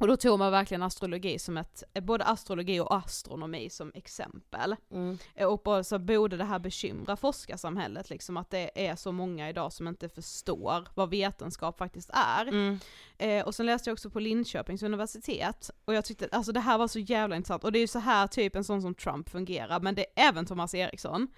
och 0.00 0.06
då 0.06 0.16
tog 0.16 0.38
man 0.38 0.52
verkligen 0.52 0.82
astrologi 0.82 1.38
som 1.38 1.56
ett, 1.56 1.82
både 2.02 2.24
astrologi 2.24 2.80
och 2.80 2.94
astronomi 2.94 3.70
som 3.70 3.92
exempel. 3.94 4.76
Mm. 4.92 5.18
Eh, 5.34 5.46
Och 5.46 5.60
bara 5.64 5.84
så 5.84 5.98
borde 5.98 6.36
det 6.36 6.44
här 6.44 6.58
bekymra 6.58 7.16
forskarsamhället 7.16 8.10
liksom 8.10 8.36
att 8.36 8.50
det 8.50 8.88
är 8.88 8.96
så 8.96 9.12
många 9.12 9.48
idag 9.48 9.72
som 9.72 9.88
inte 9.88 10.08
förstår 10.08 10.88
vad 10.94 11.10
vetenskap 11.10 11.78
faktiskt 11.78 12.10
är. 12.12 12.46
Mm. 12.46 12.78
Eh, 13.18 13.44
och 13.46 13.54
sen 13.54 13.66
läste 13.66 13.90
jag 13.90 13.92
också 13.94 14.10
på 14.10 14.20
Linköpings 14.20 14.82
universitet, 14.82 15.70
och 15.84 15.94
jag 15.94 16.04
tyckte, 16.04 16.28
alltså 16.32 16.52
det 16.52 16.60
här 16.60 16.78
var 16.78 16.88
så 16.88 16.98
jävla 16.98 17.36
intressant, 17.36 17.64
och 17.64 17.72
det 17.72 17.78
är 17.78 17.80
ju 17.80 17.86
så 17.86 17.98
här 17.98 18.26
typ 18.26 18.56
en 18.56 18.64
sån 18.64 18.82
som 18.82 18.94
Trump 18.94 19.28
fungerar, 19.30 19.80
men 19.80 19.94
det 19.94 20.00
är 20.02 20.28
även 20.28 20.46
Thomas 20.46 20.74
Eriksson. 20.74 21.28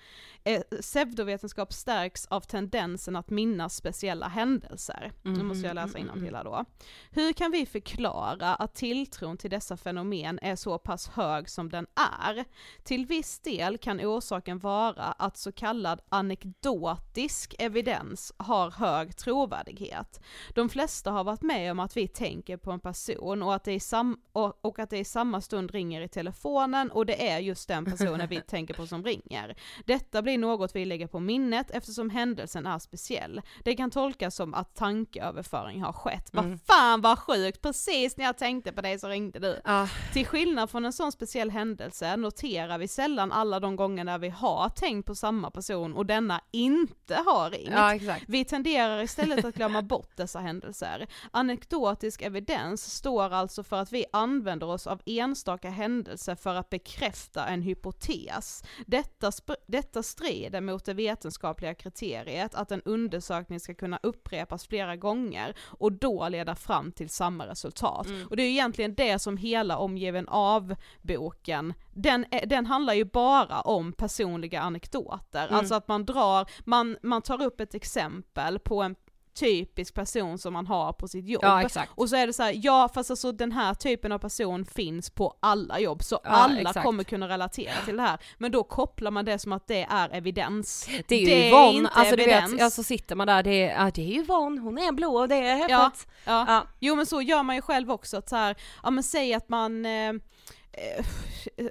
Eh, 0.44 0.62
pseudovetenskap 0.80 1.72
stärks 1.72 2.26
av 2.26 2.40
tendensen 2.40 3.16
att 3.16 3.30
minnas 3.30 3.76
speciella 3.76 4.28
händelser. 4.28 5.12
nu 5.22 5.30
Mhm, 5.30 5.46
måste 5.46 5.66
jag 5.66 5.74
läsa 5.74 5.98
mm, 5.98 6.00
innantill 6.10 6.34
här 6.34 6.44
då. 6.44 6.64
Hur 7.10 7.32
kan 7.32 7.50
vi 7.50 7.66
förklara 7.66 8.51
att 8.54 8.74
tilltron 8.74 9.36
till 9.36 9.50
dessa 9.50 9.76
fenomen 9.76 10.38
är 10.42 10.56
så 10.56 10.78
pass 10.78 11.08
hög 11.08 11.48
som 11.48 11.68
den 11.68 11.86
är? 12.20 12.44
Till 12.82 13.06
viss 13.06 13.38
del 13.38 13.78
kan 13.78 14.00
orsaken 14.00 14.58
vara 14.58 15.04
att 15.04 15.36
så 15.36 15.52
kallad 15.52 16.00
anekdotisk 16.08 17.54
evidens 17.58 18.32
har 18.36 18.70
hög 18.70 19.16
trovärdighet. 19.16 20.20
De 20.54 20.68
flesta 20.68 21.10
har 21.10 21.24
varit 21.24 21.42
med 21.42 21.72
om 21.72 21.80
att 21.80 21.96
vi 21.96 22.08
tänker 22.08 22.56
på 22.56 22.70
en 22.70 22.80
person 22.80 23.42
och 23.42 23.54
att, 23.54 23.64
det 23.64 23.72
i 23.72 23.80
sam- 23.80 24.20
och, 24.32 24.78
att 24.78 24.90
det 24.90 24.98
i 24.98 25.04
samma 25.04 25.40
stund 25.40 25.70
ringer 25.70 26.00
i 26.00 26.08
telefonen 26.08 26.90
och 26.90 27.06
det 27.06 27.28
är 27.30 27.38
just 27.38 27.68
den 27.68 27.84
personen 27.84 28.28
vi 28.28 28.40
tänker 28.46 28.74
på 28.74 28.86
som 28.86 29.04
ringer. 29.04 29.56
Detta 29.84 30.22
blir 30.22 30.38
något 30.38 30.76
vi 30.76 30.84
lägger 30.84 31.06
på 31.06 31.20
minnet 31.20 31.70
eftersom 31.70 32.10
händelsen 32.10 32.66
är 32.66 32.78
speciell. 32.78 33.40
Det 33.64 33.74
kan 33.74 33.90
tolkas 33.90 34.34
som 34.34 34.54
att 34.54 34.74
tankeöverföring 34.74 35.82
har 35.82 35.92
skett. 35.92 36.28
Vad 36.32 36.60
fan 36.66 37.00
vad 37.00 37.18
sjukt, 37.18 37.62
precis 37.62 38.16
när 38.16 38.24
jag 38.24 38.38
tänkte 38.42 38.72
på 38.72 38.80
dig 38.80 38.98
så 38.98 39.08
ringde 39.08 39.38
du. 39.38 39.60
Ja. 39.64 39.88
Till 40.12 40.26
skillnad 40.26 40.70
från 40.70 40.84
en 40.84 40.92
sån 40.92 41.12
speciell 41.12 41.50
händelse 41.50 42.16
noterar 42.16 42.78
vi 42.78 42.88
sällan 42.88 43.32
alla 43.32 43.60
de 43.60 43.76
gånger 43.76 44.04
när 44.04 44.18
vi 44.18 44.28
har 44.28 44.68
tänkt 44.68 45.06
på 45.06 45.14
samma 45.14 45.50
person 45.50 45.94
och 45.94 46.06
denna 46.06 46.40
inte 46.50 47.14
har 47.14 47.50
ringt. 47.50 47.70
exakt. 47.94 48.24
Vi 48.28 48.44
tenderar 48.44 49.02
istället 49.02 49.44
att 49.44 49.54
glömma 49.54 49.82
bort 49.82 50.16
dessa 50.16 50.38
händelser. 50.38 51.06
Anekdotisk 51.30 52.22
evidens 52.22 52.94
står 52.94 53.30
alltså 53.32 53.62
för 53.62 53.76
att 53.76 53.92
vi 53.92 54.04
använder 54.12 54.66
oss 54.66 54.86
av 54.86 55.00
enstaka 55.06 55.70
händelser 55.70 56.34
för 56.34 56.54
att 56.54 56.70
bekräfta 56.70 57.46
en 57.46 57.62
hypotes. 57.62 58.64
Detta, 58.86 59.32
detta 59.66 60.02
strider 60.02 60.60
mot 60.60 60.84
det 60.84 60.94
vetenskapliga 60.94 61.74
kriteriet 61.74 62.54
att 62.54 62.72
en 62.72 62.82
undersökning 62.84 63.60
ska 63.60 63.74
kunna 63.74 63.98
upprepas 64.02 64.66
flera 64.66 64.96
gånger 64.96 65.56
och 65.60 65.92
då 65.92 66.28
leda 66.28 66.54
fram 66.54 66.92
till 66.92 67.08
samma 67.08 67.46
resultat. 67.46 68.06
Och 68.32 68.36
det 68.36 68.42
är 68.42 68.46
ju 68.46 68.52
egentligen 68.52 68.94
det 68.94 69.18
som 69.18 69.36
hela 69.36 69.78
omgiven 69.78 70.28
av-boken, 70.28 71.74
den, 71.94 72.24
är- 72.30 72.46
den 72.46 72.66
handlar 72.66 72.94
ju 72.94 73.04
bara 73.04 73.60
om 73.60 73.92
personliga 73.92 74.60
anekdoter. 74.60 75.48
Alltså 75.50 75.74
att 75.74 75.88
man 75.88 76.04
drar, 76.04 76.50
man, 76.64 76.96
man 77.02 77.22
tar 77.22 77.42
upp 77.42 77.60
ett 77.60 77.74
exempel 77.74 78.58
på 78.58 78.82
en 78.82 78.94
typisk 79.34 79.94
person 79.94 80.38
som 80.38 80.52
man 80.52 80.66
har 80.66 80.92
på 80.92 81.08
sitt 81.08 81.28
jobb. 81.28 81.42
Ja. 81.44 81.68
Och 81.94 82.08
så 82.08 82.16
är 82.16 82.26
det 82.26 82.32
så 82.32 82.42
här, 82.42 82.54
ja 82.62 82.88
fast 82.94 83.10
alltså 83.10 83.32
den 83.32 83.52
här 83.52 83.74
typen 83.74 84.12
av 84.12 84.18
person 84.18 84.64
finns 84.64 85.10
på 85.10 85.36
alla 85.40 85.80
jobb, 85.80 86.02
så 86.02 86.20
Ja, 86.24 86.30
alla 86.30 86.60
exakt. 86.60 86.82
kommer 86.86 87.04
kunna 87.04 87.28
relatera 87.28 87.72
till 87.84 87.96
det 87.96 88.02
här. 88.02 88.18
Men 88.38 88.52
då 88.52 88.64
kopplar 88.64 89.10
man 89.10 89.24
det 89.24 89.38
som 89.38 89.52
att 89.52 89.66
det 89.66 89.86
är 89.90 90.08
evidens. 90.12 90.88
Det 91.08 91.14
är 91.14 91.20
ju 91.20 91.26
det 91.26 91.48
Yvonne, 91.48 91.78
inte 91.78 91.90
alltså 91.90 92.16
du 92.16 92.22
evidens. 92.22 92.52
vet, 92.52 92.60
ja, 92.60 92.70
så 92.70 92.82
sitter 92.82 93.16
man 93.16 93.26
där, 93.26 93.42
det 93.42 93.50
är, 93.70 93.84
ja, 93.84 93.90
det 93.94 94.02
är 94.02 94.18
Yvonne, 94.20 94.60
hon 94.60 94.78
är 94.78 94.92
blå 94.92 95.16
och 95.18 95.28
det 95.28 95.36
är 95.36 95.56
häftigt. 95.56 96.08
ja. 96.24 96.44
Ja. 96.48 96.66
Jo 96.80 96.94
men 96.96 97.06
så 97.06 97.22
gör 97.22 97.42
man 97.42 97.56
ju 97.56 97.62
själv 97.62 97.90
också, 97.90 98.16
att 98.16 98.28
så 98.28 98.36
här, 98.36 98.56
ja 98.82 98.90
men 98.90 99.02
säg 99.04 99.34
att 99.34 99.48
man, 99.48 99.86
eh, 99.86 100.12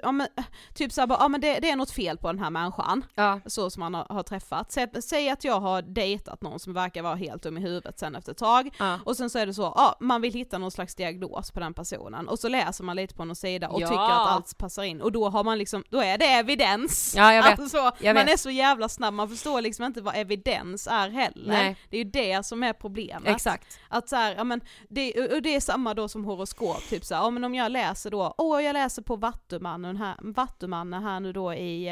ja 0.01 0.11
men, 0.11 0.27
typ 0.73 0.91
såhär 0.91 1.07
ja 1.19 1.27
men 1.27 1.41
det, 1.41 1.59
det 1.59 1.69
är 1.69 1.75
något 1.75 1.91
fel 1.91 2.17
på 2.17 2.27
den 2.27 2.39
här 2.39 2.49
människan, 2.49 3.05
Ja. 3.15 3.39
så 3.45 3.69
som 3.69 3.79
man 3.79 3.93
har, 3.93 4.05
har 4.09 4.23
träffat. 4.23 4.71
Säg, 4.71 4.87
säg 5.01 5.29
att 5.29 5.43
jag 5.43 5.59
har 5.59 5.81
dejtat 5.81 6.41
någon 6.41 6.59
som 6.59 6.73
verkar 6.73 7.01
vara 7.01 7.15
helt 7.15 7.43
dum 7.43 7.57
i 7.57 7.61
huvudet 7.61 7.99
sen 7.99 8.15
efter 8.15 8.31
ett 8.31 8.37
tag, 8.37 8.69
Ja. 8.79 8.99
och 9.05 9.17
sen 9.17 9.29
så 9.29 9.39
är 9.39 9.45
det 9.45 9.53
så, 9.53 9.61
ja 9.61 9.95
man 9.99 10.21
vill 10.21 10.33
hitta 10.33 10.57
någon 10.57 10.71
slags 10.71 10.95
diagnos 10.95 11.51
på 11.51 11.59
den 11.59 11.73
personen, 11.73 12.27
och 12.27 12.39
så 12.39 12.47
läser 12.49 12.83
man 12.83 12.95
lite 12.95 13.15
på 13.15 13.25
någon 13.25 13.35
sida 13.35 13.69
och 13.69 13.81
Ja. 13.81 13.87
tycker 13.87 14.01
att 14.03 14.27
allt 14.27 14.57
passar 14.57 14.83
in, 14.83 15.01
och 15.01 15.11
då 15.11 15.29
har 15.29 15.43
man 15.43 15.57
liksom, 15.57 15.83
då 15.89 16.01
är 16.01 16.17
det 16.17 16.25
evidens. 16.25 17.13
Ja, 17.17 17.33
jag 17.33 17.43
vet. 17.43 17.59
Alltså, 17.59 17.77
Jag 17.99 18.15
man 18.15 18.25
vet. 18.25 18.33
är 18.33 18.37
så 18.37 18.49
jävla 18.49 18.89
snabb, 18.89 19.13
man 19.13 19.29
förstår 19.29 19.61
liksom 19.61 19.85
inte 19.85 20.01
vad 20.01 20.15
evidens 20.15 20.87
är 20.87 21.09
heller. 21.09 21.47
Nej. 21.53 21.77
Det 21.89 21.97
är 21.97 22.03
ju 22.05 22.11
det 22.11 22.45
som 22.45 22.63
är 22.63 22.73
problemet. 22.73 23.35
Exakt. 23.35 23.79
Att 23.89 24.09
så 24.09 24.15
här, 24.15 24.35
ja 24.35 24.43
men, 24.43 24.61
det, 24.89 25.33
och 25.35 25.41
det 25.41 25.55
är 25.55 25.59
samma 25.59 25.93
då 25.93 26.07
som 26.07 26.25
horoskop, 26.25 26.81
typ 26.89 27.05
så 27.05 27.15
här, 27.15 27.21
ja 27.21 27.29
men 27.29 27.43
om 27.43 27.55
jag 27.55 27.71
läser 27.71 28.09
då, 28.11 28.33
åh 28.37 28.63
jag 28.63 28.73
läser 28.73 28.90
på 29.01 29.15
Vattumannen 29.15 29.97
här, 29.97 30.15
Vattumannen 30.21 31.03
här 31.03 31.19
nu 31.19 31.33
då 31.33 31.53
i 31.53 31.87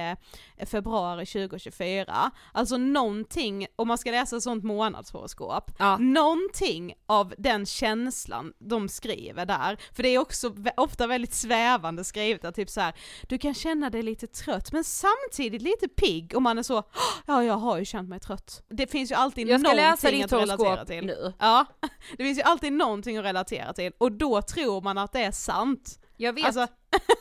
eh, 0.57 0.65
februari 0.67 1.25
2024, 1.25 2.31
alltså 2.53 2.77
någonting, 2.77 3.67
om 3.75 3.87
man 3.87 3.97
ska 3.97 4.11
läsa 4.11 4.41
sånt 4.41 4.63
månadshoroskop, 4.63 5.71
Ja. 5.79 5.97
någonting 5.97 6.93
av 7.05 7.33
den 7.37 7.65
känslan 7.65 8.53
de 8.59 8.89
skriver 8.89 9.45
där, 9.45 9.77
för 9.95 10.03
det 10.03 10.09
är 10.09 10.19
också 10.19 10.53
ofta 10.77 11.07
väldigt 11.07 11.33
svävande 11.33 12.03
skrivet, 12.03 12.45
att 12.45 12.55
typ 12.55 12.69
så 12.69 12.81
här, 12.81 12.93
du 13.29 13.37
kan 13.37 13.53
känna 13.53 13.89
dig 13.89 14.03
lite 14.03 14.27
trött 14.27 14.71
men 14.71 14.83
samtidigt 14.83 15.61
lite 15.61 15.87
pigg 15.87 16.35
och 16.35 16.41
man 16.41 16.57
är 16.57 16.63
så, 16.63 16.77
"Åh, 16.77 16.83
ja 17.25 17.43
jag 17.43 17.53
har 17.57 17.77
ju 17.77 17.85
känt 17.85 18.09
mig 18.09 18.19
trött. 18.19 18.63
Det 18.69 18.87
finns 18.91 19.11
ju 19.11 19.15
alltid 19.15 19.47
Jag 19.47 19.59
ska 19.59 19.63
någonting 19.69 19.85
läsa 19.85 20.11
ditt 20.11 20.25
att 20.25 20.31
relatera 20.41 20.69
horoskop 20.69 20.87
till. 20.87 21.05
nu. 21.05 21.33
Ja, 21.39 21.65
det 22.17 22.23
finns 22.23 22.37
ju 22.37 22.41
alltid 22.41 22.73
någonting 22.73 23.17
att 23.17 23.25
relatera 23.25 23.73
till 23.73 23.91
och 23.97 24.11
då 24.11 24.41
tror 24.41 24.81
man 24.81 24.97
att 24.97 25.11
det 25.13 25.23
är 25.23 25.31
sant. 25.31 25.98
Jag 26.21 26.33
vet. 26.33 26.45
Alltså, 26.45 26.67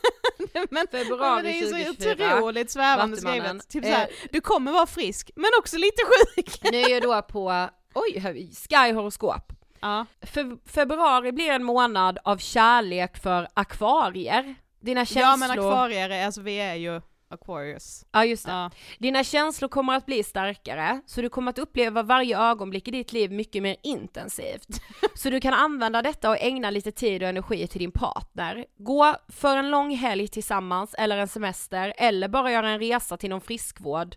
men, 0.69 0.87
Februari 0.91 1.35
men 1.35 1.43
det 1.43 1.59
är 1.59 1.65
så 1.65 1.69
2024, 1.93 2.37
otroligt 2.37 2.71
svävande 2.71 3.17
skrivet. 3.17 3.69
Typ 3.69 3.83
såhär, 3.85 4.03
Eh. 4.03 4.27
du 4.31 4.41
kommer 4.41 4.71
vara 4.71 4.85
frisk 4.87 5.31
men 5.35 5.49
också 5.59 5.77
lite 5.77 6.01
sjuk. 6.05 6.71
Nu 6.71 6.77
är 6.81 6.89
jag 6.89 7.01
då 7.01 7.21
på, 7.21 7.67
oj, 7.93 8.19
här 8.19 8.33
vi- 8.33 8.55
Sky 8.69 8.93
horoskop. 8.93 9.53
Ja. 9.81 10.05
Fe- 10.21 10.59
februari 10.65 11.31
blir 11.31 11.49
en 11.51 11.63
månad 11.63 12.19
av 12.23 12.37
kärlek 12.37 13.17
för 13.17 13.47
akvarier. 13.53 14.55
Dina 14.81 15.05
känslor... 15.05 15.23
ja 15.23 15.35
men 15.37 15.51
akvarier, 15.51 16.09
är- 16.09 16.25
alltså 16.25 16.41
vi 16.41 16.55
är 16.59 16.75
ju 16.75 17.01
Aquarius. 17.31 18.05
Ja 18.11 18.25
just 18.25 18.45
det. 18.45 18.51
Ja. 18.51 18.71
Dina 18.99 19.23
känslor 19.23 19.69
kommer 19.69 19.95
att 19.95 20.05
bli 20.05 20.23
starkare, 20.23 21.01
så 21.05 21.21
du 21.21 21.29
kommer 21.29 21.49
att 21.49 21.59
uppleva 21.59 22.03
varje 22.03 22.39
ögonblick 22.39 22.87
i 22.87 22.91
ditt 22.91 23.13
liv 23.13 23.31
mycket 23.31 23.63
mer 23.63 23.75
intensivt. 23.83 24.81
Så 25.15 25.29
du 25.29 25.41
kan 25.41 25.53
använda 25.53 26.01
detta 26.01 26.29
och 26.29 26.37
ägna 26.39 26.69
lite 26.69 26.91
tid 26.91 27.23
och 27.23 27.29
energi 27.29 27.67
till 27.67 27.79
din 27.79 27.91
partner. 27.91 28.65
Gå 28.77 29.15
för 29.27 29.57
en 29.57 29.69
lång 29.71 29.95
helg 29.95 30.27
tillsammans, 30.27 30.93
eller 30.97 31.17
en 31.17 31.27
semester, 31.27 31.93
eller 31.97 32.27
bara 32.27 32.51
göra 32.51 32.69
en 32.69 32.79
resa 32.79 33.17
till 33.17 33.29
någon 33.29 33.41
friskvård. 33.41 34.15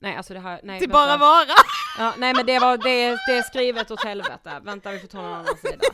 Nej 0.00 0.16
alltså 0.16 0.34
det 0.34 0.40
här, 0.40 0.60
nej 0.64 0.80
Till 0.80 0.88
vänta. 0.88 1.06
bara 1.06 1.16
vara. 1.16 1.46
Ja, 1.98 2.14
nej 2.18 2.34
men 2.34 2.46
det 2.46 2.58
var, 2.58 2.76
det, 2.76 3.08
det 3.28 3.32
är 3.38 3.42
skrivet 3.42 3.90
åt 3.90 4.04
helvete. 4.04 4.60
Vänta 4.62 4.90
vi 4.90 4.98
får 4.98 5.08
ta 5.08 5.22
någon 5.22 5.32
annan 5.32 5.56
sida. 5.56 5.84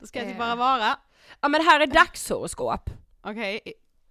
Då 0.00 0.06
ska 0.06 0.18
jag 0.18 0.26
till 0.28 0.34
Eh. 0.36 0.38
bara 0.38 0.54
vara. 0.54 0.96
Ja 1.40 1.48
men 1.48 1.60
det 1.64 1.70
här 1.70 1.80
är 1.80 1.86
dagshoroskop. 1.86 2.90
Okej. 3.22 3.60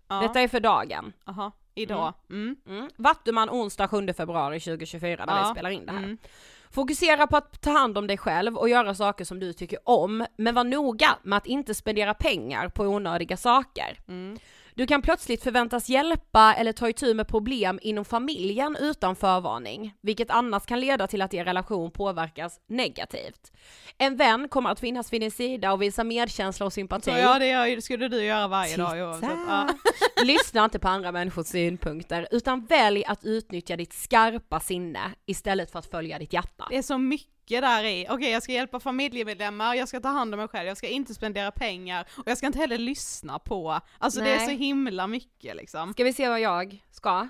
Ja. 0.07 0.19
Detta 0.21 0.41
är 0.41 0.47
för 0.47 0.59
dagen. 0.59 1.13
Aha. 1.25 1.51
Idag. 1.75 2.13
Mm. 2.29 2.55
Mm. 2.67 2.89
Vattuman 2.95 3.49
onsdag 3.49 3.87
7 3.87 4.13
februari 4.13 4.59
2024 4.59 5.25
när 5.25 5.37
Ja. 5.37 5.43
vi 5.47 5.51
spelar 5.51 5.69
in 5.69 5.85
det 5.85 5.91
här. 5.91 5.99
Mm. 6.03 6.17
Fokusera 6.71 7.27
på 7.27 7.37
att 7.37 7.61
ta 7.61 7.71
hand 7.71 7.97
om 7.97 8.07
dig 8.07 8.17
själv 8.17 8.57
och 8.57 8.69
göra 8.69 8.95
saker 8.95 9.25
som 9.25 9.39
du 9.39 9.53
tycker 9.53 9.79
om, 9.83 10.25
men 10.37 10.55
var 10.55 10.63
noga 10.63 11.17
med 11.23 11.37
att 11.37 11.45
inte 11.47 11.75
spendera 11.75 12.13
pengar 12.13 12.69
på 12.69 12.83
onödiga 12.83 13.37
saker. 13.37 13.99
Mm. 14.07 14.37
Du 14.77 14.87
kan 14.87 15.01
plötsligt 15.01 15.43
förväntas 15.43 15.89
hjälpa 15.89 16.53
eller 16.53 16.71
ta 16.73 16.89
itu 16.89 17.13
med 17.13 17.27
problem 17.27 17.79
inom 17.81 18.05
familjen 18.05 18.77
utan 18.79 19.15
förvarning, 19.15 19.93
vilket 20.01 20.29
annars 20.29 20.65
kan 20.65 20.79
leda 20.79 21.07
till 21.07 21.21
att 21.21 21.33
er 21.33 21.45
relation 21.45 21.91
påverkas 21.91 22.59
negativt. 22.67 23.51
En 23.97 24.17
vän 24.17 24.47
kommer 24.49 24.69
att 24.69 24.79
finnas 24.79 25.13
vid 25.13 25.21
din 25.21 25.31
sida 25.31 25.73
och 25.73 25.81
visa 25.81 26.03
medkänsla 26.03 26.65
och 26.65 26.73
sympati. 26.73 27.11
Så 27.11 27.17
ja 27.17 27.39
det 27.39 27.47
gör, 27.47 27.81
skulle 27.81 28.07
du 28.07 28.23
göra 28.23 28.47
varje 28.47 28.77
dag 28.77 29.09
oavsett. 29.09 29.29
Ja. 29.47 29.69
Lyssna 30.23 30.65
inte 30.65 30.79
på 30.79 30.87
andra 30.87 31.11
människors 31.11 31.47
synpunkter, 31.47 32.27
utan 32.31 32.65
välj 32.65 33.03
att 33.05 33.25
utnyttja 33.25 33.75
ditt 33.75 33.93
skarpa 33.93 34.59
sinne 34.59 34.99
istället 35.25 35.71
för 35.71 35.79
att 35.79 35.91
följa 35.91 36.19
ditt 36.19 36.33
hjärta. 36.33 36.67
Det 36.69 36.77
är 36.77 36.81
så 36.81 36.97
mycket 36.97 37.34
där 37.47 37.83
i. 37.83 38.05
Okej 38.09 38.31
jag 38.31 38.43
ska 38.43 38.51
hjälpa 38.51 38.79
familjemedlemmar, 38.79 39.75
jag 39.75 39.87
ska 39.87 39.99
ta 39.99 40.09
hand 40.09 40.33
om 40.33 40.39
mig 40.39 40.47
själv, 40.47 40.67
jag 40.67 40.77
ska 40.77 40.87
inte 40.87 41.13
spendera 41.13 41.51
pengar 41.51 42.07
och 42.17 42.27
jag 42.27 42.37
ska 42.37 42.47
inte 42.47 42.59
heller 42.59 42.77
lyssna 42.77 43.39
på, 43.39 43.79
alltså 43.99 44.19
det 44.19 44.31
är 44.31 44.37
Nej. 44.37 44.45
så 44.45 44.51
himla 44.51 45.07
mycket 45.07 45.55
liksom. 45.55 45.93
Ska 45.93 46.03
vi 46.03 46.13
se 46.13 46.29
vad 46.29 46.39
jag 46.41 46.83
ska? 46.91 47.27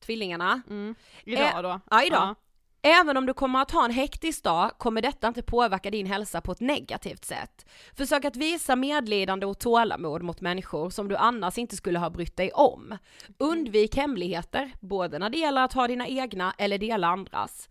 Tvillingarna. 0.00 0.62
Mm. 0.70 0.94
Idag 1.24 1.52
Eh, 1.56 1.62
då. 1.62 1.80
Ja, 1.90 2.04
idag. 2.04 2.34
Även 2.82 3.16
om 3.16 3.26
du 3.26 3.34
kommer 3.34 3.62
att 3.62 3.70
ha 3.70 3.84
en 3.84 3.90
hektisk 3.90 4.44
dag 4.44 4.70
kommer 4.78 5.02
detta 5.02 5.28
inte 5.28 5.42
påverka 5.42 5.90
din 5.90 6.06
hälsa 6.06 6.40
på 6.40 6.52
ett 6.52 6.60
negativt 6.60 7.24
sätt. 7.24 7.66
Försök 7.96 8.24
att 8.24 8.36
visa 8.36 8.76
medlidande 8.76 9.46
och 9.46 9.58
tålamod 9.58 10.22
mot 10.22 10.40
människor 10.40 10.90
som 10.90 11.08
du 11.08 11.16
annars 11.16 11.58
inte 11.58 11.76
skulle 11.76 11.98
ha 11.98 12.10
brytt 12.10 12.36
dig 12.36 12.50
om. 12.52 12.98
Undvik 13.38 13.96
hemligheter, 13.96 14.72
både 14.80 15.18
när 15.18 15.30
det 15.30 15.38
gäller 15.38 15.62
att 15.62 15.72
ha 15.72 15.88
dina 15.88 16.08
egna 16.08 16.54
eller 16.58 16.78
dela 16.78 17.06
andras. 17.06 17.68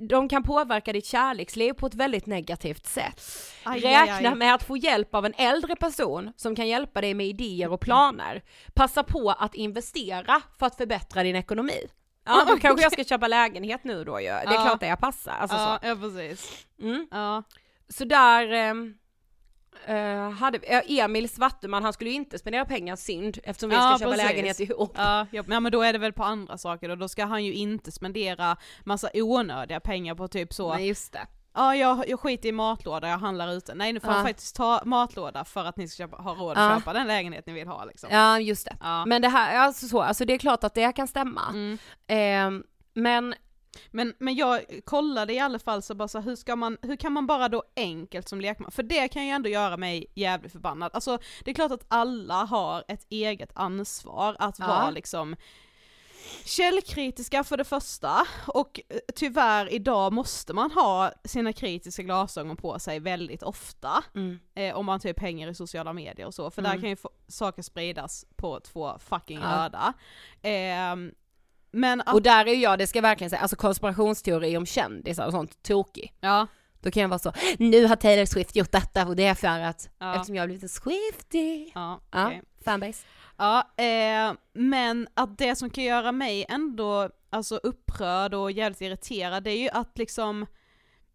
De 0.00 0.28
kan 0.28 0.42
påverka 0.42 0.92
ditt 0.92 1.06
kärleksliv 1.06 1.72
på 1.72 1.86
ett 1.86 1.94
väldigt 1.94 2.26
negativt 2.26 2.86
sätt. 2.86 3.20
Aj, 3.64 3.86
aj, 3.86 3.94
aj. 3.94 4.08
Räkna 4.08 4.34
med 4.34 4.54
att 4.54 4.62
få 4.62 4.76
hjälp 4.76 5.14
av 5.14 5.26
en 5.26 5.34
äldre 5.36 5.76
person 5.76 6.32
som 6.36 6.56
kan 6.56 6.68
hjälpa 6.68 7.00
dig 7.00 7.14
med 7.14 7.26
idéer 7.26 7.72
och 7.72 7.80
planer. 7.80 8.42
Passa 8.74 9.02
på 9.02 9.30
att 9.38 9.54
investera 9.54 10.42
för 10.58 10.66
att 10.66 10.76
förbättra 10.76 11.22
din 11.22 11.36
ekonomi. 11.36 11.86
Ja, 12.24 12.44
då 12.48 12.56
kanske 12.60 12.82
jag 12.82 12.92
ska 12.92 13.04
köpa 13.04 13.28
lägenhet 13.28 13.84
nu 13.84 14.04
då 14.04 14.20
ju. 14.20 14.26
Det 14.26 14.30
är 14.30 14.44
Ja. 14.54 14.62
klart 14.62 14.80
det 14.80 14.86
jag 14.86 14.98
passar. 15.00 15.32
Alltså 15.32 15.56
ja, 15.56 15.78
så. 15.82 15.86
ja 15.88 15.96
precis. 15.96 16.66
Mm. 16.80 17.06
Ja. 17.10 17.42
så 17.88 18.04
där 18.04 18.52
ehm, 18.52 18.94
eh, 19.86 20.30
hade 20.30 20.58
eh, 20.58 20.82
Emil 21.04 21.28
Svarteman, 21.28 21.84
han 21.84 21.92
skulle 21.92 22.10
ju 22.10 22.16
inte 22.16 22.38
spendera 22.38 22.64
pengar, 22.64 22.96
synd, 22.96 23.38
eftersom 23.44 23.70
vi 23.70 23.76
ska 23.76 23.82
Ja, 23.84 23.98
köpa 23.98 24.10
precis. 24.10 24.26
lägenhet 24.26 24.60
ihop. 24.60 24.92
Ja, 24.96 25.26
ja, 25.30 25.42
men 25.60 25.72
då 25.72 25.82
är 25.82 25.92
det 25.92 25.98
väl 25.98 26.12
på 26.12 26.24
andra 26.24 26.58
saker 26.58 26.88
då, 26.88 26.94
då 26.96 27.08
ska 27.08 27.24
han 27.24 27.44
ju 27.44 27.52
inte 27.54 27.92
spendera 27.92 28.56
massa 28.84 29.10
onödiga 29.14 29.80
pengar 29.80 30.14
på 30.14 30.28
typ 30.28 30.52
så, 30.54 30.74
Nej 30.74 30.88
just 30.88 31.12
det. 31.12 31.26
Ja 31.54 31.76
jag, 31.76 32.08
jag 32.08 32.20
skiter 32.20 32.48
i 32.48 32.52
matlåda, 32.52 33.08
jag 33.08 33.18
handlar 33.18 33.52
ute. 33.52 33.74
Nej 33.74 33.92
nu 33.92 34.00
får 34.00 34.10
Ja. 34.10 34.14
han 34.14 34.24
faktiskt 34.26 34.56
ta 34.56 34.80
matlåda 34.84 35.44
för 35.44 35.64
att 35.64 35.76
ni 35.76 35.88
ska 35.88 36.02
köpa, 36.02 36.16
ha 36.16 36.34
råd 36.34 36.58
att 36.58 36.70
Ja. 36.70 36.78
köpa 36.78 36.92
den 36.92 37.06
lägenhet 37.06 37.46
ni 37.46 37.52
vill 37.52 37.68
ha 37.68 37.84
liksom. 37.84 38.08
Ja 38.12 38.38
just 38.40 38.64
det. 38.66 38.76
Ja. 38.80 39.06
Men 39.06 39.22
det 39.22 39.28
här, 39.28 39.58
alltså 39.58 39.88
så, 39.88 40.00
alltså 40.02 40.24
det 40.24 40.32
är 40.34 40.38
klart 40.38 40.64
att 40.64 40.74
det 40.74 40.92
kan 40.92 41.08
stämma. 41.08 41.42
Mm. 41.50 41.78
Ehm, 42.06 42.64
men 42.94 43.34
Men, 43.90 44.14
men 44.18 44.34
jag 44.34 44.60
kollade 44.84 45.32
i 45.34 45.38
alla 45.38 45.58
fall 45.58 45.82
så 45.82 45.94
bara 45.94 46.08
så 46.08 46.20
hur 46.20 46.36
ska 46.36 46.56
man, 46.56 46.76
hur 46.82 46.96
kan 46.96 47.12
man 47.12 47.26
bara 47.26 47.48
då 47.48 47.62
enkelt 47.76 48.28
som 48.28 48.40
lekman, 48.40 48.70
för 48.70 48.82
det 48.82 49.08
kan 49.08 49.24
ju 49.24 49.30
ändå 49.30 49.48
göra 49.48 49.76
mig 49.76 50.06
jävligt 50.14 50.52
förbannad. 50.52 50.90
Alltså 50.94 51.18
det 51.44 51.50
är 51.50 51.54
klart 51.54 51.72
att 51.72 51.84
alla 51.88 52.34
har 52.44 52.84
ett 52.88 53.06
eget 53.10 53.50
ansvar 53.54 54.36
att 54.38 54.58
Ja. 54.58 54.66
vara 54.66 54.90
liksom 54.90 55.36
källkritiska 56.44 57.44
för 57.44 57.56
det 57.56 57.64
första, 57.64 58.26
och 58.46 58.80
eh, 58.88 58.96
tyvärr 59.14 59.72
idag 59.72 60.12
måste 60.12 60.52
man 60.52 60.70
ha 60.70 61.12
sina 61.24 61.52
kritiska 61.52 62.02
glasögon 62.02 62.56
på 62.56 62.78
sig 62.78 63.00
väldigt 63.00 63.42
ofta, 63.42 64.04
mm. 64.14 64.38
eh, 64.54 64.74
om 64.76 64.86
man 64.86 65.00
typ 65.00 65.20
hänger 65.20 65.48
i 65.48 65.54
sociala 65.54 65.92
medier 65.92 66.26
och 66.26 66.34
så, 66.34 66.50
för 66.50 66.62
där 66.62 66.70
Mm. 66.70 66.80
kan 66.80 66.90
ju 66.90 66.96
saker 67.28 67.62
spridas 67.62 68.24
på 68.36 68.60
två 68.60 68.98
fucking 68.98 69.38
Ja. 69.42 69.64
röda. 69.64 69.92
Ehm, 70.42 71.12
men 71.72 72.00
att, 72.00 72.14
Och 72.14 72.22
där 72.22 72.46
är 72.48 72.54
jag, 72.54 72.78
det 72.78 72.86
ska 72.86 72.96
jag 72.98 73.02
verkligen 73.02 73.30
säga, 73.30 73.40
alltså 73.42 73.56
konspirationsteori 73.56 74.56
om 74.56 74.66
kändisar 74.66 75.26
och 75.26 75.32
sånt, 75.32 75.62
tokig. 75.62 76.12
ja, 76.20 76.46
Då 76.82 76.90
kan 76.90 77.00
jag 77.02 77.08
vara 77.08 77.18
så, 77.18 77.32
nu 77.58 77.86
har 77.86 77.96
Taylor 77.96 78.24
Swift 78.24 78.56
gjort 78.56 78.72
detta 78.72 79.06
och 79.06 79.16
det 79.16 79.24
är 79.26 79.34
för 79.34 79.48
att, 79.60 79.88
Ja. 79.98 80.14
eftersom 80.14 80.34
jag 80.34 80.42
har 80.42 80.46
blivit 80.46 80.62
en 80.62 80.68
Swiftie. 80.68 81.70
ja, 81.74 82.00
Ja, 82.10 82.26
okej. 82.26 82.42
fanbase. 82.64 83.04
Ja, 83.40 83.84
eh, 83.84 84.32
men 84.52 85.08
att 85.14 85.38
det 85.38 85.56
som 85.56 85.70
kan 85.70 85.84
göra 85.84 86.12
mig 86.12 86.46
ändå 86.48 87.10
alltså 87.30 87.56
upprörd 87.56 88.34
och 88.34 88.52
jävligt 88.52 88.80
irriterad 88.80 89.42
det 89.42 89.50
är 89.50 89.58
ju 89.58 89.68
att 89.68 89.98
liksom 89.98 90.46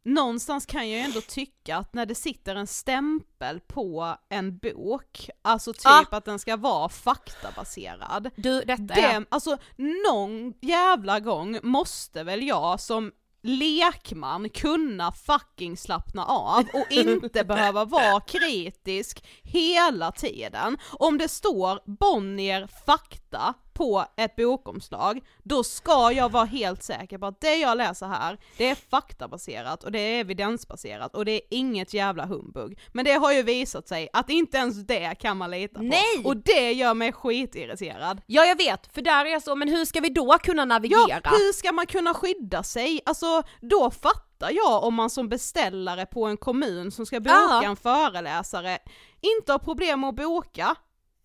Någonstans 0.08 0.66
kan 0.66 0.90
jag 0.90 1.00
ju 1.00 1.06
ändå 1.06 1.22
tycka 1.22 1.78
att 1.78 1.94
när 1.94 2.06
det 2.06 2.16
sitter 2.16 2.56
en 2.56 2.68
stämpel 2.68 3.60
på 3.60 4.16
en 4.30 4.58
bok, 4.58 5.30
alltså 5.42 5.74
typ 5.74 5.86
Ah. 5.86 6.06
att 6.12 6.26
den 6.26 6.40
ska 6.40 6.58
vara 6.58 6.90
faktabaserad. 6.90 8.30
Du, 8.36 8.62
detta. 8.62 8.84
Det, 8.84 9.26
alltså 9.30 9.58
någon 9.78 10.54
jävla 10.62 11.20
gång 11.20 11.60
måste 11.64 12.24
väl 12.24 12.48
jag 12.48 12.80
som 12.80 13.12
lekman 13.46 14.50
kunna 14.50 15.12
fucking 15.12 15.78
slappna 15.78 16.26
av 16.26 16.64
och 16.74 16.92
inte 16.92 17.44
behöva 17.48 17.86
vara 17.86 18.22
kritisk 18.22 19.26
hela 19.44 20.12
tiden. 20.12 20.78
Om 20.92 21.18
det 21.18 21.28
står 21.28 21.80
Bonnier 21.86 22.68
fakta 22.86 23.54
på 23.76 24.06
ett 24.18 24.36
bokomslag, 24.36 25.22
då 25.44 25.64
ska 25.64 26.12
jag 26.12 26.32
vara 26.32 26.46
helt 26.46 26.84
säker 26.84 27.18
på 27.18 27.26
att 27.26 27.42
det 27.42 27.56
jag 27.56 27.78
läser 27.78 28.08
här, 28.08 28.38
det 28.58 28.70
är 28.70 28.76
faktabaserat 28.76 29.84
och 29.84 29.92
det 29.92 30.00
är 30.00 30.20
evidensbaserat 30.20 31.16
och 31.16 31.26
det 31.26 31.32
är 31.32 31.42
inget 31.50 31.94
jävla 31.94 32.26
humbug. 32.26 32.80
Men 32.94 33.06
det 33.06 33.14
har 33.14 33.32
ju 33.34 33.44
visat 33.44 33.88
sig 33.88 34.10
att 34.14 34.30
inte 34.30 34.58
ens 34.58 34.86
det 34.88 35.16
kan 35.16 35.38
man 35.38 35.52
lita 35.52 35.76
på. 35.80 35.84
Nej! 35.86 36.24
Och 36.26 36.38
det 36.38 36.72
gör 36.72 36.94
mig 36.94 37.12
skitirriterad. 37.12 38.22
Ja 38.26 38.46
jag 38.46 38.58
vet, 38.58 38.94
för 38.94 39.02
där 39.02 39.26
är 39.26 39.30
jag 39.30 39.44
så, 39.44 39.56
men 39.56 39.68
hur 39.70 39.86
ska 39.86 40.00
vi 40.00 40.10
då 40.10 40.38
kunna 40.44 40.66
navigera? 40.66 41.22
Ja, 41.24 41.30
hur 41.30 41.54
ska 41.54 41.72
man 41.72 41.86
kunna 41.86 42.14
skydda 42.14 42.64
sig? 42.64 43.02
Alltså, 43.06 43.44
då 43.62 43.92
fattar 43.92 44.52
jag 44.52 44.84
om 44.84 44.94
man 44.94 45.10
som 45.10 45.30
beställare 45.30 46.06
på 46.06 46.26
en 46.26 46.38
kommun 46.38 46.92
som 46.92 47.06
ska 47.06 47.20
boka 47.20 47.32
Ja. 47.34 47.64
en 47.64 47.76
föreläsare 47.76 48.78
inte 49.22 49.52
har 49.52 49.60
problem 49.60 50.00
med 50.00 50.10
att 50.10 50.16
boka 50.16 50.76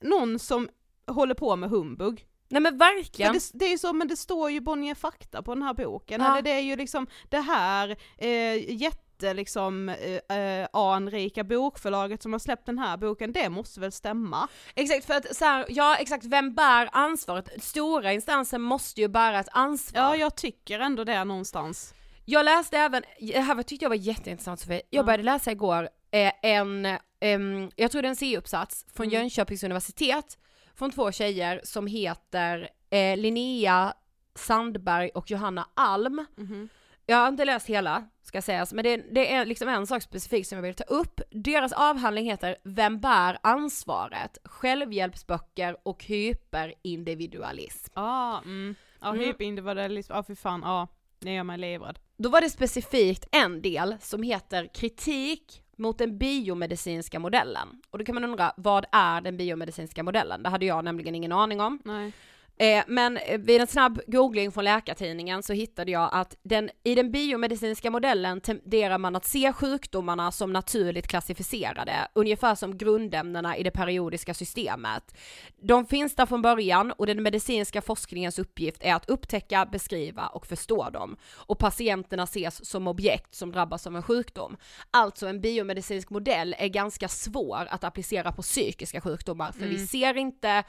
någon 0.02 0.38
som 0.38 0.68
håller 1.06 1.34
på 1.34 1.56
med 1.56 1.70
humbug. 1.70 2.26
Nej 2.50 2.62
men 2.62 2.78
verkligen. 2.78 3.32
det, 3.32 3.50
det 3.54 3.72
är 3.72 3.78
så, 3.78 3.92
men 3.92 4.08
det 4.08 4.16
står 4.16 4.50
ju 4.50 4.60
Bonnier 4.60 4.94
Fakta 4.94 5.42
på 5.42 5.54
den 5.54 5.62
här 5.62 5.74
boken, 5.74 6.20
Ja. 6.20 6.32
eller 6.32 6.42
det 6.42 6.50
är 6.50 6.60
ju 6.60 6.76
liksom 6.76 7.06
det 7.28 7.40
här 7.40 7.96
eh, 8.18 8.72
jätte 8.82 9.34
liksom 9.34 9.88
eh, 9.88 10.36
eh, 10.38 10.68
anrika 10.72 11.44
bokförlaget 11.44 12.22
som 12.22 12.32
har 12.32 12.38
släppt 12.38 12.66
den 12.66 12.78
här 12.78 12.96
boken, 12.96 13.32
det 13.32 13.48
måste 13.48 13.80
väl 13.80 13.92
stämma? 13.92 14.48
Exakt, 14.74 15.04
för 15.06 15.14
att 15.14 15.36
så 15.36 15.44
här, 15.44 15.66
ja 15.68 15.96
exakt, 15.96 16.24
vem 16.24 16.54
bär 16.54 16.88
ansvaret? 16.92 17.62
Stora 17.64 18.12
instanser 18.12 18.58
måste 18.58 19.00
ju 19.00 19.08
bära 19.08 19.40
ett 19.40 19.48
ansvar. 19.52 20.00
Ja, 20.02 20.16
jag 20.16 20.36
tycker 20.36 20.80
ändå 20.80 21.04
det 21.04 21.24
någonstans. 21.24 21.94
Jag 22.24 22.44
läste 22.44 22.78
även, 22.78 23.02
det 23.20 23.40
här 23.40 23.62
tyckte 23.62 23.84
jag 23.84 23.90
var 23.90 23.96
jätteintressant 23.96 24.60
Sofie, 24.60 24.82
jag 24.90 25.02
Ja. 25.02 25.02
började 25.02 25.22
läsa 25.22 25.52
igår 25.52 25.88
eh, 26.10 26.32
en, 26.42 26.86
ehm, 27.20 27.70
jag 27.76 27.90
tror 27.90 28.02
det 28.02 28.08
är 28.08 28.10
en 28.10 28.16
C-uppsats 28.16 28.86
från 28.94 29.06
Mm. 29.06 29.14
Jönköpings 29.18 29.62
universitet 29.64 30.38
från 30.80 30.90
två 30.90 31.12
tjejer 31.12 31.60
som 31.64 31.86
heter 31.86 32.68
eh, 32.90 33.16
Linnea 33.16 33.94
Sandberg 34.34 35.08
och 35.14 35.30
Johanna 35.30 35.68
Alm. 35.74 36.26
Mhm. 36.36 36.68
Jag 37.06 37.16
har 37.16 37.28
inte 37.28 37.44
läst 37.44 37.66
hela, 37.66 38.04
ska 38.22 38.42
sägas, 38.42 38.72
men 38.72 38.84
det, 38.84 38.96
det 38.96 39.32
är 39.32 39.46
liksom 39.46 39.68
en 39.68 39.86
sak 39.86 40.02
specifikt 40.02 40.48
som 40.48 40.56
jag 40.56 40.62
vill 40.62 40.74
ta 40.74 40.84
upp. 40.84 41.20
Deras 41.30 41.72
avhandling 41.72 42.24
heter 42.30 42.56
Vem 42.64 43.00
bär 43.00 43.38
ansvaret? 43.42 44.38
Självhjälpsböcker 44.44 45.76
och 45.82 46.04
hyperindividualism. 46.04 47.92
Ja, 47.94 48.38
mm. 48.44 48.74
Ja, 49.00 49.08
Mm. 49.08 49.20
hyperindividualism, 49.20 50.12
ja 50.12 50.22
fy 50.22 50.34
fan, 50.36 50.60
ja. 50.64 50.88
Det 51.18 51.32
gör 51.32 51.44
mig 51.44 51.58
livrädd. 51.58 51.98
Då 52.16 52.28
var 52.28 52.40
det 52.40 52.50
specifikt 52.50 53.28
en 53.32 53.62
del 53.62 53.96
som 54.00 54.22
heter 54.22 54.66
kritik 54.74 55.62
mot 55.80 55.98
den 55.98 56.18
biomedicinska 56.18 57.18
modellen. 57.18 57.68
Och 57.90 57.98
då 57.98 58.04
kan 58.04 58.14
man 58.14 58.24
undra, 58.24 58.52
vad 58.56 58.86
är 58.92 59.20
den 59.20 59.36
biomedicinska 59.36 60.02
modellen? 60.02 60.42
Det 60.42 60.48
hade 60.48 60.66
jag 60.66 60.84
nämligen 60.84 61.14
ingen 61.14 61.32
aning 61.32 61.60
om. 61.60 61.78
Nej. 61.84 62.12
Eh, 62.60 62.84
men 62.86 63.16
eh, 63.16 63.38
vid 63.38 63.60
en 63.60 63.66
snabb 63.66 64.00
googling 64.06 64.52
från 64.52 64.64
Läkartidningen 64.64 65.42
så 65.42 65.52
hittade 65.52 65.90
jag 65.90 66.10
att 66.12 66.36
den, 66.42 66.70
i 66.84 66.94
den 66.94 67.12
biomedicinska 67.12 67.90
modellen 67.90 68.40
tenderar 68.40 68.98
man 68.98 69.16
att 69.16 69.24
se 69.24 69.52
sjukdomarna 69.52 70.32
som 70.32 70.52
naturligt 70.52 71.08
klassificerade, 71.08 72.08
ungefär 72.12 72.54
som 72.54 72.78
grundämnena 72.78 73.56
i 73.56 73.62
det 73.62 73.70
periodiska 73.70 74.34
systemet. 74.34 75.16
De 75.62 75.86
finns 75.86 76.14
där 76.14 76.26
från 76.26 76.42
början 76.42 76.92
och 76.92 77.06
den 77.06 77.22
medicinska 77.22 77.82
forskningens 77.82 78.38
uppgift 78.38 78.82
är 78.82 78.94
att 78.94 79.10
upptäcka, 79.10 79.66
beskriva 79.66 80.26
och 80.26 80.46
förstå 80.46 80.90
dem. 80.90 81.16
Och 81.34 81.58
patienterna 81.58 82.22
ses 82.22 82.66
som 82.66 82.88
objekt 82.88 83.34
som 83.34 83.52
drabbas 83.52 83.86
av 83.86 83.96
en 83.96 84.02
sjukdom. 84.02 84.56
Alltså 84.90 85.26
en 85.26 85.40
biomedicinsk 85.40 86.10
modell 86.10 86.54
är 86.58 86.68
ganska 86.68 87.08
svår 87.08 87.66
att 87.70 87.84
applicera 87.84 88.32
på 88.32 88.42
psykiska 88.42 89.00
sjukdomar 89.00 89.52
för 89.52 89.66
vi 89.66 89.86
ser 89.86 90.16
inte 90.16 90.64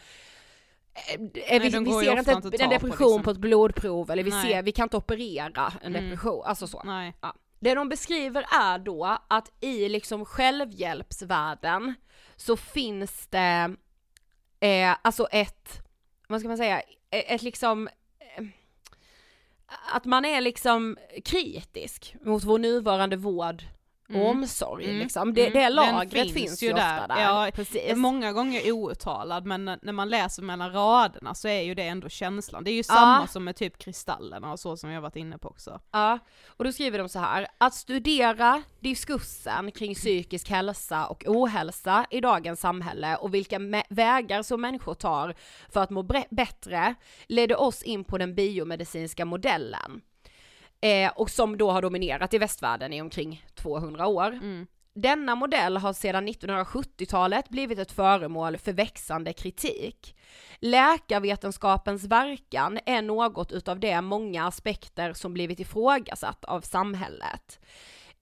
Eh, 0.93 1.19
vi, 1.61 1.67
Mm. 1.67 1.71
de 1.71 1.83
vi 1.83 1.91
ju 1.91 2.05
ser 2.05 2.17
inte 2.17 2.31
en 2.31 2.41
ta 2.41 2.49
på, 2.49 2.57
depression 2.57 2.89
liksom. 3.07 3.23
på 3.23 3.31
ett 3.31 3.37
blodprov 3.37 4.11
eller 4.11 4.23
vi 4.23 4.29
Nej. 4.29 4.41
ser, 4.51 4.63
vi 4.63 4.71
kan 4.71 4.83
inte 4.85 4.97
operera 4.97 5.73
en 5.81 5.95
Mm. 5.95 6.03
depression, 6.09 6.43
alltså 6.45 6.67
så. 6.67 6.81
Nej. 6.85 7.13
Ja. 7.21 7.35
Det 7.59 7.75
de 7.75 7.89
beskriver 7.89 8.45
är 8.61 8.79
då 8.79 9.17
att 9.27 9.51
i 9.59 9.89
liksom 9.89 10.25
självhjälpsvärlden 10.25 11.93
så 12.35 12.57
finns 12.57 13.27
det 13.27 13.75
eh, 14.59 14.95
alltså 15.01 15.27
ett, 15.31 15.69
vad 16.27 16.39
ska 16.39 16.47
man 16.47 16.57
säga, 16.57 16.79
ett, 16.79 17.25
ett 17.31 17.41
liksom 17.41 17.87
eh, 18.37 18.43
att 19.93 20.05
man 20.05 20.25
är 20.25 20.41
liksom 20.41 20.97
kritisk 21.25 22.15
mot 22.21 22.43
vår 22.43 22.57
nuvarande 22.59 23.15
vård 23.15 23.63
Mm. 24.15 24.27
omsorg 24.27 24.85
Mm. 24.85 24.97
liksom. 24.97 25.33
Det, 25.33 25.41
Mm. 25.41 25.53
det 25.53 25.59
Den 25.61 25.75
lagret 25.75 26.33
finns, 26.33 26.63
ju 26.63 26.73
ofta 26.73 27.07
där. 27.07 27.21
Ja, 27.21 27.51
Precis. 27.55 27.95
Många 27.95 28.33
gånger 28.33 28.71
outtalad 28.71 29.45
men 29.45 29.65
när- 29.65 29.91
man 29.91 30.09
läser 30.09 30.41
mellan 30.43 30.71
raderna 30.73 31.35
så 31.35 31.47
är 31.47 31.61
ju 31.61 31.75
det 31.75 31.83
ändå 31.87 32.09
känslan. 32.09 32.63
Det 32.63 32.71
är 32.71 32.73
ju 32.75 32.83
samma 32.83 33.27
som 33.27 33.43
med 33.43 33.55
typ 33.55 33.77
kristallerna 33.77 34.51
och 34.51 34.59
så 34.59 34.77
som 34.77 34.89
jag 34.89 35.01
varit 35.01 35.15
inne 35.15 35.37
på 35.37 35.47
också. 35.49 35.79
Ja, 35.91 36.19
och 36.47 36.63
då 36.63 36.71
skriver 36.71 36.97
de 36.99 37.09
så 37.09 37.19
här, 37.19 37.47
att 37.57 37.73
studera 37.73 38.63
diskursen 38.79 39.71
kring 39.71 39.95
psykisk 39.95 40.49
hälsa 40.49 41.05
och 41.05 41.23
ohälsa 41.27 42.05
i 42.09 42.21
dagens 42.21 42.59
samhälle 42.59 43.15
och 43.15 43.33
vilka 43.33 43.59
vägar 43.89 44.43
som 44.43 44.61
människor 44.61 44.93
tar 44.93 45.35
för 45.69 45.81
att 45.83 45.89
må 45.89 46.03
bättre 46.29 46.95
leder 47.27 47.61
oss 47.61 47.83
in 47.83 48.03
på 48.03 48.17
den 48.17 48.35
biomedicinska 48.35 49.25
modellen. 49.25 50.01
Eh, 50.81 51.11
och 51.15 51.29
som 51.29 51.57
då 51.57 51.71
har 51.71 51.81
dominerat 51.81 52.33
i 52.33 52.37
västvärlden 52.37 52.93
i 52.93 53.01
omkring 53.01 53.45
200 53.55 54.07
år. 54.07 54.27
Mm. 54.27 54.67
Denna 54.93 55.35
modell 55.35 55.77
har 55.77 55.93
sedan 55.93 56.27
1970-talet 56.27 57.49
blivit 57.49 57.79
ett 57.79 57.91
föremål 57.91 58.57
för 58.57 58.73
växande 58.73 59.33
kritik. 59.33 60.15
Läkarvetenskapens 60.59 62.03
verkan 62.03 62.79
är 62.85 63.01
något 63.01 63.51
utav 63.51 63.79
det 63.79 64.01
många 64.01 64.47
aspekter 64.47 65.13
som 65.13 65.33
blivit 65.33 65.59
ifrågasatt 65.59 66.45
av 66.45 66.61
samhället. 66.61 67.59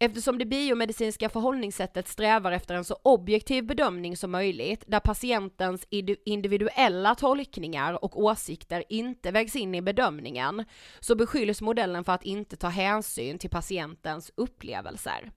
Eftersom 0.01 0.37
det 0.37 0.45
biomedicinska 0.45 1.29
förhållningssättet 1.29 2.07
strävar 2.07 2.51
efter 2.51 2.75
en 2.75 2.83
så 2.83 2.99
objektiv 3.03 3.65
bedömning 3.65 4.17
som 4.17 4.31
möjligt, 4.31 4.83
där 4.87 4.99
patientens 4.99 5.87
indi- 5.89 6.17
individuella 6.25 7.15
tolkningar 7.15 8.03
och 8.03 8.19
åsikter 8.19 8.83
inte 8.89 9.31
vägs 9.31 9.55
in 9.55 9.75
i 9.75 9.81
bedömningen, 9.81 10.65
så 10.99 11.15
beskylls 11.15 11.61
modellen 11.61 12.03
för 12.03 12.13
att 12.13 12.23
inte 12.23 12.55
ta 12.55 12.67
hänsyn 12.67 13.39
till 13.39 13.49
patientens 13.49 14.31
upplevelser. 14.37 15.31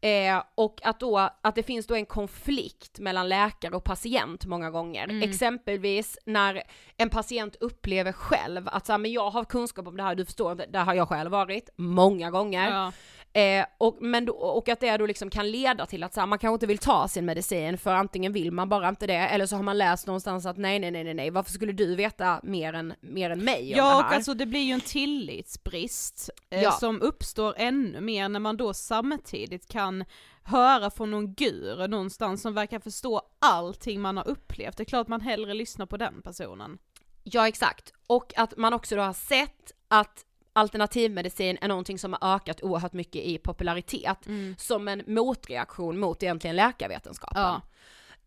Eh, 0.00 0.42
och 0.54 0.80
att 0.84 1.00
då, 1.00 1.18
att 1.18 1.54
det 1.54 1.62
finns 1.62 1.86
då 1.86 1.94
en 1.94 2.06
konflikt 2.06 2.98
mellan 2.98 3.28
läkare 3.28 3.76
och 3.76 3.84
patient 3.84 4.46
många 4.46 4.70
gånger. 4.70 5.22
Exempelvis 5.22 6.18
när 6.26 6.62
en 6.96 7.10
patient 7.10 7.56
upplever 7.60 8.12
själv 8.12 8.68
att 8.68 8.86
så 8.86 8.92
här, 8.92 8.98
men 8.98 9.12
jag 9.12 9.30
har 9.30 9.44
kunskap 9.44 9.86
om 9.86 9.96
det 9.96 10.02
här, 10.02 10.14
du 10.14 10.24
förstår 10.24 10.52
inte, 10.52 10.66
där 10.66 10.84
har 10.84 10.94
jag 10.94 11.08
själv 11.08 11.30
varit 11.30 11.70
många 11.76 12.30
gånger. 12.30 12.70
Ja. 12.70 12.92
Eh, 13.32 13.66
och, 13.78 13.96
men 14.00 14.24
då, 14.24 14.32
och 14.32 14.68
att 14.68 14.80
det 14.80 14.96
då 14.96 15.06
liksom 15.06 15.30
kan 15.30 15.50
leda 15.50 15.86
till 15.86 16.02
att 16.04 16.14
så 16.14 16.20
här, 16.20 16.26
man 16.26 16.38
kanske 16.38 16.54
inte 16.54 16.66
vill 16.66 16.78
ta 16.78 17.08
sin 17.08 17.24
medicin 17.24 17.78
för 17.78 17.94
antingen 17.94 18.32
vill 18.32 18.52
man 18.52 18.68
bara 18.68 18.88
inte 18.88 19.06
det 19.06 19.14
eller 19.14 19.46
så 19.46 19.56
har 19.56 19.62
man 19.62 19.78
läst 19.78 20.06
någonstans 20.06 20.46
att 20.46 20.56
nej 20.56 20.78
nej 20.78 20.90
nej 20.90 21.04
nej, 21.04 21.14
nej 21.14 21.30
varför 21.30 21.52
skulle 21.52 21.72
du 21.72 21.94
veta 21.94 22.40
mer 22.42 22.72
än, 22.72 22.94
mer 23.00 23.30
än 23.30 23.44
mig 23.44 23.62
om 23.72 23.78
Ja 23.78 23.90
det 23.90 23.96
och 23.96 24.02
här? 24.04 24.14
alltså 24.16 24.34
det 24.34 24.46
blir 24.46 24.60
ju 24.60 24.72
en 24.72 24.80
tillitsbrist 24.80 26.30
eh, 26.50 26.62
Ja. 26.62 26.72
som 26.72 27.02
uppstår 27.02 27.54
ännu 27.56 28.00
mer 28.00 28.28
när 28.28 28.40
man 28.40 28.56
då 28.56 28.74
samtidigt 28.74 29.68
kan 29.68 30.04
höra 30.42 30.90
från 30.90 31.10
någon 31.10 31.34
guru 31.34 31.86
någonstans 31.88 32.42
som 32.42 32.54
verkar 32.54 32.78
förstå 32.80 33.22
allting 33.38 34.00
man 34.00 34.16
har 34.16 34.28
upplevt. 34.28 34.76
Det 34.76 34.82
är 34.82 34.84
klart 34.84 35.08
man 35.08 35.20
hellre 35.20 35.54
lyssnar 35.54 35.86
på 35.86 35.96
den 35.96 36.22
personen. 36.22 36.78
Ja 37.22 37.48
exakt, 37.48 37.92
och 38.06 38.32
att 38.36 38.56
man 38.56 38.72
också 38.72 38.96
då 38.96 39.02
har 39.02 39.12
sett 39.12 39.72
att 39.88 40.24
alternativmedicin 40.58 41.58
är 41.60 41.68
någonting 41.68 41.98
som 41.98 42.12
har 42.12 42.34
ökat 42.34 42.62
oerhört 42.62 42.92
mycket 42.92 43.22
i 43.24 43.38
popularitet 43.38 44.18
som 44.56 44.88
en 44.88 45.02
motreaktion 45.06 45.98
mot 45.98 46.22
egentligen 46.22 46.56
läkarvetenskapen. 46.56 47.42
Ja. 47.42 47.60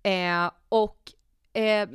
Eh, 0.09 0.51
och 0.69 1.11
eh, 1.53 1.89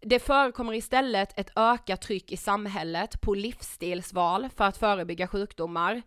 det 0.00 0.18
förekommer 0.18 0.74
istället 0.74 1.38
ett 1.38 1.50
ökat 1.56 2.02
tryck 2.02 2.32
i 2.32 2.36
samhället 2.36 3.20
på 3.20 3.34
livsstilsval 3.34 4.48
för 4.56 4.64
att 4.64 4.76
förebygga 4.76 5.26
sjukdomar. 5.26 6.02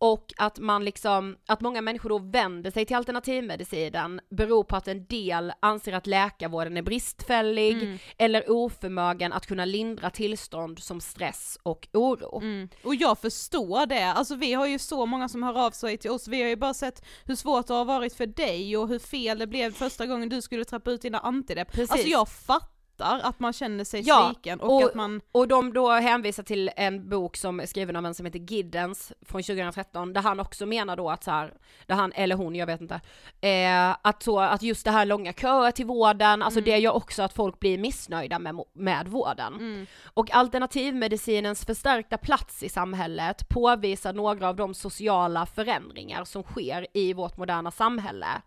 Och 0.00 0.32
att 0.36 0.58
man 0.58 0.84
liksom, 0.84 1.36
att 1.46 1.60
många 1.60 1.82
människor 1.82 2.08
då 2.08 2.18
vänder 2.18 2.70
sig 2.70 2.84
till 2.84 2.96
alternativmedicinen 2.96 4.20
beror 4.30 4.64
på 4.64 4.76
att 4.76 4.88
en 4.88 5.06
del 5.06 5.52
anser 5.60 5.92
att 5.92 6.06
läkarvården 6.06 6.76
är 6.76 6.82
bristfällig 6.82 7.98
eller 8.18 8.50
oförmögen 8.50 9.32
att 9.32 9.46
kunna 9.46 9.64
lindra 9.64 10.10
tillstånd 10.10 10.78
som 10.78 11.00
stress 11.00 11.58
och 11.62 11.88
oro. 11.92 12.42
Och 12.84 12.94
jag 12.94 13.18
förstår 13.18 13.86
det, 13.86 14.04
alltså 14.04 14.34
vi 14.34 14.52
har 14.52 14.66
ju 14.66 14.78
så 14.78 15.06
många 15.06 15.28
som 15.28 15.42
hör 15.42 15.66
av 15.66 15.70
sig 15.70 15.98
till 15.98 16.10
oss, 16.10 16.28
vi 16.28 16.42
har 16.42 16.48
ju 16.48 16.56
bara 16.56 16.74
sett 16.74 17.04
hur 17.24 17.34
svårt 17.34 17.66
det 17.66 17.74
har 17.74 17.84
varit 17.84 18.14
för 18.14 18.26
dig 18.26 18.76
och 18.76 18.88
hur 18.88 18.98
fel 18.98 19.38
det 19.38 19.46
blev 19.46 19.72
första 19.72 20.06
gången 20.06 20.28
du 20.28 20.42
skulle 20.42 20.64
trappa 20.64 20.90
ut 20.90 21.02
dina 21.02 21.18
antidepp. 21.18 21.72
Precis. 21.72 21.90
Alltså 21.90 22.08
jag 22.08 22.28
fattar 22.28 22.77
berättar 22.98 23.28
att 23.28 23.40
man 23.40 23.52
känner 23.52 23.84
sig 23.84 24.00
Ja, 24.00 24.32
sviken 24.34 24.60
och, 24.60 24.82
att 24.82 24.94
man, 24.94 25.20
och 25.32 25.48
de 25.48 25.72
då 25.72 25.90
hänvisar 25.90 26.42
till 26.42 26.70
en 26.76 27.08
bok 27.08 27.36
som 27.36 27.60
är 27.60 27.66
skriven 27.66 27.96
av 27.96 28.06
en 28.06 28.14
som 28.14 28.26
heter 28.26 28.38
Giddens 28.38 29.12
från 29.22 29.42
2013, 29.42 30.12
där 30.12 30.20
han 30.20 30.40
också 30.40 30.66
menar 30.66 30.96
då 30.96 31.10
att 31.10 31.24
så 31.24 31.30
här, 31.30 31.54
där 31.86 31.94
han, 31.94 32.12
eller 32.12 32.36
hon, 32.36 32.54
jag 32.54 32.66
vet 32.66 32.80
inte, 32.80 33.00
eh, 33.40 33.96
att, 34.02 34.22
så, 34.22 34.40
att 34.40 34.62
just 34.62 34.84
det 34.84 34.90
här 34.90 35.06
långa 35.06 35.32
köer 35.32 35.70
till 35.70 35.86
vården, 35.86 36.42
alltså 36.42 36.60
det 36.60 36.78
gör 36.78 36.92
också 36.92 37.22
att 37.22 37.32
folk 37.32 37.60
blir 37.60 37.78
missnöjda 37.78 38.38
med, 38.38 38.60
med 38.72 39.08
vården. 39.08 39.86
Och 40.04 40.34
alternativmedicinens 40.34 41.64
förstärkta 41.64 42.18
plats 42.18 42.62
i 42.62 42.68
samhället 42.68 43.48
påvisar 43.48 44.12
några 44.12 44.48
av 44.48 44.56
de 44.56 44.74
sociala 44.74 45.46
förändringar 45.46 46.24
som 46.24 46.42
sker 46.42 46.86
i 46.94 47.12
vårt 47.12 47.36
moderna 47.36 47.70
samhälle. 47.70 48.42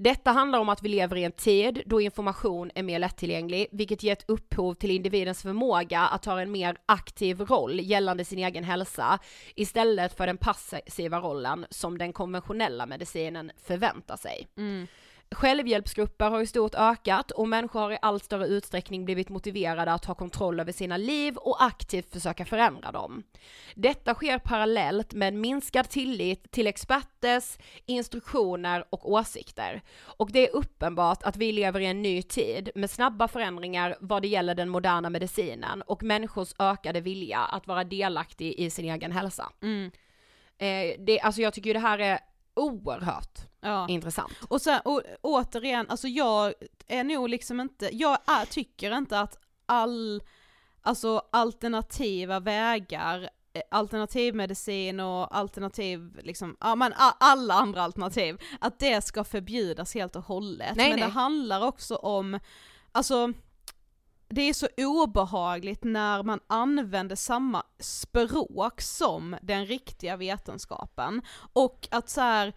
Detta 0.00 0.30
handlar 0.30 0.58
om 0.58 0.68
att 0.68 0.82
vi 0.82 0.88
lever 0.88 1.16
i 1.16 1.24
en 1.24 1.32
tid 1.32 1.82
då 1.86 2.00
information 2.00 2.70
är 2.74 2.82
mer 2.82 2.98
lättillgänglig, 2.98 3.66
vilket 3.72 4.02
gett 4.02 4.30
upphov 4.30 4.74
till 4.74 4.90
individens 4.90 5.42
förmåga 5.42 6.00
att 6.00 6.22
ta 6.22 6.40
en 6.40 6.50
mer 6.50 6.76
aktiv 6.86 7.40
roll 7.40 7.80
gällande 7.80 8.24
sin 8.24 8.38
egen 8.38 8.64
hälsa, 8.64 9.18
istället 9.54 10.16
för 10.16 10.26
den 10.26 10.36
passiva 10.36 11.20
rollen 11.20 11.66
som 11.70 11.98
den 11.98 12.12
konventionella 12.12 12.86
medicinen 12.86 13.50
förväntar 13.66 14.16
sig. 14.16 14.48
Mm. 14.56 14.86
Självhjälpsgrupper 15.30 16.30
har 16.30 16.40
i 16.40 16.46
stort 16.46 16.74
ökat 16.74 17.30
och 17.30 17.48
människor 17.48 17.80
har 17.80 17.92
i 17.92 17.98
allt 18.02 18.24
större 18.24 18.46
utsträckning 18.46 19.04
blivit 19.04 19.28
motiverade 19.28 19.92
att 19.92 20.02
ta 20.02 20.14
kontroll 20.14 20.60
över 20.60 20.72
sina 20.72 20.96
liv 20.96 21.36
och 21.36 21.64
aktivt 21.64 22.12
försöka 22.12 22.44
förändra 22.44 22.92
dem. 22.92 23.22
Detta 23.74 24.14
sker 24.14 24.38
parallellt 24.38 25.12
med 25.12 25.34
minskad 25.34 25.88
tillit 25.88 26.50
till 26.50 26.66
experters 26.66 27.58
instruktioner 27.86 28.84
och 28.90 29.12
åsikter. 29.12 29.82
Och 30.00 30.32
det 30.32 30.48
är 30.48 30.56
uppenbart 30.56 31.22
att 31.22 31.36
vi 31.36 31.52
lever 31.52 31.80
i 31.80 31.86
en 31.86 32.02
ny 32.02 32.22
tid 32.22 32.70
med 32.74 32.90
snabba 32.90 33.28
förändringar 33.28 33.96
vad 34.00 34.22
det 34.22 34.28
gäller 34.28 34.54
den 34.54 34.68
moderna 34.68 35.10
medicinen 35.10 35.82
och 35.82 36.02
människors 36.02 36.54
ökade 36.58 37.00
vilja 37.00 37.38
att 37.38 37.66
vara 37.66 37.84
delaktig 37.84 38.54
i 38.54 38.70
sin 38.70 38.84
egen 38.84 39.12
hälsa. 39.12 39.52
Eh, 40.58 40.94
det, 40.98 41.20
alltså 41.20 41.40
jag 41.40 41.54
tycker 41.54 41.70
ju 41.70 41.74
det 41.74 41.78
här 41.78 41.98
är 41.98 42.18
oerhört 42.58 43.48
ja. 43.60 43.88
intressant. 43.88 44.32
Och 44.48 44.62
sen 44.62 44.80
och, 44.84 45.02
återigen, 45.22 45.86
alltså 45.88 46.08
jag 46.08 46.54
är 46.86 47.04
nog 47.04 47.28
liksom 47.28 47.60
inte, 47.60 47.88
jag 47.92 48.18
är, 48.26 48.44
tycker 48.44 48.96
inte 48.96 49.20
att 49.20 49.38
all, 49.66 50.22
alltså 50.82 51.22
alternativa 51.32 52.40
vägar, 52.40 53.30
eh, 53.52 53.62
alternativmedicin 53.70 55.00
och 55.00 55.36
alternativ, 55.36 56.20
liksom, 56.22 56.56
ja 56.60 56.74
men 56.74 56.92
alla 57.20 57.54
andra 57.54 57.82
alternativ, 57.82 58.38
att 58.60 58.78
det 58.78 59.04
ska 59.04 59.24
förbjudas 59.24 59.94
helt 59.94 60.16
och 60.16 60.24
hållet. 60.24 60.76
Nej, 60.76 60.90
men 60.90 60.98
nej. 60.98 61.08
det 61.08 61.14
handlar 61.14 61.64
också 61.64 61.96
om, 61.96 62.40
alltså 62.92 63.32
det 64.28 64.42
är 64.42 64.54
så 64.54 64.68
obehagligt 64.76 65.84
när 65.84 66.22
man 66.22 66.40
använder 66.46 67.16
samma 67.16 67.62
språk 67.78 68.80
som 68.80 69.36
den 69.42 69.66
riktiga 69.66 70.16
vetenskapen. 70.16 71.22
Och 71.52 71.88
att 71.90 72.08
så 72.08 72.20
här, 72.20 72.52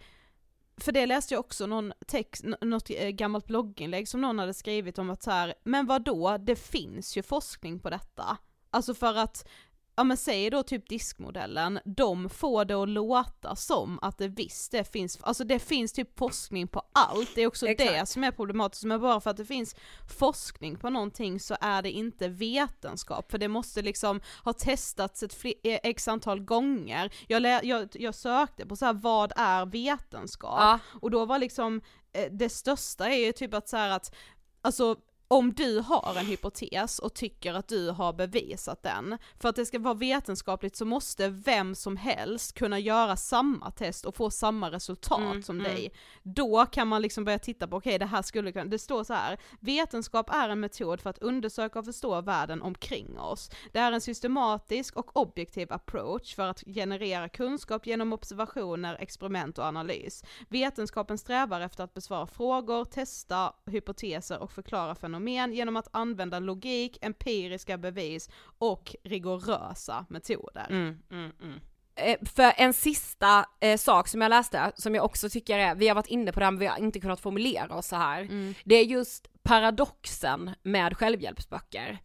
för 0.76 0.92
det 0.92 1.06
läste 1.06 1.34
jag 1.34 1.40
också 1.40 1.66
någon 1.66 1.92
text, 2.06 2.44
något 2.60 2.90
eh, 2.90 3.08
gammalt 3.08 3.46
blogginlägg 3.46 4.08
som 4.08 4.20
någon 4.20 4.38
hade 4.38 4.54
skrivit 4.54 4.98
om 4.98 5.10
att 5.10 5.22
så 5.22 5.30
här, 5.30 5.54
men 5.64 5.86
vad 5.86 6.02
då? 6.02 6.36
det 6.40 6.56
finns 6.56 7.16
ju 7.16 7.22
forskning 7.22 7.78
på 7.78 7.90
detta. 7.90 8.38
Alltså 8.70 8.94
för 8.94 9.14
att, 9.14 9.48
ja 9.96 10.04
men 10.04 10.16
säg 10.16 10.50
då 10.50 10.62
typ 10.62 10.88
diskmodellen, 10.88 11.80
de 11.84 12.28
får 12.28 12.64
det 12.64 12.74
att 12.74 12.88
låta 12.88 13.56
som 13.56 13.98
att 14.02 14.18
det 14.18 14.28
visst 14.28 14.72
det 14.72 14.92
finns, 14.92 15.18
alltså 15.22 15.44
det 15.44 15.58
finns 15.58 15.92
typ 15.92 16.18
forskning 16.18 16.68
på 16.68 16.82
allt, 16.92 17.34
det 17.34 17.42
är 17.42 17.46
också 17.46 17.66
det 17.66 17.72
Exakt. 17.72 18.08
som 18.08 18.24
är 18.24 18.30
problematiskt, 18.30 18.84
men 18.84 19.00
bara 19.00 19.20
för 19.20 19.30
att 19.30 19.36
det 19.36 19.44
finns 19.44 19.76
forskning 20.18 20.76
på 20.76 20.90
någonting 20.90 21.40
så 21.40 21.56
är 21.60 21.82
det 21.82 21.90
inte 21.90 22.28
vetenskap, 22.28 23.30
för 23.30 23.38
det 23.38 23.48
måste 23.48 23.82
liksom 23.82 24.20
ha 24.44 24.52
testats 24.52 25.22
ett 25.22 25.44
eh, 25.44 25.78
x 25.82 26.08
antal 26.08 26.40
gånger. 26.40 27.12
Jag, 27.28 27.64
jag, 27.64 27.88
jag 27.92 28.14
sökte 28.14 28.66
på 28.66 28.76
så 28.76 28.86
här, 28.86 28.92
vad 28.92 29.32
är 29.36 29.66
vetenskap? 29.66 30.60
Ja. 30.60 30.78
Och 31.00 31.10
då 31.10 31.24
var 31.24 31.38
liksom, 31.38 31.80
eh, 32.12 32.32
det 32.32 32.48
största 32.48 33.08
är 33.08 33.26
ju 33.26 33.32
typ 33.32 33.54
att 33.54 33.68
så 33.68 33.76
här 33.76 33.90
att, 33.90 34.14
alltså 34.62 34.96
om 35.32 35.52
du 35.52 35.78
har 35.78 36.16
en 36.18 36.26
hypotes 36.26 36.98
och 36.98 37.14
tycker 37.14 37.54
att 37.54 37.68
du 37.68 37.90
har 37.90 38.12
bevisat 38.12 38.82
den, 38.82 39.18
för 39.40 39.48
att 39.48 39.56
det 39.56 39.66
ska 39.66 39.78
vara 39.78 39.94
vetenskapligt 39.94 40.76
så 40.76 40.84
måste 40.84 41.28
vem 41.28 41.74
som 41.74 41.96
helst 41.96 42.54
kunna 42.54 42.78
göra 42.78 43.16
samma 43.16 43.70
test 43.70 44.04
och 44.04 44.16
få 44.16 44.30
samma 44.30 44.70
resultat 44.70 45.20
Mm, 45.22 45.42
som 45.42 45.60
mm. 45.60 45.72
dig. 45.72 45.92
Då 46.22 46.66
kan 46.66 46.88
man 46.88 47.02
liksom 47.02 47.24
börja 47.24 47.38
titta 47.38 47.68
på, 47.68 47.76
okej 47.76 47.98
det 47.98 48.06
här 48.06 48.22
skulle 48.22 48.52
kunna, 48.52 48.64
det 48.64 48.78
står 48.78 49.04
så 49.04 49.14
här, 49.14 49.38
vetenskap 49.60 50.30
är 50.34 50.48
en 50.48 50.60
metod 50.60 51.00
för 51.00 51.10
att 51.10 51.18
undersöka 51.18 51.78
och 51.78 51.84
förstå 51.84 52.20
världen 52.20 52.62
omkring 52.62 53.18
oss. 53.18 53.50
Det 53.72 53.78
är 53.78 53.92
en 53.92 54.00
systematisk 54.00 54.96
och 54.96 55.16
objektiv 55.16 55.72
approach 55.72 56.34
för 56.34 56.48
att 56.48 56.62
generera 56.66 57.28
kunskap 57.28 57.86
genom 57.86 58.12
observationer, 58.12 58.96
experiment 59.00 59.58
och 59.58 59.64
analys. 59.64 60.24
Vetenskapen 60.48 61.18
strävar 61.18 61.60
efter 61.60 61.84
att 61.84 61.94
besvara 61.94 62.26
frågor, 62.26 62.84
testa 62.84 63.52
hypoteser 63.66 64.38
och 64.38 64.52
förklara 64.52 64.94
fenomen 64.94 65.21
genom 65.28 65.76
att 65.76 65.88
använda 65.90 66.38
logik, 66.38 66.98
empiriska 67.00 67.78
bevis 67.78 68.30
och 68.58 68.96
rigorösa 69.04 70.06
metoder. 70.08 70.66
Mm, 70.70 70.98
mm, 71.10 71.32
mm. 71.42 71.60
Eh, 71.94 72.16
För 72.34 72.52
en 72.56 72.72
sista 72.72 73.46
eh, 73.60 73.76
sak 73.78 74.08
som 74.08 74.20
jag 74.20 74.30
läste, 74.30 74.72
som 74.74 74.94
jag 74.94 75.04
också 75.04 75.28
tycker 75.28 75.58
är, 75.58 75.74
vi 75.74 75.88
har 75.88 75.94
varit 75.94 76.06
inne 76.06 76.32
på 76.32 76.40
det 76.40 76.46
här 76.46 76.52
men 76.52 76.60
vi 76.60 76.66
har 76.66 76.78
inte 76.78 77.00
kunnat 77.00 77.20
formulera 77.20 77.74
oss 77.74 77.86
så 77.86 77.96
här. 77.96 78.28
Det 78.64 78.74
är 78.74 78.84
just 78.84 79.28
paradoxen 79.42 80.50
med 80.62 80.96
självhjälpsböcker. 80.96 81.98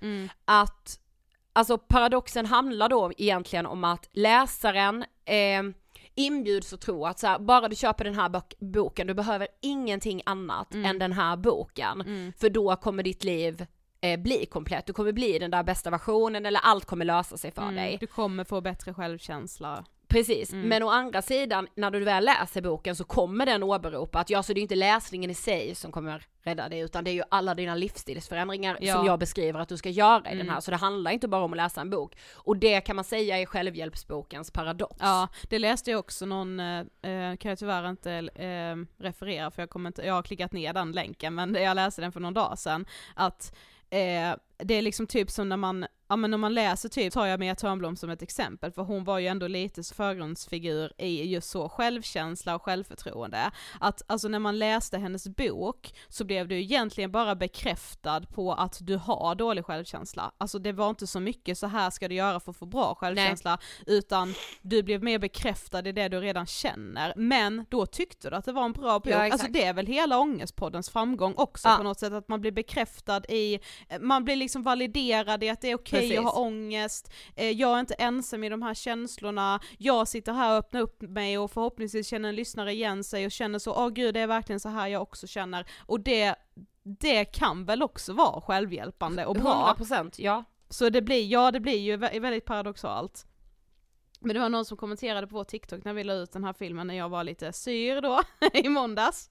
Att, 0.46 1.00
alltså 1.54 1.78
paradoxen 1.78 2.46
handlar 2.46 2.90
då 2.90 3.12
egentligen 3.18 3.66
om 3.66 3.84
att 3.84 4.10
läsaren 4.12 5.06
eh, 5.26 5.64
inbjuds 6.18 6.74
att 6.74 6.82
tro 6.82 7.06
att 7.06 7.20
så 7.20 7.28
här, 7.28 7.40
bara 7.40 7.68
du 7.68 7.76
köper 7.76 8.04
den 8.04 8.16
här 8.16 8.30
bok- 8.30 8.54
boken, 8.60 9.08
du 9.08 9.14
behöver 9.14 9.48
ingenting 9.62 10.22
annat 10.26 10.74
än 10.86 11.00
den 11.00 11.14
här 11.14 11.38
boken. 11.38 12.04
För 12.38 12.50
då 12.50 12.76
kommer 12.76 13.04
ditt 13.04 13.24
liv 13.24 13.66
eh, 14.02 14.20
bli 14.20 14.46
komplett, 14.46 14.86
du 14.86 14.94
kommer 14.94 15.12
bli 15.12 15.40
den 15.40 15.52
där 15.52 15.64
bästa 15.64 15.90
versionen 15.90 16.46
eller 16.46 16.60
allt 16.64 16.86
kommer 16.86 17.06
lösa 17.06 17.38
sig 17.38 17.52
för 17.52 17.62
dig. 17.76 17.98
Du 18.00 18.08
kommer 18.08 18.44
få 18.44 18.62
bättre 18.62 18.94
självkänsla. 18.94 19.86
Precis, 20.08 20.54
men 20.54 20.84
å 20.84 20.90
andra 20.90 21.22
sidan 21.22 21.68
när 21.76 21.92
du 21.92 22.00
väl 22.00 22.26
läser 22.26 22.62
boken 22.62 22.96
så 22.96 23.04
kommer 23.04 23.46
den 23.46 23.64
åberopa 23.64 24.20
att 24.20 24.30
ja, 24.30 24.44
så 24.44 24.54
det 24.54 24.60
är 24.60 24.62
inte 24.62 24.76
läsningen 24.76 25.32
i 25.32 25.34
sig 25.34 25.76
som 25.76 25.92
kommer 25.92 26.26
rädda 26.44 26.70
dig 26.70 26.80
utan 26.80 27.04
det 27.04 27.12
är 27.12 27.14
ju 27.14 27.24
alla 27.30 27.56
dina 27.56 27.76
livsstilsförändringar 27.76 28.78
Ja. 28.82 28.96
som 28.96 29.06
jag 29.06 29.20
beskriver 29.20 29.60
att 29.60 29.70
du 29.70 29.78
ska 29.78 29.90
göra 29.90 30.32
i 30.32 30.38
den 30.38 30.50
här, 30.50 30.60
så 30.60 30.72
det 30.72 30.78
handlar 30.78 31.12
inte 31.12 31.28
bara 31.28 31.44
om 31.44 31.54
att 31.54 31.58
läsa 31.58 31.82
en 31.82 31.90
bok. 31.90 32.16
Och 32.34 32.58
det 32.58 32.82
kan 32.82 32.96
man 32.96 33.06
säga 33.06 33.38
är 33.40 33.46
självhjälpsbokens 33.46 34.52
paradox. 34.52 34.96
Ja, 35.00 35.28
det 35.50 35.60
läste 35.60 35.92
jag 35.92 36.00
också 36.00 36.26
någon, 36.26 36.60
eh, 36.60 36.80
eh, 36.80 37.36
kan 37.38 37.50
jag 37.50 37.60
tyvärr 37.60 37.90
inte 37.90 38.12
eh, 38.36 39.04
referera 39.04 39.52
för 39.52 39.62
jag 39.62 39.70
kommer 39.70 39.90
inte, 39.90 40.02
jag 40.02 40.14
har 40.14 40.24
klickat 40.24 40.52
ner 40.52 40.74
den 40.74 40.92
länken 40.92 41.36
men 41.36 41.54
jag 41.56 41.76
läste 41.76 42.02
den 42.02 42.12
för 42.12 42.20
någon 42.20 42.34
dag 42.34 42.60
sedan, 42.60 42.86
att 43.16 43.56
eh, 43.90 44.36
det 44.60 44.74
är 44.74 44.82
liksom 44.82 45.08
typ 45.08 45.32
som 45.32 45.50
när 45.50 45.58
man, 45.58 45.86
ja 46.10 46.16
men 46.16 46.32
när 46.32 46.38
man 46.38 46.54
läser 46.54 46.90
typ, 46.90 47.14
tar 47.14 47.26
jag 47.26 47.40
Mia 47.40 47.56
Törnblom 47.56 47.96
som 47.96 48.10
ett 48.10 48.22
exempel, 48.22 48.72
för 48.72 48.82
hon 48.82 49.04
var 49.04 49.20
ju 49.20 49.28
ändå 49.28 49.48
lite 49.48 49.84
förgrundsfigur 49.84 50.92
i 50.98 51.24
just 51.34 51.50
så 51.50 51.70
självkänsla 51.70 52.56
och 52.56 52.62
självförtroende. 52.62 53.52
Att 53.80 54.02
alltså 54.08 54.28
när 54.28 54.40
man 54.40 54.60
läste 54.60 54.98
hennes 54.98 55.28
bok 55.28 55.94
så 56.08 56.26
blev 56.26 56.48
du 56.48 56.60
egentligen 56.62 57.12
bara 57.12 57.36
bekräftad 57.36 58.22
på 58.22 58.54
att 58.54 58.78
du 58.82 58.96
har 58.96 59.36
dålig 59.36 59.66
självkänsla. 59.66 60.32
Alltså 60.38 60.60
det 60.60 60.72
var 60.72 60.90
inte 60.90 61.08
så 61.08 61.20
mycket 61.20 61.58
så 61.58 61.68
här 61.68 61.90
ska 61.90 62.08
du 62.08 62.16
göra 62.16 62.40
för 62.40 62.52
att 62.52 62.58
få 62.58 62.66
bra 62.66 62.96
självkänsla, 62.96 63.60
utan 63.86 64.34
du 64.62 64.84
blev 64.84 65.04
mer 65.04 65.20
bekräftad 65.20 65.88
i 65.88 65.92
det 65.92 66.08
du 66.08 66.20
redan 66.20 66.46
känner. 66.46 67.14
Men 67.16 67.66
då 67.70 67.86
tyckte 67.86 68.30
du 68.30 68.36
att 68.36 68.46
det 68.46 68.52
var 68.52 68.66
en 68.66 68.74
bra 68.74 69.00
bok. 69.00 69.14
Ja, 69.14 69.32
alltså 69.32 69.48
det 69.50 69.64
är 69.64 69.74
väl 69.74 69.88
hela 69.88 70.20
Ångestpoddens 70.20 70.90
framgång 70.90 71.34
också 71.38 71.68
Ja. 71.68 71.78
på 71.78 71.84
något 71.84 72.00
sätt, 72.00 72.14
att 72.14 72.28
man 72.28 72.42
blir 72.42 72.52
bekräftad 72.52 73.26
i, 73.30 73.60
man 74.00 74.26
blir 74.26 74.36
liksom 74.36 74.47
validerad 74.56 75.44
i 75.44 75.50
att 75.50 75.62
det 75.62 75.72
är 75.72 75.76
okej, 75.76 76.00
jag 76.00 76.24
Precis. 76.24 76.34
har 76.34 76.42
ångest, 76.42 77.14
eh, 77.36 77.50
jag 77.52 77.76
är 77.76 77.80
inte 77.80 77.94
ensam 77.94 78.44
i 78.44 78.50
de 78.50 78.62
här 78.62 78.74
känslorna, 78.74 79.60
jag 79.78 80.08
sitter 80.08 80.34
här 80.34 80.52
och 80.52 80.58
öppnar 80.58 80.82
upp 80.82 81.02
mig 81.02 81.38
och 81.38 81.52
förhoppningsvis 81.52 82.08
känner 82.08 82.30
en 82.30 82.36
lyssnare 82.36 82.74
igen 82.74 83.04
sig 83.04 83.26
och 83.26 83.32
känner 83.32 83.60
så, 83.60 83.74
åh 83.74 83.90
gud 83.90 84.14
det 84.14 84.20
är 84.20 84.28
verkligen 84.28 84.60
så 84.60 84.70
här 84.70 84.88
jag 84.88 85.02
också 85.02 85.28
känner. 85.28 85.66
Och 85.80 86.00
det, 86.00 86.36
det 86.84 87.26
kan 87.26 87.66
väl 87.66 87.84
också 87.84 88.14
vara 88.14 88.42
självhjälpande 88.42 89.26
och 89.26 89.36
bra. 89.36 89.76
100% 89.80 90.14
ja. 90.18 90.44
Så 90.70 90.90
det 90.90 91.02
blir, 91.02 91.26
ja 91.26 91.52
det 91.52 91.60
blir 91.60 91.78
ju 91.78 91.98
vä- 91.98 92.20
väldigt 92.20 92.46
paradoxalt. 92.46 93.26
Men 94.20 94.34
det 94.34 94.40
var 94.40 94.50
någon 94.50 94.66
som 94.66 94.78
kommenterade 94.78 95.28
på 95.28 95.36
vår 95.36 95.44
TikTok 95.44 95.84
när 95.84 95.94
vi 95.94 96.04
la 96.04 96.14
ut 96.14 96.32
den 96.32 96.44
här 96.44 96.54
filmen 96.54 96.88
när 96.88 96.94
jag 96.94 97.10
var 97.10 97.24
lite 97.24 97.54
syr 97.54 98.02
då, 98.02 98.22
i 98.54 98.70
måndags. 98.70 99.30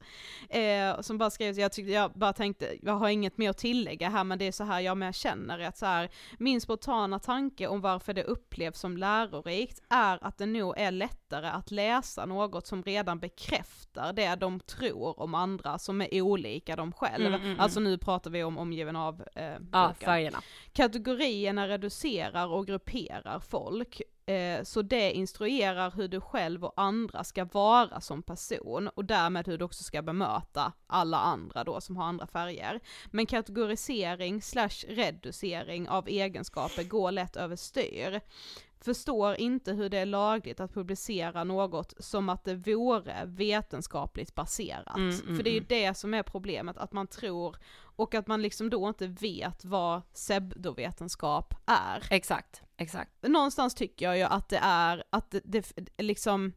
Eh, 0.48 1.00
som 1.00 1.18
bara 1.18 1.30
skrev, 1.30 1.58
jag, 1.58 1.72
tyckte, 1.72 1.92
jag 1.92 2.12
bara 2.12 2.32
tänkte, 2.32 2.76
jag 2.82 2.92
har 2.92 3.08
inget 3.08 3.38
mer 3.38 3.50
att 3.50 3.58
tillägga 3.58 4.08
här 4.08 4.24
men 4.24 4.38
det 4.38 4.44
är 4.44 4.52
så 4.52 4.64
här 4.64 4.80
jag 4.80 4.96
med 4.96 5.14
känner 5.14 5.58
att 5.58 5.78
så 5.78 5.86
här, 5.86 6.10
min 6.38 6.60
spontana 6.60 7.18
tanke 7.18 7.66
om 7.66 7.80
varför 7.80 8.12
det 8.12 8.24
upplevs 8.24 8.80
som 8.80 8.96
lärorikt 8.96 9.82
är 9.88 10.18
att 10.24 10.38
det 10.38 10.46
nog 10.46 10.74
är 10.78 10.90
lättare 10.90 11.48
att 11.48 11.70
läsa 11.70 12.26
något 12.26 12.66
som 12.66 12.82
redan 12.82 13.18
bekräftar 13.18 14.12
det 14.12 14.34
de 14.34 14.60
tror 14.60 15.20
om 15.20 15.34
andra 15.34 15.78
som 15.78 16.00
är 16.00 16.22
olika 16.22 16.76
dem 16.76 16.92
själv. 16.92 17.26
Mm, 17.26 17.34
mm, 17.34 17.46
mm. 17.46 17.60
Alltså 17.60 17.80
nu 17.80 17.98
pratar 17.98 18.30
vi 18.30 18.44
om 18.44 18.58
omgiven 18.58 18.96
av 18.96 19.24
eh, 19.34 19.54
Ja, 19.72 19.94
färgerna. 20.00 20.38
Kategorierna 20.72 21.68
reducerar 21.68 22.46
och 22.46 22.66
grupperar 22.66 23.40
folk, 23.40 24.00
eh, 24.26 24.62
så 24.62 24.82
det 24.82 25.12
instruerar 25.12 25.90
hur 25.90 26.08
du 26.08 26.20
själv 26.20 26.64
och 26.64 26.72
andra 26.76 27.24
ska 27.24 27.44
vara 27.44 28.00
som 28.00 28.22
person 28.22 28.88
och 28.88 29.04
därmed 29.04 29.46
hur 29.46 29.58
du 29.58 29.64
också 29.64 29.84
ska 29.84 30.02
bemöta 30.02 30.72
alla 30.86 31.18
andra 31.18 31.64
då 31.64 31.80
som 31.80 31.96
har 31.96 32.04
andra 32.04 32.26
färger. 32.26 32.80
Men 33.06 33.26
kategorisering 33.26 34.42
slash 34.42 34.84
reducering 34.88 35.88
av 35.88 36.08
egenskaper 36.08 36.84
går 36.84 37.12
lätt 37.12 37.36
överstyr. 37.36 38.20
Förstår 38.80 39.34
inte 39.34 39.72
hur 39.72 39.88
det 39.88 39.98
är 39.98 40.06
lagligt 40.06 40.60
att 40.60 40.74
publicera 40.74 41.44
något 41.44 41.94
som 41.98 42.28
att 42.28 42.44
det 42.44 42.54
vore 42.54 43.24
vetenskapligt 43.24 44.34
baserat. 44.34 44.96
Mm, 44.96 45.20
mm, 45.20 45.36
För 45.36 45.42
det 45.42 45.50
är 45.50 45.52
ju 45.52 45.58
mm. 45.58 45.68
det 45.68 45.94
som 45.94 46.14
är 46.14 46.22
problemet, 46.22 46.76
att 46.76 46.92
man 46.92 47.06
tror 47.06 47.56
och 47.96 48.14
att 48.14 48.26
man 48.26 48.42
liksom 48.42 48.70
då 48.70 48.88
inte 48.88 49.06
vet 49.06 49.64
vad 49.64 50.12
pseudovetenskap 50.12 51.54
är. 51.66 52.06
Exakt, 52.10 52.62
exakt. 52.78 53.10
Någonstans 53.22 53.74
tycker 53.74 54.06
jag 54.06 54.18
ju 54.18 54.22
att 54.22 54.48
det 54.48 54.60
är, 54.62 55.04
att 55.10 55.30
det, 55.30 55.42
det 55.44 56.02
liksom 56.02 56.52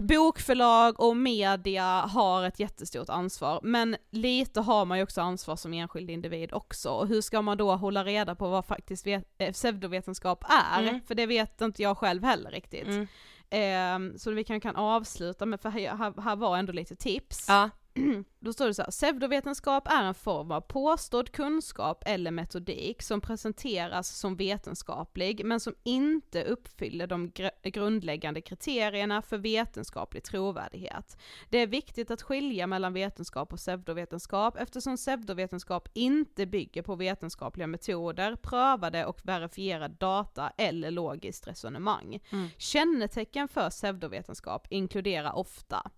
Bokförlag 0.00 1.00
och 1.00 1.16
media 1.16 2.00
har 2.00 2.44
ett 2.44 2.60
jättestort 2.60 3.08
ansvar, 3.08 3.60
men 3.62 3.96
lite 4.10 4.60
har 4.60 4.84
man 4.84 4.98
ju 4.98 5.04
också 5.04 5.20
ansvar 5.20 5.56
som 5.56 5.72
enskild 5.74 6.10
individ 6.10 6.52
också, 6.52 6.90
och 6.90 7.08
hur 7.08 7.20
ska 7.20 7.42
man 7.42 7.58
då 7.58 7.74
hålla 7.74 8.04
reda 8.04 8.34
på 8.34 8.48
vad 8.48 8.66
faktiskt 8.66 9.06
vet, 9.06 9.24
eh, 9.38 9.52
pseudovetenskap 9.52 10.44
är? 10.48 10.82
Mm. 10.82 11.00
För 11.06 11.14
det 11.14 11.26
vet 11.26 11.60
inte 11.60 11.82
jag 11.82 11.98
själv 11.98 12.24
heller 12.24 12.50
riktigt. 12.50 12.86
Mm. 12.86 13.06
Ehm, 13.50 14.18
så 14.18 14.30
vi 14.30 14.44
kan, 14.44 14.60
kan 14.60 14.76
avsluta 14.76 15.46
med, 15.46 15.60
för 15.60 15.68
här, 15.68 15.96
här, 15.96 16.22
här 16.22 16.36
var 16.36 16.56
ändå 16.56 16.72
lite 16.72 16.96
tips. 16.96 17.46
Ja, 17.48 17.70
Då 18.40 18.52
står 18.52 18.66
det 18.66 18.74
så 18.74 18.82
här, 18.82 18.90
pseudovetenskap 18.90 19.88
är 19.88 20.04
en 20.04 20.14
form 20.14 20.50
av 20.50 20.60
påstådd 20.60 21.32
kunskap 21.32 22.02
eller 22.06 22.30
metodik 22.30 23.02
som 23.02 23.20
presenteras 23.20 24.08
som 24.08 24.36
vetenskaplig 24.36 25.44
men 25.44 25.60
som 25.60 25.74
inte 25.82 26.44
uppfyller 26.44 27.06
de 27.06 27.30
gr- 27.30 27.70
grundläggande 27.70 28.40
kriterierna 28.40 29.22
för 29.22 29.38
vetenskaplig 29.38 30.24
trovärdighet. 30.24 31.16
Det 31.48 31.58
är 31.58 31.66
viktigt 31.66 32.10
att 32.10 32.22
skilja 32.22 32.66
mellan 32.66 32.92
vetenskap 32.92 33.52
och 33.52 33.58
pseudovetenskap 33.58 34.56
eftersom 34.58 34.96
pseudovetenskap 34.96 35.88
inte 35.92 36.46
bygger 36.46 36.82
på 36.82 36.96
vetenskapliga 36.96 37.66
metoder, 37.66 38.36
prövade 38.36 39.06
och 39.06 39.20
verifierade 39.22 39.94
data 39.94 40.52
eller 40.58 40.90
logiskt 40.90 41.46
resonemang. 41.48 42.20
Kännetecken 42.56 43.48
för 43.48 43.70
pseudovetenskap 43.70 44.66
inkluderar 44.70 45.36
ofta 45.36 45.90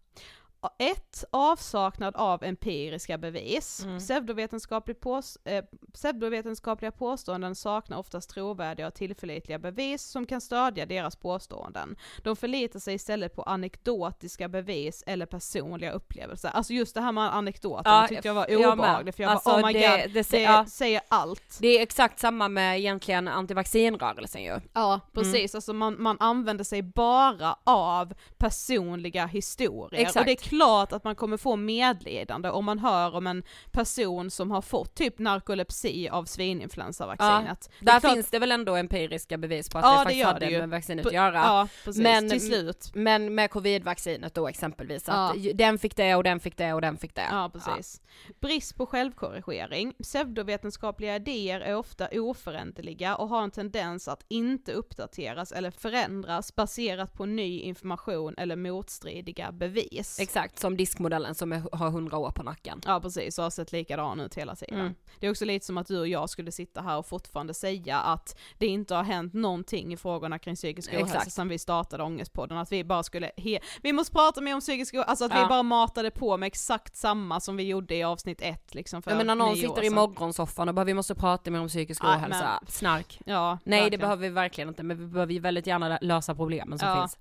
1. 0.78 1.24
Avsaknad 1.30 2.16
av 2.16 2.44
empiriska 2.44 3.18
bevis. 3.18 3.86
Pseudovetenskaplig 3.98 5.00
pås- 5.00 5.38
eh, 5.44 5.64
pseudovetenskapliga 5.94 6.90
påståenden 6.92 7.54
saknar 7.54 7.98
oftast 7.98 8.30
trovärdiga 8.30 8.86
och 8.86 8.94
tillförlitliga 8.94 9.58
bevis 9.58 10.02
som 10.02 10.26
kan 10.26 10.40
stödja 10.40 10.86
deras 10.86 11.16
påståenden. 11.16 11.96
De 12.22 12.36
förlitar 12.36 12.80
sig 12.80 12.94
istället 12.94 13.34
på 13.36 13.42
anekdotiska 13.42 14.48
bevis 14.48 15.04
eller 15.06 15.26
personliga 15.26 15.92
upplevelser. 15.92 16.48
Alltså 16.48 16.72
just 16.72 16.94
det 16.94 17.00
här 17.00 17.12
med 17.12 17.34
anekdoter 17.34 17.90
Ja, 17.90 18.06
tyckte 18.08 18.28
jag 18.28 18.34
var 18.34 18.46
jag 18.48 18.72
obehagligt 18.72 19.16
för 19.16 19.22
jag 19.22 19.32
Alltså, 19.32 19.50
bara 19.50 19.62
oh 19.62 19.66
my 19.66 19.72
det- 19.72 20.02
god, 20.04 20.14
det 20.14 20.30
det, 20.30 20.42
ja. 20.42 20.66
säger 20.66 21.00
allt. 21.08 21.58
det 21.60 21.68
är 21.78 21.82
exakt 21.82 22.18
samma 22.18 22.48
med 22.48 22.78
egentligen 22.78 23.28
antivaccinrörelsen 23.28 24.42
ju. 24.42 24.60
Ja 24.72 25.00
precis, 25.12 25.54
alltså 25.54 25.72
man, 25.72 26.02
man 26.02 26.16
använder 26.20 26.64
sig 26.64 26.82
bara 26.82 27.56
av 27.64 28.14
personliga 28.38 29.26
historier. 29.26 30.00
Exakt. 30.00 30.16
Och 30.16 30.24
det 30.26 30.36
klart 30.48 30.92
att 30.92 31.04
man 31.04 31.14
kommer 31.16 31.36
få 31.36 31.56
medlidande 31.56 32.50
om 32.50 32.64
man 32.64 32.78
hör 32.78 33.14
om 33.14 33.26
en 33.26 33.42
person 33.72 34.30
som 34.30 34.50
har 34.50 34.62
fått 34.62 34.94
typ 34.94 35.18
narkolepsi 35.18 36.08
av 36.08 36.24
svininfluensavaccinet. 36.24 37.70
Det 37.80 37.84
är 37.90 37.92
Där 37.92 38.00
klart- 38.00 38.12
finns 38.12 38.30
det 38.30 38.38
väl 38.38 38.52
ändå 38.52 38.76
empiriska 38.76 39.38
bevis 39.38 39.68
på 39.68 39.78
att 39.78 39.84
Ja, 39.84 39.90
det 39.90 39.94
det 39.98 40.04
faktiskt 40.04 40.18
gör 40.20 40.32
hade 40.32 40.46
det 40.46 40.58
med 40.58 40.68
vaccinet 40.70 41.06
att 41.06 41.12
göra. 41.12 41.34
Ja 41.34 41.68
precis, 41.84 42.02
Men- 42.02 42.30
till 42.30 42.46
slut. 42.46 42.90
Men 42.94 43.34
med 43.34 43.50
covidvaccinet 43.50 44.34
då 44.34 44.48
exempelvis, 44.48 45.08
att 45.08 45.36
Ja. 45.36 45.52
den 45.54 45.78
fick 45.78 45.96
det 45.96 46.14
och 46.14 46.22
den 46.24 46.40
fick 46.40 46.56
det 46.56 46.72
och 46.72 46.80
den 46.80 46.96
fick 46.96 47.14
det. 47.14 47.26
Ja 47.30 47.50
precis. 47.52 48.00
Brist 48.40 48.76
på 48.76 48.86
självkorrigering. 48.86 49.94
Pseudovetenskapliga 50.02 51.16
idéer 51.16 51.60
är 51.60 51.74
ofta 51.76 52.08
oföränderliga 52.12 53.16
och 53.16 53.28
har 53.28 53.42
en 53.42 53.50
tendens 53.50 54.08
att 54.08 54.24
inte 54.28 54.72
uppdateras 54.72 55.52
eller 55.52 55.70
förändras 55.70 56.54
baserat 56.54 57.14
på 57.14 57.26
ny 57.26 57.60
information 57.60 58.34
eller 58.38 58.56
motstridiga 58.56 59.52
bevis. 59.52 60.18
Exakt, 60.20 60.37
som 60.54 60.76
diskmodellen 60.76 61.34
som 61.34 61.52
är, 61.52 61.62
har 61.76 61.86
100 61.88 62.16
år 62.18 62.30
på 62.30 62.42
nacken. 62.42 62.80
Ja 62.86 63.00
precis, 63.00 63.38
och 63.38 63.44
har 63.44 63.50
sett 63.50 63.72
likadan 63.72 64.20
ut 64.20 64.34
hela 64.34 64.56
tiden. 64.56 64.80
Mm. 64.80 64.94
Det 65.20 65.26
är 65.26 65.30
också 65.30 65.44
lite 65.44 65.66
som 65.66 65.78
att 65.78 65.86
du 65.86 65.98
och 66.00 66.08
jag 66.08 66.30
skulle 66.30 66.52
sitta 66.52 66.80
här 66.80 66.98
och 66.98 67.06
fortfarande 67.06 67.54
säga 67.54 67.98
att 67.98 68.38
det 68.58 68.66
inte 68.66 68.94
har 68.94 69.02
hänt 69.02 69.34
någonting 69.34 69.92
i 69.92 69.96
frågorna 69.96 70.38
kring 70.38 70.54
psykisk 70.54 70.92
ohälsa 70.92 71.14
Exakt. 71.16 71.32
sedan 71.32 71.48
vi 71.48 71.58
startade 71.58 72.02
Ångestpodden, 72.02 72.58
att 72.58 72.72
vi 72.72 72.84
bara 72.84 73.02
skulle, 73.02 73.30
he- 73.36 73.58
vi 73.82 73.92
måste 73.92 74.12
prata 74.12 74.40
mer 74.40 74.54
om 74.54 74.60
psykisk 74.60 74.94
ohälsa, 74.94 75.10
alltså 75.10 75.24
att 75.24 75.32
vi 75.34 75.36
Ja. 75.38 75.48
bara 75.48 75.62
matade 75.62 76.10
på 76.10 76.36
med 76.36 76.46
exakt 76.46 76.96
samma 76.96 77.40
som 77.40 77.56
vi 77.56 77.62
gjorde 77.62 77.94
i 77.94 78.02
avsnitt 78.02 78.42
ett 78.42 78.74
liksom 78.74 79.02
för 79.02 79.10
Jag 79.10 79.18
menar 79.18 79.34
någon 79.34 79.56
sitter 79.56 79.84
i 79.84 79.90
morgonsoffan 79.90 80.68
och 80.68 80.74
bara 80.74 80.84
vi 80.84 80.94
måste 80.94 81.14
prata 81.14 81.50
mer 81.50 81.60
om 81.60 81.68
psykisk 81.68 82.04
Ja, 82.04 82.16
ohälsa, 82.16 82.60
snark. 82.68 83.20
Ja, 83.24 83.58
Nej 83.64 83.78
det 83.78 83.82
verkligen. 83.84 84.00
behöver 84.00 84.22
vi 84.22 84.28
verkligen 84.28 84.68
inte 84.68 84.82
men 84.82 84.98
vi 84.98 85.06
behöver 85.06 85.32
ju 85.32 85.40
väldigt 85.40 85.66
gärna 85.66 85.98
lösa 86.00 86.34
problemen 86.34 86.78
som 86.78 86.88
Ja. 86.88 87.00
finns. 87.00 87.18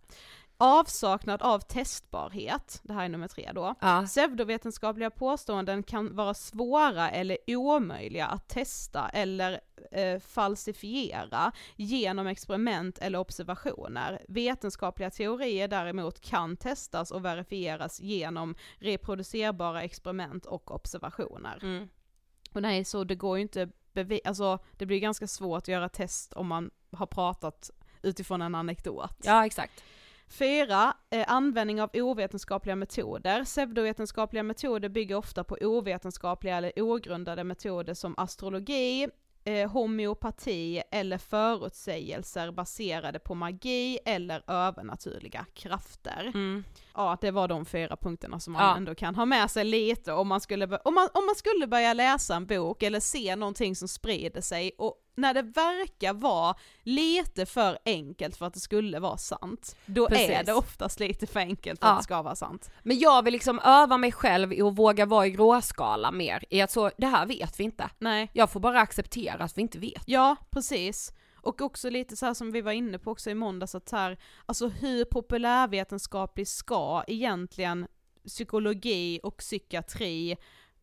Avsaknad 0.59 1.41
av 1.41 1.59
testbarhet, 1.59 2.79
det 2.83 2.93
här 2.93 3.05
är 3.05 3.09
nummer 3.09 3.27
tre 3.27 3.51
då. 3.55 3.75
Ja. 3.81 4.03
Pseudovetenskapliga 4.05 5.09
påståenden 5.09 5.83
kan 5.83 6.15
vara 6.15 6.33
svåra 6.33 7.09
eller 7.09 7.37
omöjliga 7.47 8.25
att 8.27 8.47
testa 8.49 9.09
eller 9.09 9.61
eh, 9.91 10.19
falsifiera 10.19 11.51
genom 11.75 12.27
experiment 12.27 12.97
eller 12.97 13.19
observationer. 13.19 14.25
Vetenskapliga 14.27 15.09
teorier 15.09 15.67
däremot 15.67 16.19
kan 16.19 16.57
testas 16.57 17.11
och 17.11 17.25
verifieras 17.25 17.99
genom 17.99 18.55
reproducerbara 18.77 19.83
experiment 19.83 20.45
och 20.45 20.71
observationer. 20.71 21.59
Mm. 21.61 21.89
Och 22.53 22.61
nej, 22.61 22.83
så 22.83 23.03
det 23.03 23.15
går 23.15 23.37
ju 23.37 23.41
inte 23.41 23.69
bevi- 23.93 24.21
alltså 24.25 24.59
det 24.77 24.85
blir 24.85 24.99
ganska 24.99 25.27
svårt 25.27 25.63
att 25.63 25.67
göra 25.67 25.89
test 25.89 26.33
om 26.33 26.47
man 26.47 26.71
har 26.91 27.05
pratat 27.05 27.71
utifrån 28.01 28.41
en 28.41 28.55
anekdot. 28.55 29.11
ja 29.23 29.45
exakt. 29.45 29.83
Fyra, 30.29 30.93
eh, 31.09 31.25
användning 31.27 31.81
av 31.81 31.89
ovetenskapliga 31.93 32.75
metoder. 32.75 33.43
Pseudovetenskapliga 33.43 34.43
metoder 34.43 34.89
bygger 34.89 35.15
ofta 35.15 35.43
på 35.43 35.57
ovetenskapliga 35.61 36.57
eller 36.57 36.81
ogrundade 36.81 37.43
metoder 37.43 37.93
som 37.93 38.15
astrologi, 38.17 39.07
eh, 39.43 39.71
homeopati 39.71 40.81
eller 40.91 41.17
förutsägelser 41.17 42.51
baserade 42.51 43.19
på 43.19 43.35
magi 43.35 43.99
eller 44.05 44.43
övernaturliga 44.47 45.45
krafter. 45.53 46.31
Mm. 46.33 46.63
Ja, 46.97 47.17
det 47.21 47.31
var 47.31 47.47
de 47.47 47.65
fyra 47.65 47.97
punkterna 47.97 48.39
som 48.39 48.53
man 48.53 48.61
Ja. 48.61 48.75
ändå 48.77 48.95
kan 48.95 49.15
ha 49.15 49.25
med 49.25 49.51
sig 49.51 49.63
lite 49.63 50.13
om 50.13 50.27
man, 50.27 50.41
skulle, 50.41 50.65
om, 50.77 50.93
man, 50.93 51.09
om 51.13 51.25
man 51.25 51.35
skulle 51.35 51.67
börja 51.67 51.93
läsa 51.93 52.35
en 52.35 52.45
bok 52.45 52.83
eller 52.83 52.99
se 52.99 53.35
någonting 53.35 53.75
som 53.75 53.87
sprider 53.87 54.41
sig 54.41 54.71
och 54.77 54.95
när 55.15 55.33
det 55.33 55.41
verkar 55.41 56.13
vara 56.13 56.55
lite 56.83 57.45
för 57.45 57.77
enkelt 57.85 58.37
för 58.37 58.45
att 58.45 58.53
det 58.53 58.59
skulle 58.59 58.99
vara 58.99 59.17
sant, 59.17 59.75
då 59.85 60.05
är 60.05 60.09
Precis. 60.09 60.45
det 60.45 60.53
oftast 60.53 60.99
lite 60.99 61.27
för 61.27 61.39
enkelt 61.39 61.79
för 61.79 61.87
Ja. 61.87 61.93
att 61.93 61.99
det 61.99 62.03
ska 62.03 62.21
vara 62.21 62.35
sant. 62.35 62.69
Men 62.83 62.99
jag 62.99 63.23
vill 63.23 63.31
liksom 63.33 63.59
öva 63.59 63.97
mig 63.97 64.11
själv 64.11 64.53
i 64.53 64.61
att 64.61 64.75
våga 64.77 65.05
vara 65.05 65.27
i 65.27 65.31
gråskala 65.31 66.11
mer, 66.11 66.43
i 66.49 66.61
att 66.61 66.71
så, 66.71 66.91
det 66.97 67.07
här 67.07 67.25
vet 67.25 67.59
vi 67.59 67.63
inte. 67.63 67.89
Nej. 67.99 68.29
Jag 68.33 68.49
får 68.51 68.59
bara 68.59 68.79
acceptera 68.81 69.43
att 69.43 69.57
vi 69.57 69.61
inte 69.61 69.79
vet. 69.79 70.01
Ja, 70.05 70.35
precis. 70.49 71.13
Och 71.47 71.61
också 71.61 71.89
lite 71.89 72.15
så 72.15 72.25
här 72.25 72.33
som 72.33 72.51
vi 72.51 72.61
var 72.61 72.71
inne 72.71 72.99
på 72.99 73.11
också 73.11 73.29
i 73.29 73.35
måndags, 73.35 73.75
att 73.75 73.89
så 73.89 73.95
här, 73.95 74.17
alltså 74.45 74.67
hur 74.67 75.05
populärvetenskaplig 75.05 76.47
ska 76.47 77.03
egentligen 77.07 77.87
psykologi 78.27 79.19
och 79.23 79.37
psykiatri 79.37 80.37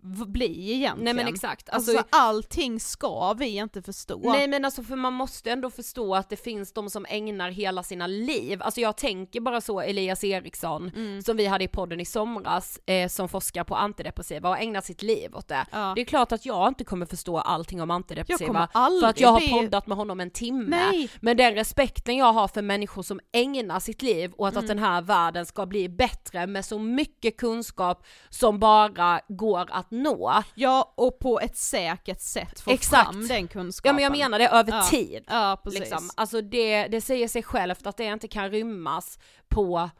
bli 0.07 0.73
egentligen. 0.73 1.05
Nej 1.05 1.15
men 1.15 1.27
exakt. 1.35 1.69
Alltså, 1.71 1.91
Alltså, 1.91 2.05
allting 2.11 2.81
ska 2.81 3.33
vi 3.33 3.47
inte 3.57 3.83
förstå. 3.83 4.21
Nej 4.33 4.49
men 4.49 4.65
alltså 4.65 4.83
för 4.83 4.97
man 4.97 5.13
måste 5.13 5.51
ändå 5.51 5.71
förstå 5.71 6.15
att 6.15 6.29
det 6.31 6.37
finns 6.37 6.73
de 6.73 6.91
som 6.91 7.07
ägnar 7.09 7.51
hela 7.51 7.83
sina 7.83 8.07
liv, 8.07 8.63
alltså 8.63 8.81
jag 8.81 8.97
tänker 8.97 9.41
bara 9.41 9.61
så 9.61 9.81
Elias 9.81 10.25
Eriksson 10.25 10.91
Mm. 10.97 11.23
som 11.23 11.37
vi 11.37 11.47
hade 11.47 11.65
i 11.65 11.69
podden 11.69 12.01
i 12.01 12.05
somras 12.05 12.79
eh, 12.87 13.09
som 13.09 13.29
forskar 13.29 13.65
på 13.65 13.75
antidepressiva 13.77 14.49
och 14.49 14.59
ägnar 14.59 14.81
sitt 14.81 15.03
liv 15.03 15.37
åt 15.37 15.49
det. 15.49 15.67
Ja. 15.73 15.93
Det 15.95 16.01
är 16.01 16.05
klart 16.05 16.33
att 16.33 16.47
jag 16.47 16.69
inte 16.69 16.85
kommer 16.85 17.07
förstå 17.07 17.39
allting 17.39 17.83
om 17.83 17.91
antidepressiva 17.91 18.69
för 18.73 19.07
att 19.07 19.21
jag 19.21 19.29
har 19.29 19.61
poddat 19.63 19.87
med 19.87 19.97
honom 19.97 20.21
en 20.21 20.31
timme. 20.31 20.77
Nej. 20.93 21.11
Men 21.21 21.37
den 21.37 21.55
respekten 21.55 22.17
jag 22.17 22.33
har 22.33 22.49
för 22.49 22.63
människor 22.63 23.03
som 23.03 23.21
ägnar 23.33 23.81
sitt 23.81 24.03
liv 24.03 24.33
åt 24.37 24.53
Mm. 24.55 24.65
att 24.65 24.69
den 24.69 24.79
här 24.79 25.03
världen 25.03 25.47
ska 25.47 25.67
bli 25.67 25.89
bättre 25.89 26.47
med 26.47 26.65
så 26.65 26.79
mycket 26.79 27.37
kunskap 27.37 28.05
som 28.31 28.59
bara 28.59 29.21
går 29.29 29.67
att 29.71 29.91
nå. 30.03 30.43
Ja, 30.55 30.93
och 30.97 31.19
på 31.19 31.41
ett 31.41 31.57
säkert 31.57 32.21
sätt 32.21 32.61
få 32.61 32.71
Exakt. 32.71 33.05
fram 33.11 33.29
den 33.29 33.49
kunskapen. 33.49 33.89
Ja 33.89 33.93
men 33.93 34.03
jag 34.03 34.13
menar 34.13 34.39
det 34.39 34.49
över 34.49 34.73
Ja. 34.73 34.83
tid. 34.83 35.25
Ja, 35.29 35.61
precis. 35.65 35.81
Liksom. 35.81 36.11
Alltså 36.17 36.41
det, 36.41 36.87
det 36.89 37.01
säger 37.01 37.29
sig 37.29 37.43
självt 37.43 37.87
att 37.87 37.97
det 37.97 38.05
inte 38.05 38.29
kan 38.29 38.51
rymmas 38.51 39.19
på 39.49 39.91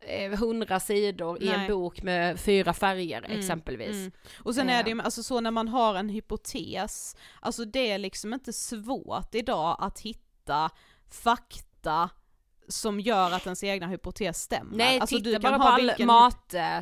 eh, 0.00 0.30
hundra 0.38 0.80
sidor 0.80 1.42
i 1.42 1.48
en 1.48 1.58
Nej. 1.60 1.68
bok 1.68 2.02
med 2.02 2.40
fyra 2.40 2.72
färger 2.72 3.26
exempelvis. 3.28 3.96
Mm. 3.96 4.12
Och 4.38 4.54
sen 4.54 4.68
Eh. 4.68 4.78
är 4.78 4.84
det 4.84 4.90
ju 4.90 5.00
alltså 5.02 5.22
så 5.22 5.40
när 5.40 5.50
man 5.50 5.68
har 5.68 5.94
en 5.94 6.08
hypotes, 6.08 7.16
alltså 7.40 7.64
det 7.64 7.90
är 7.90 7.98
liksom 7.98 8.34
inte 8.34 8.52
svårt 8.52 9.34
idag 9.34 9.76
att 9.80 10.00
hitta 10.00 10.70
fakta 11.10 12.10
som 12.68 13.00
gör 13.00 13.30
att 13.32 13.44
ens 13.46 13.64
egna 13.64 13.86
hypotes 13.86 14.40
stämmer. 14.42 14.76
Nej, 14.76 15.00
alltså, 15.00 15.16
titta 15.16 15.38
bara 15.40 15.58
på 15.58 15.64
all 15.64 15.80
vilken- 15.86 16.06
mat, 16.06 16.54
eh, 16.54 16.78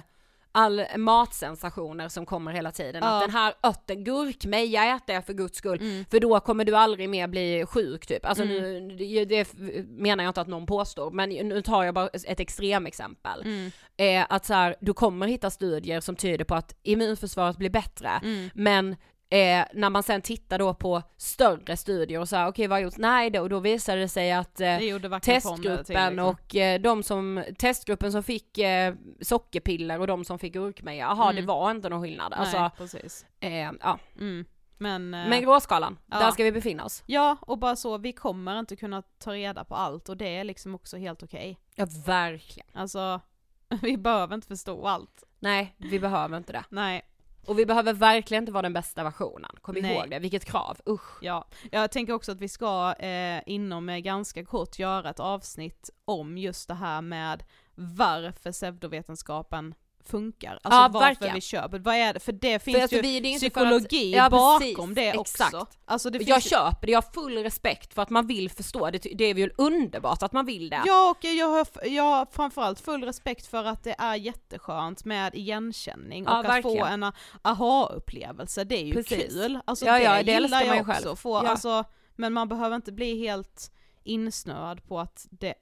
all 0.52 0.82
matsensationer 0.96 2.08
som 2.08 2.26
kommer 2.26 2.52
hela 2.52 2.72
tiden. 2.72 3.02
Ja. 3.04 3.16
Att 3.16 3.22
den 3.22 3.30
här 3.30 3.54
örten, 3.62 4.04
gurkmeja 4.04 4.96
äter 4.96 5.14
jag 5.14 5.26
för 5.26 5.32
guds 5.32 5.58
skull, 5.58 5.78
Mm. 5.80 6.04
för 6.10 6.20
då 6.20 6.40
kommer 6.40 6.64
du 6.64 6.76
aldrig 6.76 7.08
mer 7.08 7.26
bli 7.28 7.64
sjuk 7.68 8.06
typ. 8.06 8.26
Alltså 8.26 8.44
nu, 8.44 8.80
det, 8.98 9.24
det 9.24 9.48
menar 9.88 10.24
jag 10.24 10.30
inte 10.30 10.40
att 10.40 10.48
någon 10.48 10.66
påstår, 10.66 11.10
men 11.10 11.28
nu 11.28 11.62
tar 11.62 11.84
jag 11.84 11.94
bara 11.94 12.08
ett 12.08 12.40
extremexempel. 12.40 13.42
Mm. 13.44 13.70
Eh, 13.96 14.26
att 14.28 14.44
så 14.46 14.54
här, 14.54 14.76
du 14.80 14.92
kommer 14.94 15.26
hitta 15.26 15.50
studier 15.50 16.00
som 16.00 16.16
tyder 16.16 16.44
på 16.44 16.54
att 16.54 16.74
immunförsvaret 16.82 17.56
blir 17.56 17.70
bättre, 17.70 18.10
Mm. 18.22 18.50
men 18.54 18.96
Eh, 19.32 19.64
när 19.72 19.90
man 19.90 20.02
sen 20.02 20.22
tittar 20.22 20.58
då 20.58 20.74
på 20.74 21.02
större 21.16 21.76
studier 21.76 22.20
och 22.20 22.28
så 22.28 22.36
här, 22.36 22.46
okej 22.48 22.66
vad 22.66 22.78
har 22.78 22.82
gjorts? 22.82 22.96
Nej 22.98 23.30
då, 23.30 23.40
och 23.40 23.48
då 23.48 23.60
visade 23.60 24.00
det 24.00 24.08
sig 24.08 24.32
att 24.32 24.60
eh, 24.60 24.78
Det 24.78 24.90
fonder 24.92 25.18
till, 25.20 25.32
testgruppen 25.32 26.12
liksom. 26.16 26.18
och 26.18 26.56
eh, 26.56 26.80
de 26.80 27.02
som, 27.02 27.44
testgruppen 27.58 28.12
som 28.12 28.22
fick 28.22 28.58
eh, 28.58 28.94
sockerpiller 29.20 30.00
och 30.00 30.06
de 30.06 30.24
som 30.24 30.38
fick 30.38 30.52
gurkmeja, 30.52 31.04
jaha 31.04 31.30
Mm. 31.30 31.36
det 31.36 31.42
var 31.42 31.70
inte 31.70 31.88
någon 31.88 32.02
skillnad. 32.02 32.32
Alltså, 32.32 32.60
Nej, 32.60 32.70
precis. 32.76 33.26
eh, 33.40 33.52
ja. 33.80 33.98
Mm. 34.18 34.44
Men, 34.78 35.14
eh, 35.14 35.28
Men 35.28 35.42
gråskalan, 35.42 35.98
ja. 36.06 36.18
där 36.18 36.30
ska 36.30 36.44
vi 36.44 36.52
befinna 36.52 36.84
oss. 36.84 37.02
ja, 37.06 37.36
och 37.40 37.58
bara 37.58 37.76
så, 37.76 37.98
vi 37.98 38.12
kommer 38.12 38.58
inte 38.58 38.76
kunna 38.76 39.02
ta 39.02 39.32
reda 39.32 39.64
på 39.64 39.74
allt 39.74 40.08
och 40.08 40.16
det 40.16 40.36
är 40.36 40.44
liksom 40.44 40.74
också 40.74 40.96
helt 40.96 41.22
okej. 41.22 41.58
Ja 41.74 41.86
verkligen. 42.06 42.68
Alltså, 42.72 43.20
vi 43.82 43.96
behöver 43.96 44.34
inte 44.34 44.46
förstå 44.48 44.86
allt. 44.86 45.24
Nej, 45.38 45.74
vi 45.78 45.98
behöver 46.00 46.36
inte 46.36 46.52
det. 46.52 46.64
Nej, 46.68 47.02
Och 47.46 47.58
vi 47.58 47.66
behöver 47.66 47.92
verkligen 47.92 48.42
inte 48.42 48.52
vara 48.52 48.62
den 48.62 48.72
bästa 48.72 49.04
versionen, 49.04 49.50
kom 49.60 49.74
Nej. 49.74 49.94
ihåg 49.94 50.10
det, 50.10 50.18
vilket 50.18 50.44
krav, 50.44 50.78
usch. 50.88 51.22
Ja, 51.22 51.46
jag 51.70 51.90
tänker 51.90 52.12
också 52.12 52.32
att 52.32 52.40
vi 52.40 52.48
ska 52.48 52.94
eh, 52.98 53.42
inom 53.46 53.88
eh, 53.88 53.98
ganska 53.98 54.44
kort 54.44 54.78
göra 54.78 55.10
ett 55.10 55.20
avsnitt 55.20 55.90
om 56.04 56.38
just 56.38 56.68
det 56.68 56.74
här 56.74 57.02
med 57.02 57.44
varför 57.74 58.52
pseudovetenskapen 58.52 59.74
funkar. 60.04 60.50
Alltså 60.62 60.80
Ja, 60.80 60.88
varför 60.92 61.06
verkligen. 61.08 61.34
vi 61.34 61.40
köper, 61.40 61.78
vad 61.78 61.94
är 61.94 62.14
det? 62.14 62.20
För 62.20 62.32
det 62.32 62.58
finns 62.62 62.76
För 62.76 62.82
alltså, 62.82 62.96
ju 62.96 63.02
vi- 63.02 63.20
det 63.20 63.36
psykologi 63.38 64.12
att- 64.12 64.16
ja, 64.16 64.30
bakom 64.30 64.94
precis, 64.94 65.12
det 65.12 65.18
också. 65.18 65.42
exakt. 65.44 65.78
Alltså 65.84 66.10
det 66.10 66.18
Jag 66.22 66.38
ju- 66.38 66.48
köper 66.48 66.86
det, 66.86 66.92
jag 66.92 67.02
har 67.02 67.12
full 67.12 67.38
respekt 67.38 67.94
för 67.94 68.02
att 68.02 68.10
man 68.10 68.26
vill 68.26 68.50
förstå, 68.50 68.90
det, 68.90 68.98
det 68.98 69.24
är 69.24 69.34
väl 69.34 69.52
underbart 69.58 70.22
att 70.22 70.32
man 70.32 70.46
vill 70.46 70.70
det. 70.70 70.82
Ja, 70.86 71.10
och 71.10 71.24
jag 71.24 71.48
har, 71.48 71.66
jag 71.86 72.02
har 72.04 72.26
framförallt 72.32 72.80
full 72.80 73.04
respekt 73.04 73.46
för 73.46 73.64
att 73.64 73.84
det 73.84 73.94
är 73.98 74.14
jätteskönt 74.14 75.04
med 75.04 75.34
igenkänning 75.34 76.24
Ja, 76.24 76.32
och 76.32 76.38
att 76.38 76.44
verkligen. 76.46 76.78
få 76.78 76.84
en 76.84 77.12
aha-upplevelse, 77.42 78.64
det 78.64 78.74
är 78.76 78.84
ju 78.84 78.92
Precis. 78.92 79.32
kul. 79.34 79.58
Alltså 79.64 79.86
Ja, 79.86 79.92
det, 79.92 80.02
ja, 80.02 80.10
det 80.12 80.18
gillar 80.32 80.36
älskar 80.36 80.58
man 80.58 80.66
jag 80.66 80.76
ju 80.76 80.80
också. 80.92 80.92
själv. 81.08 81.16
Få, 81.16 81.34
Ja. 81.44 81.48
alltså, 81.50 81.84
men 82.16 82.32
man 82.32 82.48
behöver 82.48 82.76
inte 82.76 82.92
bli 82.92 83.18
helt 83.18 83.72
insnöad 84.04 84.84
på 84.88 85.00
att 85.00 85.26
det, 85.30 85.54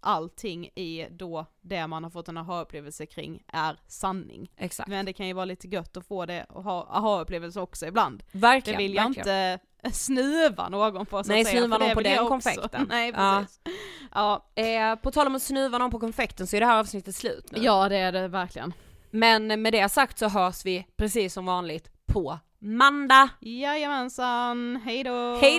allting 0.00 0.64
i 0.66 1.06
då 1.10 1.46
det 1.60 1.86
man 1.86 2.04
har 2.04 2.10
fått 2.10 2.28
en 2.28 2.36
aha-upplevelse 2.36 3.06
kring 3.06 3.42
är 3.52 3.76
sanning. 3.86 4.50
Exakt. 4.56 4.88
Men 4.88 5.06
det 5.06 5.12
kan 5.12 5.26
ju 5.26 5.32
vara 5.32 5.44
lite 5.44 5.68
gött 5.68 5.96
att 5.96 6.06
få 6.06 6.26
det 6.26 6.44
och 6.48 6.62
ha 6.64 6.86
aha-upplevelse 6.90 7.60
också 7.60 7.86
ibland. 7.86 8.22
Det 8.32 8.38
Verkligen. 8.38 8.78
vill 8.78 8.94
jag 8.94 9.04
verkligen. 9.04 9.52
inte 9.52 9.64
snuva 9.98 10.68
någon 10.68 11.06
på 11.06 11.10
så 11.16 11.20
att 11.20 11.26
Nej, 11.26 11.44
säga, 11.44 11.60
snuva 11.60 11.76
för 11.78 11.80
det 11.80 11.86
någon 11.88 11.94
på 11.94 12.02
den 12.02 12.26
konfekten. 12.28 12.86
Nej, 12.90 13.12
Ja. 13.16 13.40
precis. 13.42 13.60
Ja. 14.14 14.46
Eh, 14.54 14.94
på 14.96 15.10
tal 15.10 15.26
om 15.26 15.34
att 15.34 15.42
snuva 15.42 15.78
någon 15.78 15.90
på 15.90 16.00
konfekten 16.00 16.46
så 16.46 16.56
är 16.56 16.60
det 16.60 16.66
här 16.66 16.78
avsnittet 16.80 17.14
slut 17.14 17.52
nu. 17.52 17.58
ja, 17.62 17.88
det 17.88 17.96
är 17.96 18.12
det 18.12 18.28
verkligen. 18.28 18.72
Men 19.10 19.62
med 19.62 19.72
det 19.72 19.88
sagt 19.88 20.18
så 20.18 20.28
hörs 20.28 20.64
vi 20.64 20.86
precis 20.96 21.34
som 21.34 21.46
vanligt 21.46 21.90
på 22.06 22.38
måndag. 22.58 23.28
Jajamensan, 23.40 24.76
hejdå! 24.84 25.36
Hej 25.40 25.58